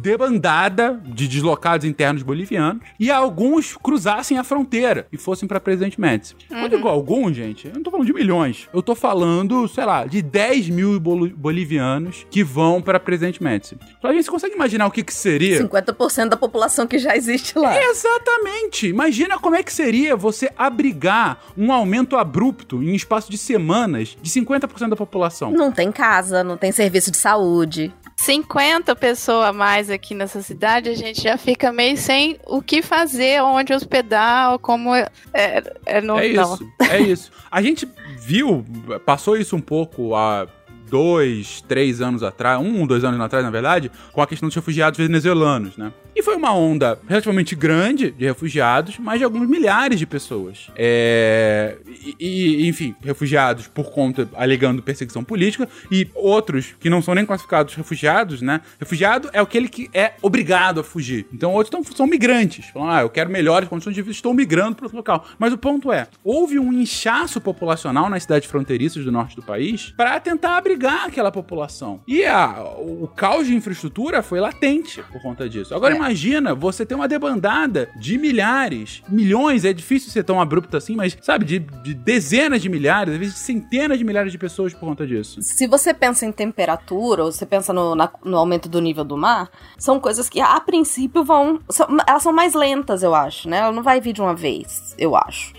debandada 0.02 1.00
de 1.06 1.28
deslocados 1.28 1.86
internos 1.86 2.22
bolivianos 2.22 2.82
e 2.98 3.10
alguns 3.10 3.76
cruzassem 3.76 4.36
a 4.36 4.42
fronteira 4.44 5.06
e 5.12 5.16
fossem 5.16 5.48
para 5.48 5.60
Presidente 5.60 6.00
Médici. 6.00 6.34
Quando 6.48 6.72
eu 6.72 6.78
digo 6.78 6.88
alguns, 6.88 7.36
gente, 7.36 7.68
eu 7.68 7.74
não 7.74 7.82
tô 7.82 7.90
falando 7.90 8.06
de 8.06 8.12
milhões. 8.12 8.68
Eu 8.74 8.82
tô 8.82 8.94
falando, 8.94 9.68
sei 9.68 9.84
lá, 9.84 10.04
de 10.04 10.20
10 10.20 10.70
mil 10.70 10.98
bolivianos 10.98 12.26
que 12.30 12.42
vão 12.42 12.82
para 12.82 12.98
Presidente 12.98 13.42
Médici. 13.42 13.78
Flavinha, 14.00 14.22
você 14.22 14.30
consegue 14.30 14.54
imaginar 14.54 14.86
o 14.86 14.90
que 14.90 15.04
que 15.04 15.14
seria? 15.14 15.62
50% 15.62 16.28
da 16.30 16.36
população 16.36 16.86
que 16.86 16.98
já 16.98 17.16
existe 17.16 17.56
lá. 17.56 17.80
Exatamente! 17.80 18.88
Imagina 18.88 19.38
como 19.38 19.54
é 19.54 19.62
que 19.62 19.72
seria 19.72 20.16
você 20.16 20.50
abrigar 20.58 21.38
um 21.56 21.72
aumento 21.72 22.16
abrupto 22.16 22.82
em 22.82 22.94
espaço 22.94 23.30
de 23.30 23.38
semanas 23.38 24.16
de 24.20 24.30
50% 24.30 24.88
da 24.88 24.96
população. 24.96 25.52
Não 25.52 25.70
tem 25.70 25.92
casa, 25.92 26.42
não 26.42 26.56
tem 26.56 26.72
serviço 26.72 27.10
de 27.10 27.16
saúde. 27.16 27.92
50 28.22 28.94
pessoas 28.94 29.48
a 29.48 29.52
mais 29.52 29.90
aqui 29.90 30.14
nessa 30.14 30.40
cidade, 30.42 30.88
a 30.88 30.94
gente 30.94 31.20
já 31.20 31.36
fica 31.36 31.72
meio 31.72 31.96
sem 31.96 32.38
o 32.46 32.62
que 32.62 32.80
fazer, 32.80 33.42
onde 33.42 33.74
hospedar, 33.74 34.52
ou 34.52 34.58
como 34.60 34.94
é, 34.94 35.08
é, 35.34 35.62
é 35.86 36.00
no, 36.00 36.18
É 36.18 36.28
não. 36.28 36.54
isso, 36.54 36.72
é 36.88 37.00
isso. 37.00 37.32
A 37.50 37.60
gente 37.60 37.88
viu, 38.20 38.64
passou 39.04 39.36
isso 39.36 39.56
um 39.56 39.60
pouco 39.60 40.14
há 40.14 40.46
dois, 40.92 41.62
três 41.62 42.02
anos 42.02 42.22
atrás, 42.22 42.60
um, 42.60 42.86
dois 42.86 43.02
anos 43.02 43.18
atrás, 43.18 43.42
na 43.42 43.50
verdade, 43.50 43.90
com 44.12 44.20
a 44.20 44.26
questão 44.26 44.46
dos 44.46 44.54
refugiados 44.54 44.98
venezuelanos, 44.98 45.74
né? 45.78 45.90
E 46.14 46.22
foi 46.22 46.36
uma 46.36 46.54
onda 46.54 46.98
relativamente 47.08 47.54
grande 47.54 48.10
de 48.10 48.26
refugiados, 48.26 48.98
mas 48.98 49.18
de 49.18 49.24
alguns 49.24 49.48
milhares 49.48 49.98
de 49.98 50.04
pessoas. 50.04 50.70
É, 50.76 51.78
e, 52.20 52.64
e, 52.64 52.68
enfim, 52.68 52.94
refugiados 53.02 53.66
por 53.66 53.90
conta, 53.90 54.28
alegando 54.34 54.82
perseguição 54.82 55.24
política, 55.24 55.66
e 55.90 56.06
outros 56.14 56.74
que 56.78 56.90
não 56.90 57.00
são 57.00 57.14
nem 57.14 57.24
classificados 57.24 57.74
refugiados, 57.74 58.42
né? 58.42 58.60
Refugiado 58.78 59.30
é 59.32 59.40
aquele 59.40 59.70
que 59.70 59.88
é 59.94 60.12
obrigado 60.20 60.80
a 60.80 60.84
fugir. 60.84 61.26
Então 61.32 61.54
outros 61.54 61.70
tão, 61.70 61.82
são 61.96 62.06
migrantes. 62.06 62.66
Falam, 62.66 62.90
ah, 62.90 63.00
eu 63.00 63.08
quero 63.08 63.30
melhores 63.30 63.66
condições 63.66 63.94
de 63.94 64.02
vida, 64.02 64.12
estou 64.12 64.34
migrando 64.34 64.76
para 64.76 64.84
outro 64.84 64.98
local. 64.98 65.26
Mas 65.38 65.54
o 65.54 65.56
ponto 65.56 65.90
é, 65.90 66.08
houve 66.22 66.58
um 66.58 66.70
inchaço 66.70 67.40
populacional 67.40 68.10
nas 68.10 68.24
cidades 68.24 68.46
fronteiriças 68.46 69.02
do 69.02 69.10
norte 69.10 69.34
do 69.34 69.42
país 69.42 69.94
para 69.96 70.20
tentar 70.20 70.58
abrigar 70.58 70.81
abrigar 70.86 71.06
aquela 71.06 71.30
população. 71.30 72.00
E 72.06 72.24
a, 72.24 72.62
o 72.78 73.08
caos 73.14 73.46
de 73.46 73.54
infraestrutura 73.54 74.22
foi 74.22 74.40
latente 74.40 75.02
por 75.10 75.20
conta 75.22 75.48
disso. 75.48 75.74
Agora 75.74 75.94
É. 75.94 75.96
imagina 75.96 76.54
você 76.54 76.84
ter 76.84 76.94
uma 76.94 77.08
debandada 77.08 77.88
de 77.96 78.18
milhares, 78.18 79.02
milhões, 79.08 79.64
é 79.64 79.72
difícil 79.72 80.10
ser 80.10 80.24
tão 80.24 80.40
abrupto 80.40 80.76
assim, 80.76 80.94
mas 80.96 81.16
sabe, 81.22 81.44
de, 81.44 81.58
de 81.58 81.94
dezenas 81.94 82.60
de 82.60 82.68
milhares, 82.68 83.14
às 83.14 83.18
vezes 83.20 83.34
centenas 83.36 83.98
de 83.98 84.04
milhares 84.04 84.32
de 84.32 84.38
pessoas 84.38 84.72
por 84.72 84.80
conta 84.80 85.06
disso. 85.06 85.40
Se 85.42 85.66
você 85.66 85.94
pensa 85.94 86.26
em 86.26 86.32
temperatura, 86.32 87.24
ou 87.24 87.32
você 87.32 87.46
pensa 87.46 87.72
no, 87.72 87.94
na- 87.94 88.10
no 88.24 88.36
aumento 88.36 88.68
do 88.68 88.80
nível 88.80 89.04
do 89.04 89.16
mar, 89.16 89.50
são 89.78 90.00
coisas 90.00 90.28
que 90.28 90.40
a 90.40 90.58
princípio 90.60 91.24
vão. 91.24 91.60
são- 91.70 91.86
elas 92.06 92.22
são 92.22 92.32
mais 92.32 92.54
lentas, 92.54 93.02
eu 93.02 93.14
acho, 93.14 93.48
né? 93.48 93.58
Ela 93.58 93.72
não 93.72 93.82
vai 93.82 94.00
vir 94.00 94.12
de 94.12 94.20
uma 94.20 94.34
vez, 94.34 94.94
eu 94.98 95.14
acho. 95.16 95.52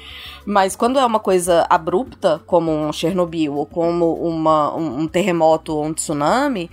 Mas 0.46 0.76
quando 0.76 1.00
é 1.00 1.06
uma 1.06 1.20
coisa 1.20 1.66
abrupta, 1.70 2.42
como 2.46 2.72
um 2.72 2.92
Chernobyl, 2.92 3.56
ou 3.56 3.66
como 3.66 4.14
uma, 4.16 4.76
um, 4.76 5.02
um 5.02 5.08
terremoto 5.08 5.76
ou 5.76 5.86
um 5.86 5.94
tsunami, 5.94 6.70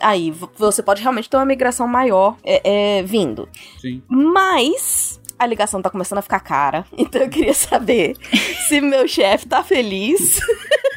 aí 0.00 0.32
você 0.56 0.82
pode 0.82 1.02
realmente 1.02 1.28
ter 1.28 1.36
uma 1.36 1.46
migração 1.46 1.86
maior 1.86 2.36
é, 2.44 2.98
é, 2.98 3.02
vindo. 3.02 3.48
Sim. 3.80 4.02
Mas 4.08 5.20
a 5.38 5.46
ligação 5.46 5.82
tá 5.82 5.90
começando 5.90 6.18
a 6.18 6.22
ficar 6.22 6.40
cara. 6.40 6.84
Então 6.96 7.22
eu 7.22 7.28
queria 7.28 7.54
saber 7.54 8.16
se 8.68 8.80
meu 8.80 9.06
chefe 9.06 9.46
tá 9.46 9.62
feliz. 9.62 10.40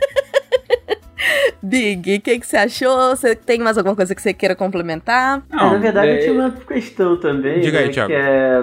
Big, 1.62 2.16
o 2.18 2.22
que, 2.22 2.40
que 2.40 2.46
você 2.48 2.58
achou? 2.58 3.16
Você 3.16 3.36
tem 3.36 3.60
mais 3.60 3.78
alguma 3.78 3.96
coisa 3.96 4.14
que 4.14 4.22
você 4.22 4.34
queira 4.34 4.56
complementar? 4.56 5.42
É, 5.52 5.56
na 5.56 5.78
verdade, 5.78 6.08
é- 6.08 6.18
eu 6.18 6.22
tinha 6.22 6.34
uma 6.34 6.52
questão 6.52 7.18
também. 7.18 7.60
Diga 7.60 7.80
aí, 7.80 7.88
né, 7.88 7.92
Thiago. 7.94 8.10
Que 8.10 8.16
é, 8.16 8.62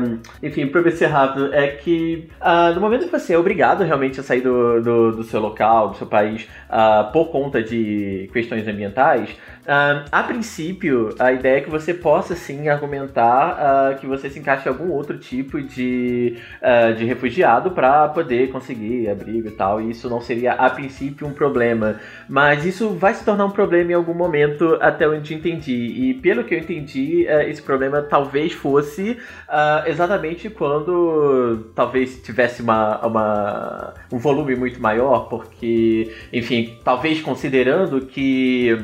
enfim, 0.49 0.67
pra 0.67 0.81
ver 0.81 0.93
ser 0.93 1.07
rápido, 1.07 1.53
é 1.53 1.69
que 1.69 2.29
ah, 2.41 2.71
no 2.73 2.81
momento 2.81 3.07
que 3.07 3.11
você 3.13 3.35
é 3.35 3.39
obrigado 3.39 3.83
realmente 3.85 4.21
a 4.21 4.23
sair 4.23 4.41
do, 4.41 4.81
do, 4.81 5.13
do 5.17 5.23
seu 5.25 5.41
local, 5.41 5.91
do 5.91 5.97
seu 5.97 6.07
país, 6.07 6.49
ah, 6.69 7.11
por 7.13 7.27
conta 7.31 7.63
de 7.63 8.29
questões 8.33 8.67
ambientais, 8.67 9.31
ah, 9.67 10.05
a 10.13 10.23
princípio, 10.23 11.15
a 11.19 11.33
ideia 11.33 11.59
é 11.59 11.61
que 11.61 11.71
você 11.71 11.95
possa 11.95 12.35
sim 12.35 12.69
argumentar 12.69 13.57
ah, 13.91 13.95
que 13.95 14.07
você 14.07 14.29
se 14.29 14.39
encaixe 14.39 14.67
em 14.69 14.73
algum 14.73 14.91
outro 14.91 15.19
tipo 15.19 15.61
de, 15.63 16.37
ah, 16.61 16.91
de 16.93 17.05
refugiado 17.05 17.71
para 17.71 18.09
poder 18.09 18.51
conseguir 18.51 19.09
abrigo 19.09 19.49
e 19.49 19.51
tal, 19.53 19.81
e 19.81 19.91
isso 19.91 20.09
não 20.11 20.21
seria 20.21 20.53
a 20.53 20.69
princípio 20.71 21.27
um 21.27 21.33
problema. 21.33 21.99
Mas 22.29 22.65
isso 22.65 22.91
vai 22.91 23.15
se 23.15 23.25
tornar 23.25 23.47
um 23.47 23.51
problema 23.51 23.93
em 23.93 23.95
algum 23.95 24.15
momento, 24.15 24.77
até 24.81 25.09
onde 25.09 25.33
eu 25.33 25.39
entendi. 25.39 25.73
E 26.11 26.15
pelo 26.15 26.45
que 26.45 26.55
eu 26.55 26.59
entendi, 26.59 27.27
eh, 27.27 27.49
esse 27.49 27.63
problema 27.63 28.03
talvez 28.03 28.53
fosse 28.53 29.19
ah, 29.49 29.85
exatamente 29.87 30.51
quando 30.51 31.71
talvez 31.75 32.21
tivesse 32.23 32.63
uma, 32.63 33.05
uma- 33.07 33.95
um 34.13 34.19
volume 34.19 34.55
muito 34.57 34.81
maior, 34.81 35.29
porque, 35.29 36.13
enfim, 36.33 36.79
talvez 36.85 37.21
considerando 37.21 38.01
que. 38.07 38.77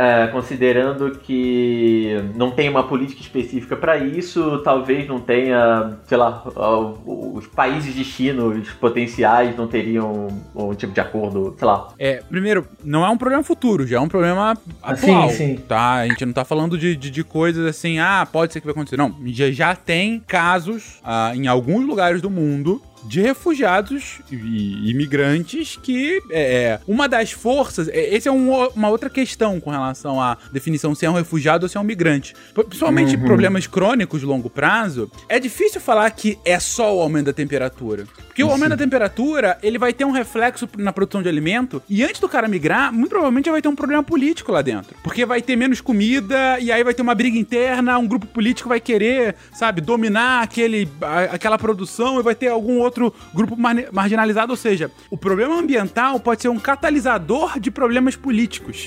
Ah, 0.00 0.28
considerando 0.30 1.10
que 1.24 2.16
não 2.36 2.52
tem 2.52 2.68
uma 2.68 2.84
política 2.84 3.20
específica 3.20 3.76
para 3.76 3.98
isso, 3.98 4.58
talvez 4.62 5.08
não 5.08 5.18
tenha, 5.18 5.94
sei 6.06 6.16
lá, 6.16 6.44
ah, 6.56 6.78
os 7.04 7.46
países 7.48 7.94
destinos 7.94 8.70
potenciais 8.74 9.56
não 9.56 9.66
teriam 9.66 10.28
um 10.54 10.72
tipo 10.74 10.92
de 10.92 11.00
acordo, 11.00 11.54
sei 11.58 11.66
lá, 11.66 11.88
É, 11.98 12.22
primeiro, 12.28 12.64
não 12.84 13.04
é 13.04 13.08
um 13.08 13.18
problema 13.18 13.42
futuro, 13.42 13.86
já 13.86 13.96
é 13.96 14.00
um 14.00 14.08
problema 14.08 14.56
Ah, 14.82 14.92
atual. 14.92 15.28
sim, 15.30 15.36
sim. 15.36 15.56
Tá? 15.68 15.94
A 15.94 16.06
gente 16.08 16.24
não 16.24 16.32
tá 16.32 16.44
falando 16.44 16.78
de, 16.78 16.94
de, 16.94 17.10
de 17.10 17.24
coisas 17.24 17.66
assim, 17.66 17.98
ah, 17.98 18.26
pode 18.30 18.52
ser 18.52 18.60
que 18.60 18.66
vai 18.66 18.72
acontecer. 18.72 18.96
Não, 18.96 19.14
já, 19.26 19.50
já 19.50 19.74
tem 19.74 20.20
casos 20.26 21.00
ah, 21.04 21.32
em 21.34 21.48
alguns 21.48 21.84
lugares 21.86 22.22
do 22.22 22.30
mundo 22.30 22.80
de 23.08 23.20
refugiados 23.20 24.20
e 24.30 24.90
imigrantes 24.90 25.78
que 25.82 26.20
é, 26.30 26.78
uma 26.86 27.08
das 27.08 27.32
forças. 27.32 27.88
é, 27.88 28.14
Esse 28.14 28.28
é 28.28 28.32
um 28.32 28.48
uma 28.74 28.88
outra 28.88 29.08
questão 29.10 29.58
com 29.60 29.70
relação 29.70 30.20
à 30.20 30.36
definição 30.52 30.94
se 30.94 31.06
é 31.06 31.10
um 31.10 31.14
refugiado 31.14 31.64
ou 31.64 31.68
se 31.68 31.76
é 31.76 31.80
um 31.80 31.84
migrante. 31.84 32.34
Principalmente 32.54 33.16
Uhum. 33.16 33.24
problemas 33.24 33.66
crônicos 33.66 34.20
de 34.20 34.26
longo 34.26 34.50
prazo, 34.50 35.10
é 35.28 35.38
difícil 35.40 35.80
falar 35.80 36.10
que 36.10 36.38
é 36.44 36.58
só 36.58 36.94
o 36.96 37.00
aumento 37.00 37.26
da 37.26 37.32
temperatura. 37.32 38.06
Porque 38.26 38.42
o 38.44 38.50
aumento 38.50 38.70
da 38.70 38.76
temperatura, 38.76 39.58
ele 39.62 39.78
vai 39.78 39.92
ter 39.92 40.04
um 40.04 40.10
reflexo 40.10 40.68
na 40.76 40.92
produção 40.92 41.22
de 41.22 41.28
alimento, 41.28 41.82
e 41.88 42.04
antes 42.04 42.20
do 42.20 42.28
cara 42.28 42.46
migrar, 42.46 42.92
muito 42.92 43.10
provavelmente 43.10 43.50
vai 43.50 43.60
ter 43.62 43.68
um 43.68 43.74
problema 43.74 44.02
político 44.02 44.52
lá 44.52 44.62
dentro. 44.62 44.94
Porque 45.02 45.24
vai 45.26 45.40
ter 45.42 45.56
menos 45.56 45.80
comida, 45.80 46.58
e 46.60 46.70
aí 46.70 46.84
vai 46.84 46.94
ter 46.94 47.02
uma 47.02 47.14
briga 47.14 47.38
interna, 47.38 47.98
um 47.98 48.06
grupo 48.06 48.26
político 48.26 48.68
vai 48.68 48.80
querer, 48.80 49.34
sabe, 49.52 49.80
dominar 49.80 50.42
aquele, 50.42 50.88
aquela 51.30 51.58
produção, 51.58 52.20
e 52.20 52.22
vai 52.22 52.34
ter 52.34 52.48
algum 52.48 52.78
outro 52.78 52.97
grupo 53.34 53.56
mar- 53.56 53.88
marginalizado. 53.92 54.52
Ou 54.52 54.56
seja, 54.56 54.90
o 55.10 55.16
problema 55.16 55.58
ambiental 55.58 56.18
pode 56.20 56.42
ser 56.42 56.48
um 56.48 56.58
catalisador 56.58 57.58
de 57.58 57.70
problemas 57.70 58.16
políticos. 58.16 58.86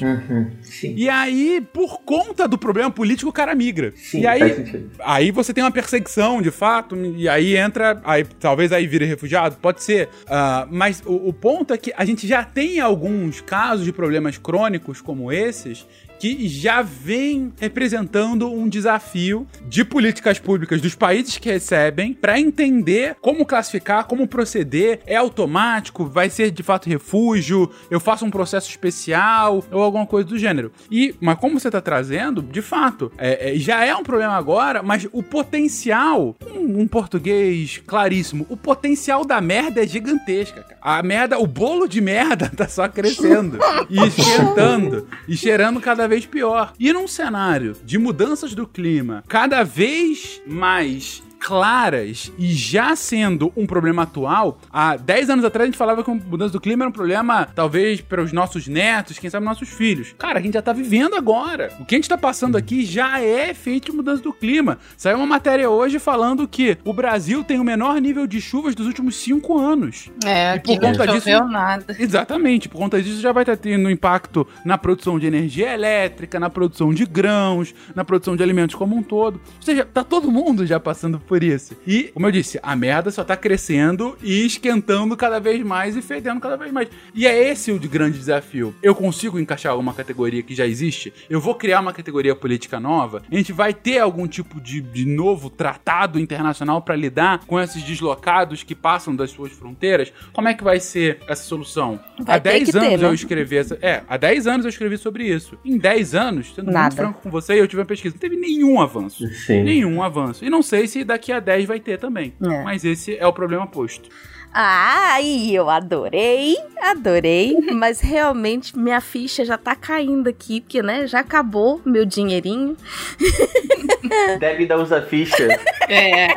Sim. 0.62 0.94
E 0.96 1.10
aí, 1.10 1.62
por 1.74 2.02
conta 2.02 2.48
do 2.48 2.58
problema 2.58 2.92
político, 2.92 3.30
o 3.30 3.34
cara 3.34 3.56
migra. 3.56 3.94
Sim, 3.96 4.22
e 4.22 4.28
aí. 4.28 4.86
Aí 5.00 5.32
você 5.32 5.54
tem 5.54 5.64
uma 5.64 5.72
perseguição, 5.72 6.42
de 6.42 6.52
fato, 6.52 6.96
e 6.96 7.28
aí 7.28 7.56
entra. 7.56 8.02
Aí, 8.04 8.24
talvez 8.40 8.72
aí 8.72 8.88
vire 8.88 9.06
refugiado, 9.06 9.56
pode 9.62 9.84
ser. 9.84 10.10
Ah, 10.28 10.68
mas 10.70 11.02
o, 11.06 11.30
o 11.30 11.34
ponto 11.34 11.74
é 11.74 11.78
que 11.78 11.94
a 11.96 12.06
gente 12.06 12.28
já 12.28 12.44
tem 12.44 12.80
alguns 12.80 13.42
casos 13.42 13.86
de 13.86 13.92
problemas 13.92 14.38
crônicos 14.38 15.02
como 15.02 15.32
esses 15.32 15.86
que 16.22 16.48
já 16.48 16.84
vem 16.84 17.52
representando 17.60 18.48
um 18.48 18.70
desafio 18.70 19.48
de 19.68 19.84
políticas 19.84 20.38
públicas 20.38 20.80
dos 20.80 20.94
países 20.94 21.40
que 21.40 21.50
recebem 21.50 22.14
para 22.14 22.40
entender 22.40 23.16
como 23.20 23.44
classificar, 23.44 24.06
como 24.06 24.28
proceder, 24.28 25.00
é 25.08 25.16
automático, 25.16 26.06
vai 26.06 26.30
ser 26.30 26.52
de 26.52 26.62
fato 26.62 26.88
refúgio, 26.88 27.72
eu 27.90 28.00
faço 28.00 28.24
um 28.24 28.30
processo 28.30 28.70
especial 28.70 29.64
ou 29.72 29.82
alguma 29.82 30.06
coisa 30.06 30.30
do 30.30 30.38
gênero. 30.38 30.72
E, 30.92 31.16
mas 31.20 31.40
como 31.40 31.60
você 31.60 31.72
tá 31.72 31.82
trazendo, 31.82 32.44
de 32.44 32.62
fato, 32.62 33.12
é, 33.18 33.56
é, 33.56 33.58
já 33.58 33.84
é 33.84 33.96
um 33.96 34.04
problema 34.04 34.34
agora, 34.34 34.84
mas 34.84 35.08
o 35.12 35.24
potencial, 35.24 36.36
um, 36.56 36.82
um 36.82 36.88
português 36.88 37.82
claríssimo, 37.88 38.46
o 38.48 38.56
potencial 38.56 39.26
da 39.26 39.42
merda 39.42 39.82
é 39.82 39.88
gigantesca, 39.88 40.62
cara. 40.62 40.78
A 40.80 41.02
merda, 41.02 41.40
o 41.40 41.48
bolo 41.48 41.88
de 41.88 42.00
merda 42.00 42.48
tá 42.56 42.68
só 42.68 42.88
crescendo 42.88 43.58
e 43.90 43.98
esquentando 44.06 45.08
e 45.28 45.36
cheirando 45.36 45.82
cada 45.82 46.11
vez 46.12 46.26
pior. 46.26 46.74
E 46.78 46.92
num 46.92 47.08
cenário 47.08 47.74
de 47.86 47.98
mudanças 47.98 48.54
do 48.54 48.68
clima 48.68 49.24
cada 49.30 49.64
vez 49.64 50.42
mais 50.46 51.24
claras 51.42 52.32
e 52.38 52.54
já 52.54 52.96
sendo 52.96 53.52
um 53.58 53.66
problema 53.66 54.04
atual, 54.04 54.60
há 54.72 54.96
10 54.96 55.30
anos 55.32 55.44
atrás 55.46 55.64
a 55.64 55.72
gente 55.72 55.78
falava 55.78 56.04
que 56.04 56.12
a 56.12 56.14
mudança 56.14 56.54
do 56.54 56.62
clima 56.62 56.84
era 56.84 56.90
um 56.90 56.94
problema, 56.94 57.48
talvez, 57.56 58.00
para 58.00 58.22
os 58.22 58.32
nossos 58.32 58.68
netos, 58.68 59.18
quem 59.18 59.30
sabe 59.30 59.46
nossos 59.46 59.70
filhos. 59.70 60.14
Cara, 60.18 60.40
a 60.40 60.42
gente 60.42 60.54
já 60.54 60.62
tá 60.62 60.72
vivendo 60.72 61.16
agora. 61.16 61.74
O 61.80 61.86
que 61.86 61.96
a 61.96 61.98
gente 61.98 62.08
tá 62.08 62.18
passando 62.18 62.56
aqui 62.58 62.86
já 62.86 63.20
é 63.20 63.50
efeito 63.50 63.92
de 63.92 63.98
mudança 63.98 64.22
do 64.22 64.32
clima. 64.32 64.78
Saiu 64.96 65.18
uma 65.18 65.26
matéria 65.26 65.70
hoje 65.70 65.98
falando 66.00 66.48
que 66.48 66.78
o 66.86 66.94
Brasil 66.94 67.44
tem 67.44 67.60
o 67.60 67.64
menor 67.64 68.00
nível 68.00 68.28
de 68.28 68.40
chuvas 68.40 68.76
dos 68.76 68.86
últimos 68.86 69.16
5 69.16 69.58
anos. 69.58 70.10
É, 70.26 70.56
E 70.56 70.60
por 70.60 70.80
não 70.80 70.92
conta 70.92 71.08
disso- 71.08 71.20
choveu 71.30 71.46
nada. 71.48 71.96
Exatamente, 71.98 72.70
por 72.70 72.78
conta 72.78 73.02
disso 73.02 73.20
já 73.20 73.32
vai 73.32 73.44
estar 73.44 73.58
tendo 73.58 73.90
impacto 73.90 74.48
na 74.64 74.78
produção 74.78 75.18
de 75.18 75.26
energia 75.26 75.74
elétrica, 75.74 76.40
na 76.40 76.50
produção 76.50 76.94
de 76.94 77.06
grãos, 77.06 77.74
na 77.96 78.06
produção 78.06 78.36
de 78.36 78.44
alimentos 78.44 78.76
como 78.76 78.96
um 78.96 79.02
todo. 79.04 79.36
Ou 79.36 79.62
seja, 79.62 79.86
tá 79.86 80.04
todo 80.04 80.32
mundo 80.32 80.66
já 80.66 80.80
passando 80.80 81.20
por 81.32 81.46
isso. 81.46 81.78
E, 81.88 82.12
como 82.14 82.28
eu 82.28 82.32
disse, 82.34 82.60
a 82.62 82.76
merda 82.76 83.10
só 83.10 83.24
tá 83.24 83.38
crescendo 83.38 84.18
e 84.22 84.46
esquentando 84.46 85.16
cada 85.16 85.40
vez 85.40 85.64
mais 85.64 85.96
e 85.96 86.02
fedendo 86.02 86.42
cada 86.42 86.58
vez 86.58 86.74
mais. 86.74 86.90
E 87.16 87.26
é 87.26 87.50
esse 87.50 87.72
o 87.72 87.80
de 87.80 87.88
grande 87.88 88.18
desafio. 88.18 88.76
Eu 88.84 88.94
consigo 88.94 89.40
encaixar 89.40 89.72
alguma 89.72 89.94
categoria 89.94 90.44
que 90.44 90.54
já 90.54 90.68
existe? 90.68 91.14
Eu 91.30 91.40
vou 91.40 91.56
criar 91.56 91.80
uma 91.80 91.94
categoria 91.94 92.36
política 92.36 92.82
nova? 92.82 93.24
A 93.32 93.34
gente 93.34 93.54
vai 93.54 93.74
ter 93.74 94.00
algum 94.00 94.28
tipo 94.28 94.60
de, 94.60 94.82
de 94.82 95.06
novo 95.06 95.50
tratado 95.50 96.20
internacional 96.20 96.82
para 96.82 96.98
lidar 96.98 97.46
com 97.48 97.58
esses 97.58 97.82
deslocados 97.82 98.62
que 98.62 98.76
passam 98.76 99.16
das 99.16 99.32
suas 99.32 99.54
fronteiras? 99.54 100.12
Como 100.34 100.50
é 100.50 100.54
que 100.54 100.66
vai 100.66 100.82
ser 100.82 101.20
essa 101.30 101.44
solução? 101.44 101.98
Vai 102.20 102.36
há 102.36 102.40
ter 102.42 102.50
10 102.50 102.66
que 102.66 102.72
ter, 102.74 102.86
anos 102.88 103.02
né? 103.02 103.08
eu 103.08 103.14
escrevi 103.14 103.56
essa. 103.56 103.80
É, 103.82 104.04
há 104.06 104.18
10 104.18 104.48
anos 104.48 104.66
eu 104.66 104.70
escrevi 104.70 104.98
sobre 104.98 105.34
isso. 105.34 105.58
Em 105.64 105.78
10 105.78 106.14
anos, 106.14 106.54
sendo 106.54 106.70
Nada. 106.74 106.82
muito 106.82 106.96
franco 106.96 107.22
com 107.22 107.32
você, 107.32 107.54
eu 107.54 107.68
tive 107.70 107.80
uma 107.80 107.88
pesquisa. 107.88 108.16
Não 108.16 108.20
teve 108.20 108.36
nenhum 108.36 108.82
avanço. 108.82 109.26
Sim. 109.30 109.64
Nenhum 109.64 110.04
avanço. 110.04 110.44
E 110.44 110.50
não 110.50 110.62
sei 110.62 110.88
se 110.88 111.06
daqui 111.06 111.21
a 111.30 111.42
10 111.42 111.66
vai 111.66 111.82
ter 111.82 112.00
também. 112.00 112.34
É. 112.42 112.64
Mas 112.64 112.86
esse 112.86 113.18
é 113.18 113.28
o 113.28 113.34
problema 113.34 113.68
posto. 113.68 114.10
Ai, 114.54 115.50
eu 115.52 115.70
adorei, 115.70 116.58
adorei, 116.82 117.58
mas 117.72 118.02
realmente 118.02 118.78
minha 118.78 119.00
ficha 119.00 119.46
já 119.46 119.58
tá 119.58 119.76
caindo 119.76 120.28
aqui, 120.28 120.60
porque, 120.60 120.82
né, 120.82 121.08
já 121.08 121.20
acabou 121.20 121.82
meu 121.86 122.06
dinheirinho. 122.06 122.76
Deve 124.40 124.66
dar 124.66 124.78
usa 124.78 125.02
ficha. 125.02 125.48
É. 125.94 126.28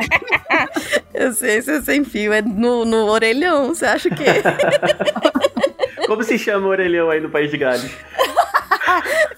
Eu 1.12 1.32
sei, 1.32 1.62
se 1.62 1.70
é 1.70 1.80
sem 1.80 2.02
fio, 2.02 2.32
é 2.32 2.42
no, 2.42 2.84
no 2.84 3.06
orelhão, 3.06 3.68
você 3.68 3.86
acha 3.86 4.10
que 4.10 4.24
Como 6.08 6.24
se 6.24 6.36
chama 6.36 6.66
o 6.66 6.70
orelhão 6.70 7.08
aí 7.08 7.20
no 7.20 7.30
País 7.30 7.52
de 7.52 7.56
Gales? 7.56 7.96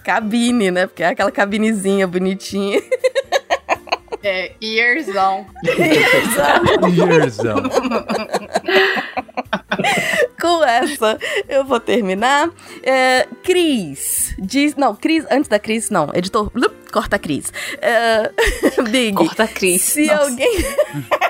cabine, 0.02 0.70
né, 0.70 0.86
porque 0.86 1.02
é 1.02 1.08
aquela 1.08 1.30
cabinezinha 1.30 2.06
bonitinha. 2.06 2.80
É, 4.28 4.50
earzão. 4.60 5.46
Yearzão. 5.64 7.62
com 10.40 10.64
essa, 10.64 11.16
eu 11.48 11.64
vou 11.64 11.78
terminar. 11.78 12.50
É, 12.82 13.28
Cris, 13.44 14.34
diz. 14.36 14.74
Não, 14.74 14.96
Cris, 14.96 15.24
antes 15.30 15.48
da 15.48 15.60
Cris, 15.60 15.90
não. 15.90 16.10
Editor, 16.12 16.50
corta 16.92 17.14
a 17.14 17.18
Cris. 17.20 17.52
É, 17.80 18.32
Big. 18.90 19.14
Corta 19.14 19.44
a 19.44 19.48
Cris. 19.48 19.82
Se 19.82 20.06
Nossa. 20.06 20.22
alguém. 20.22 20.58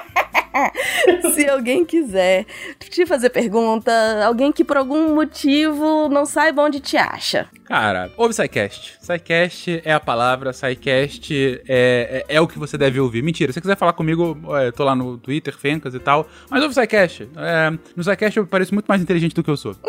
Se 1.35 1.49
alguém 1.49 1.85
quiser 1.85 2.47
te 2.79 3.05
fazer 3.07 3.31
pergunta, 3.31 3.93
alguém 4.25 4.53
que 4.53 4.65
por 4.65 4.77
algum 4.77 5.15
motivo 5.15 6.09
não 6.09 6.25
saiba 6.25 6.63
onde 6.63 6.81
te 6.81 6.97
acha. 6.97 7.49
Cara, 7.65 8.11
ouve 8.17 8.33
SciCast. 8.33 8.99
SciCast 9.01 9.83
é 9.85 9.93
a 9.93 10.01
palavra, 10.01 10.53
SciCast 10.53 11.61
é, 11.69 12.25
é, 12.29 12.37
é, 12.37 12.41
o 12.41 12.47
que 12.47 12.59
você 12.59 12.79
deve 12.79 13.01
ouvir. 13.01 13.23
Mentira, 13.23 13.53
se 13.53 13.55
você 13.55 13.61
quiser 13.61 13.77
falar 13.77 13.93
comigo, 13.93 14.39
é, 14.57 14.71
tô 14.71 14.85
lá 14.85 14.95
no 14.95 15.19
Twitter, 15.19 15.57
Fencas 15.57 15.95
e 15.95 15.99
tal, 15.99 16.29
mas 16.49 16.63
ouve 16.63 16.75
SciCast. 16.75 17.29
É, 17.37 17.71
no 17.95 18.03
SciCast 18.03 18.37
eu 18.37 18.47
pareço 18.47 18.73
muito 18.73 18.87
mais 18.87 19.03
inteligente 19.03 19.35
do 19.35 19.43
que 19.43 19.51
eu 19.51 19.57
sou. 19.57 19.75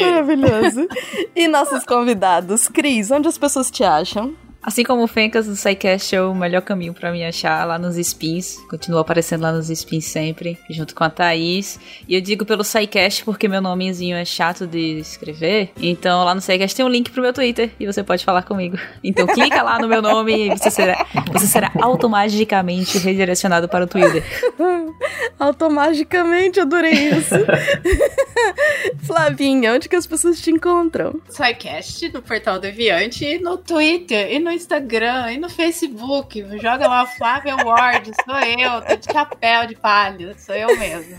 Maravilhoso. 0.00 0.88
E 1.34 1.48
nossos 1.48 1.84
convidados, 1.84 2.68
Cris, 2.68 3.10
onde 3.10 3.28
as 3.28 3.38
pessoas 3.38 3.70
te 3.70 3.84
acham? 3.84 4.34
Assim 4.64 4.82
como 4.82 5.02
o 5.02 5.06
Fencas 5.06 5.46
do 5.46 5.54
SciCast 5.54 6.16
é 6.16 6.22
o 6.22 6.34
melhor 6.34 6.62
caminho 6.62 6.94
para 6.94 7.12
me 7.12 7.22
achar 7.22 7.66
lá 7.66 7.78
nos 7.78 7.98
spins. 7.98 8.56
Continua 8.70 9.02
aparecendo 9.02 9.42
lá 9.42 9.52
nos 9.52 9.68
spins 9.68 10.06
sempre, 10.06 10.58
junto 10.70 10.94
com 10.94 11.04
a 11.04 11.10
Thaís. 11.10 11.78
E 12.08 12.14
eu 12.14 12.20
digo 12.22 12.46
pelo 12.46 12.64
SciCast 12.64 13.26
porque 13.26 13.46
meu 13.46 13.60
nomezinho 13.60 14.16
é 14.16 14.24
chato 14.24 14.66
de 14.66 14.98
escrever. 15.00 15.70
Então 15.76 16.24
lá 16.24 16.34
no 16.34 16.40
SciCast 16.40 16.74
tem 16.74 16.82
um 16.82 16.88
link 16.88 17.10
pro 17.10 17.20
meu 17.20 17.34
Twitter 17.34 17.72
e 17.78 17.84
você 17.84 18.02
pode 18.02 18.24
falar 18.24 18.42
comigo. 18.42 18.78
Então 19.02 19.26
clica 19.26 19.62
lá 19.62 19.78
no 19.78 19.86
meu 19.86 20.00
nome 20.00 20.46
e 20.46 20.48
você 20.48 20.70
será, 20.70 21.06
você 21.30 21.46
será 21.46 21.70
automaticamente 21.82 22.96
redirecionado 22.96 23.68
para 23.68 23.84
o 23.84 23.86
Twitter. 23.86 24.24
automaticamente, 25.38 26.58
adorei 26.58 27.10
isso. 27.10 27.34
Flavinha, 29.04 29.74
onde 29.74 29.90
que 29.90 29.96
as 29.96 30.06
pessoas 30.06 30.40
te 30.40 30.50
encontram? 30.50 31.20
SciCast, 31.28 32.08
no 32.08 32.22
Portal 32.22 32.58
Deviante, 32.58 33.38
no 33.38 33.58
Twitter 33.58 34.32
e 34.32 34.38
no 34.38 34.53
Instagram 34.54 35.32
e 35.32 35.38
no 35.38 35.48
Facebook. 35.48 36.44
Joga 36.60 36.88
lá 36.88 37.06
Flávia 37.06 37.56
Ward, 37.56 38.10
sou 38.24 38.38
eu, 38.38 38.82
tô 38.82 38.96
de 38.96 39.12
chapéu 39.12 39.66
de 39.66 39.74
palha, 39.76 40.34
sou 40.38 40.54
eu 40.54 40.78
mesmo. 40.78 41.16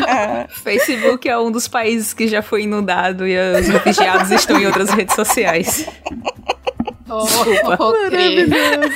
Facebook 0.62 1.28
é 1.28 1.38
um 1.38 1.50
dos 1.50 1.68
países 1.68 2.12
que 2.12 2.26
já 2.26 2.42
foi 2.42 2.62
inundado 2.62 3.26
e 3.26 3.36
os 3.38 3.68
refugiados 3.68 4.30
estão 4.30 4.58
em 4.58 4.66
outras 4.66 4.90
redes 4.90 5.14
sociais. 5.14 5.86
Oh, 7.08 7.24
Desculpa. 7.24 7.76
Oh, 7.80 7.92
Maravilhoso. 7.92 8.90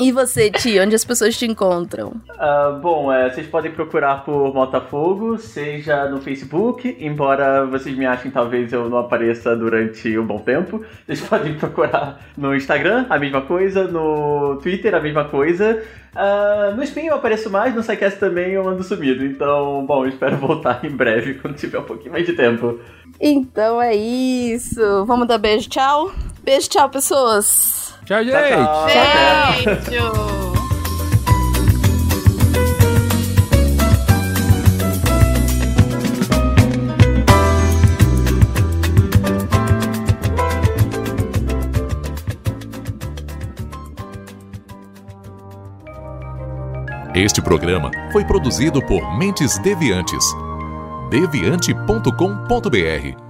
E 0.00 0.10
você, 0.10 0.50
Ti, 0.50 0.80
onde 0.80 0.94
as 0.94 1.04
pessoas 1.04 1.36
te 1.36 1.44
encontram? 1.44 2.14
Uh, 2.30 2.80
bom, 2.80 3.12
é, 3.12 3.28
vocês 3.28 3.46
podem 3.46 3.70
procurar 3.70 4.24
por 4.24 4.54
Motafogo, 4.54 5.36
seja 5.36 6.08
no 6.08 6.22
Facebook, 6.22 6.96
embora 6.98 7.66
vocês 7.66 7.94
me 7.94 8.06
achem 8.06 8.30
talvez 8.30 8.72
eu 8.72 8.88
não 8.88 8.96
apareça 8.96 9.54
durante 9.54 10.18
um 10.18 10.24
bom 10.24 10.38
tempo. 10.38 10.82
Vocês 11.04 11.20
podem 11.28 11.52
procurar 11.52 12.18
no 12.34 12.54
Instagram, 12.54 13.04
a 13.10 13.18
mesma 13.18 13.42
coisa, 13.42 13.84
no 13.84 14.58
Twitter, 14.62 14.94
a 14.94 15.00
mesma 15.00 15.26
coisa. 15.26 15.82
Uh, 16.14 16.74
no 16.74 16.82
Spin 16.82 17.04
eu 17.04 17.16
apareço 17.16 17.50
mais, 17.50 17.74
no 17.74 17.82
SciCast 17.82 18.18
também 18.18 18.52
eu 18.52 18.66
ando 18.66 18.82
sumido. 18.82 19.22
Então, 19.22 19.84
bom, 19.84 20.06
espero 20.06 20.38
voltar 20.38 20.82
em 20.82 20.90
breve, 20.90 21.34
quando 21.42 21.56
tiver 21.56 21.78
um 21.78 21.84
pouquinho 21.84 22.12
mais 22.12 22.24
de 22.24 22.32
tempo. 22.32 22.80
Então 23.20 23.82
é 23.82 23.94
isso. 23.94 25.04
Vamos 25.04 25.28
dar 25.28 25.36
beijo, 25.36 25.68
tchau. 25.68 26.10
Beijo, 26.50 26.68
tchau, 26.68 26.90
pessoas. 26.90 27.94
Tchau, 28.04 28.24
gente. 28.24 28.34
Tchau, 28.34 28.86
Beijo. 29.86 30.50
Este 47.14 47.40
programa 47.40 47.92
foi 48.10 48.24
produzido 48.24 48.84
por 48.84 49.16
Mentes 49.16 49.56
Deviantes. 49.58 50.24
deviante.com.br. 51.10 53.29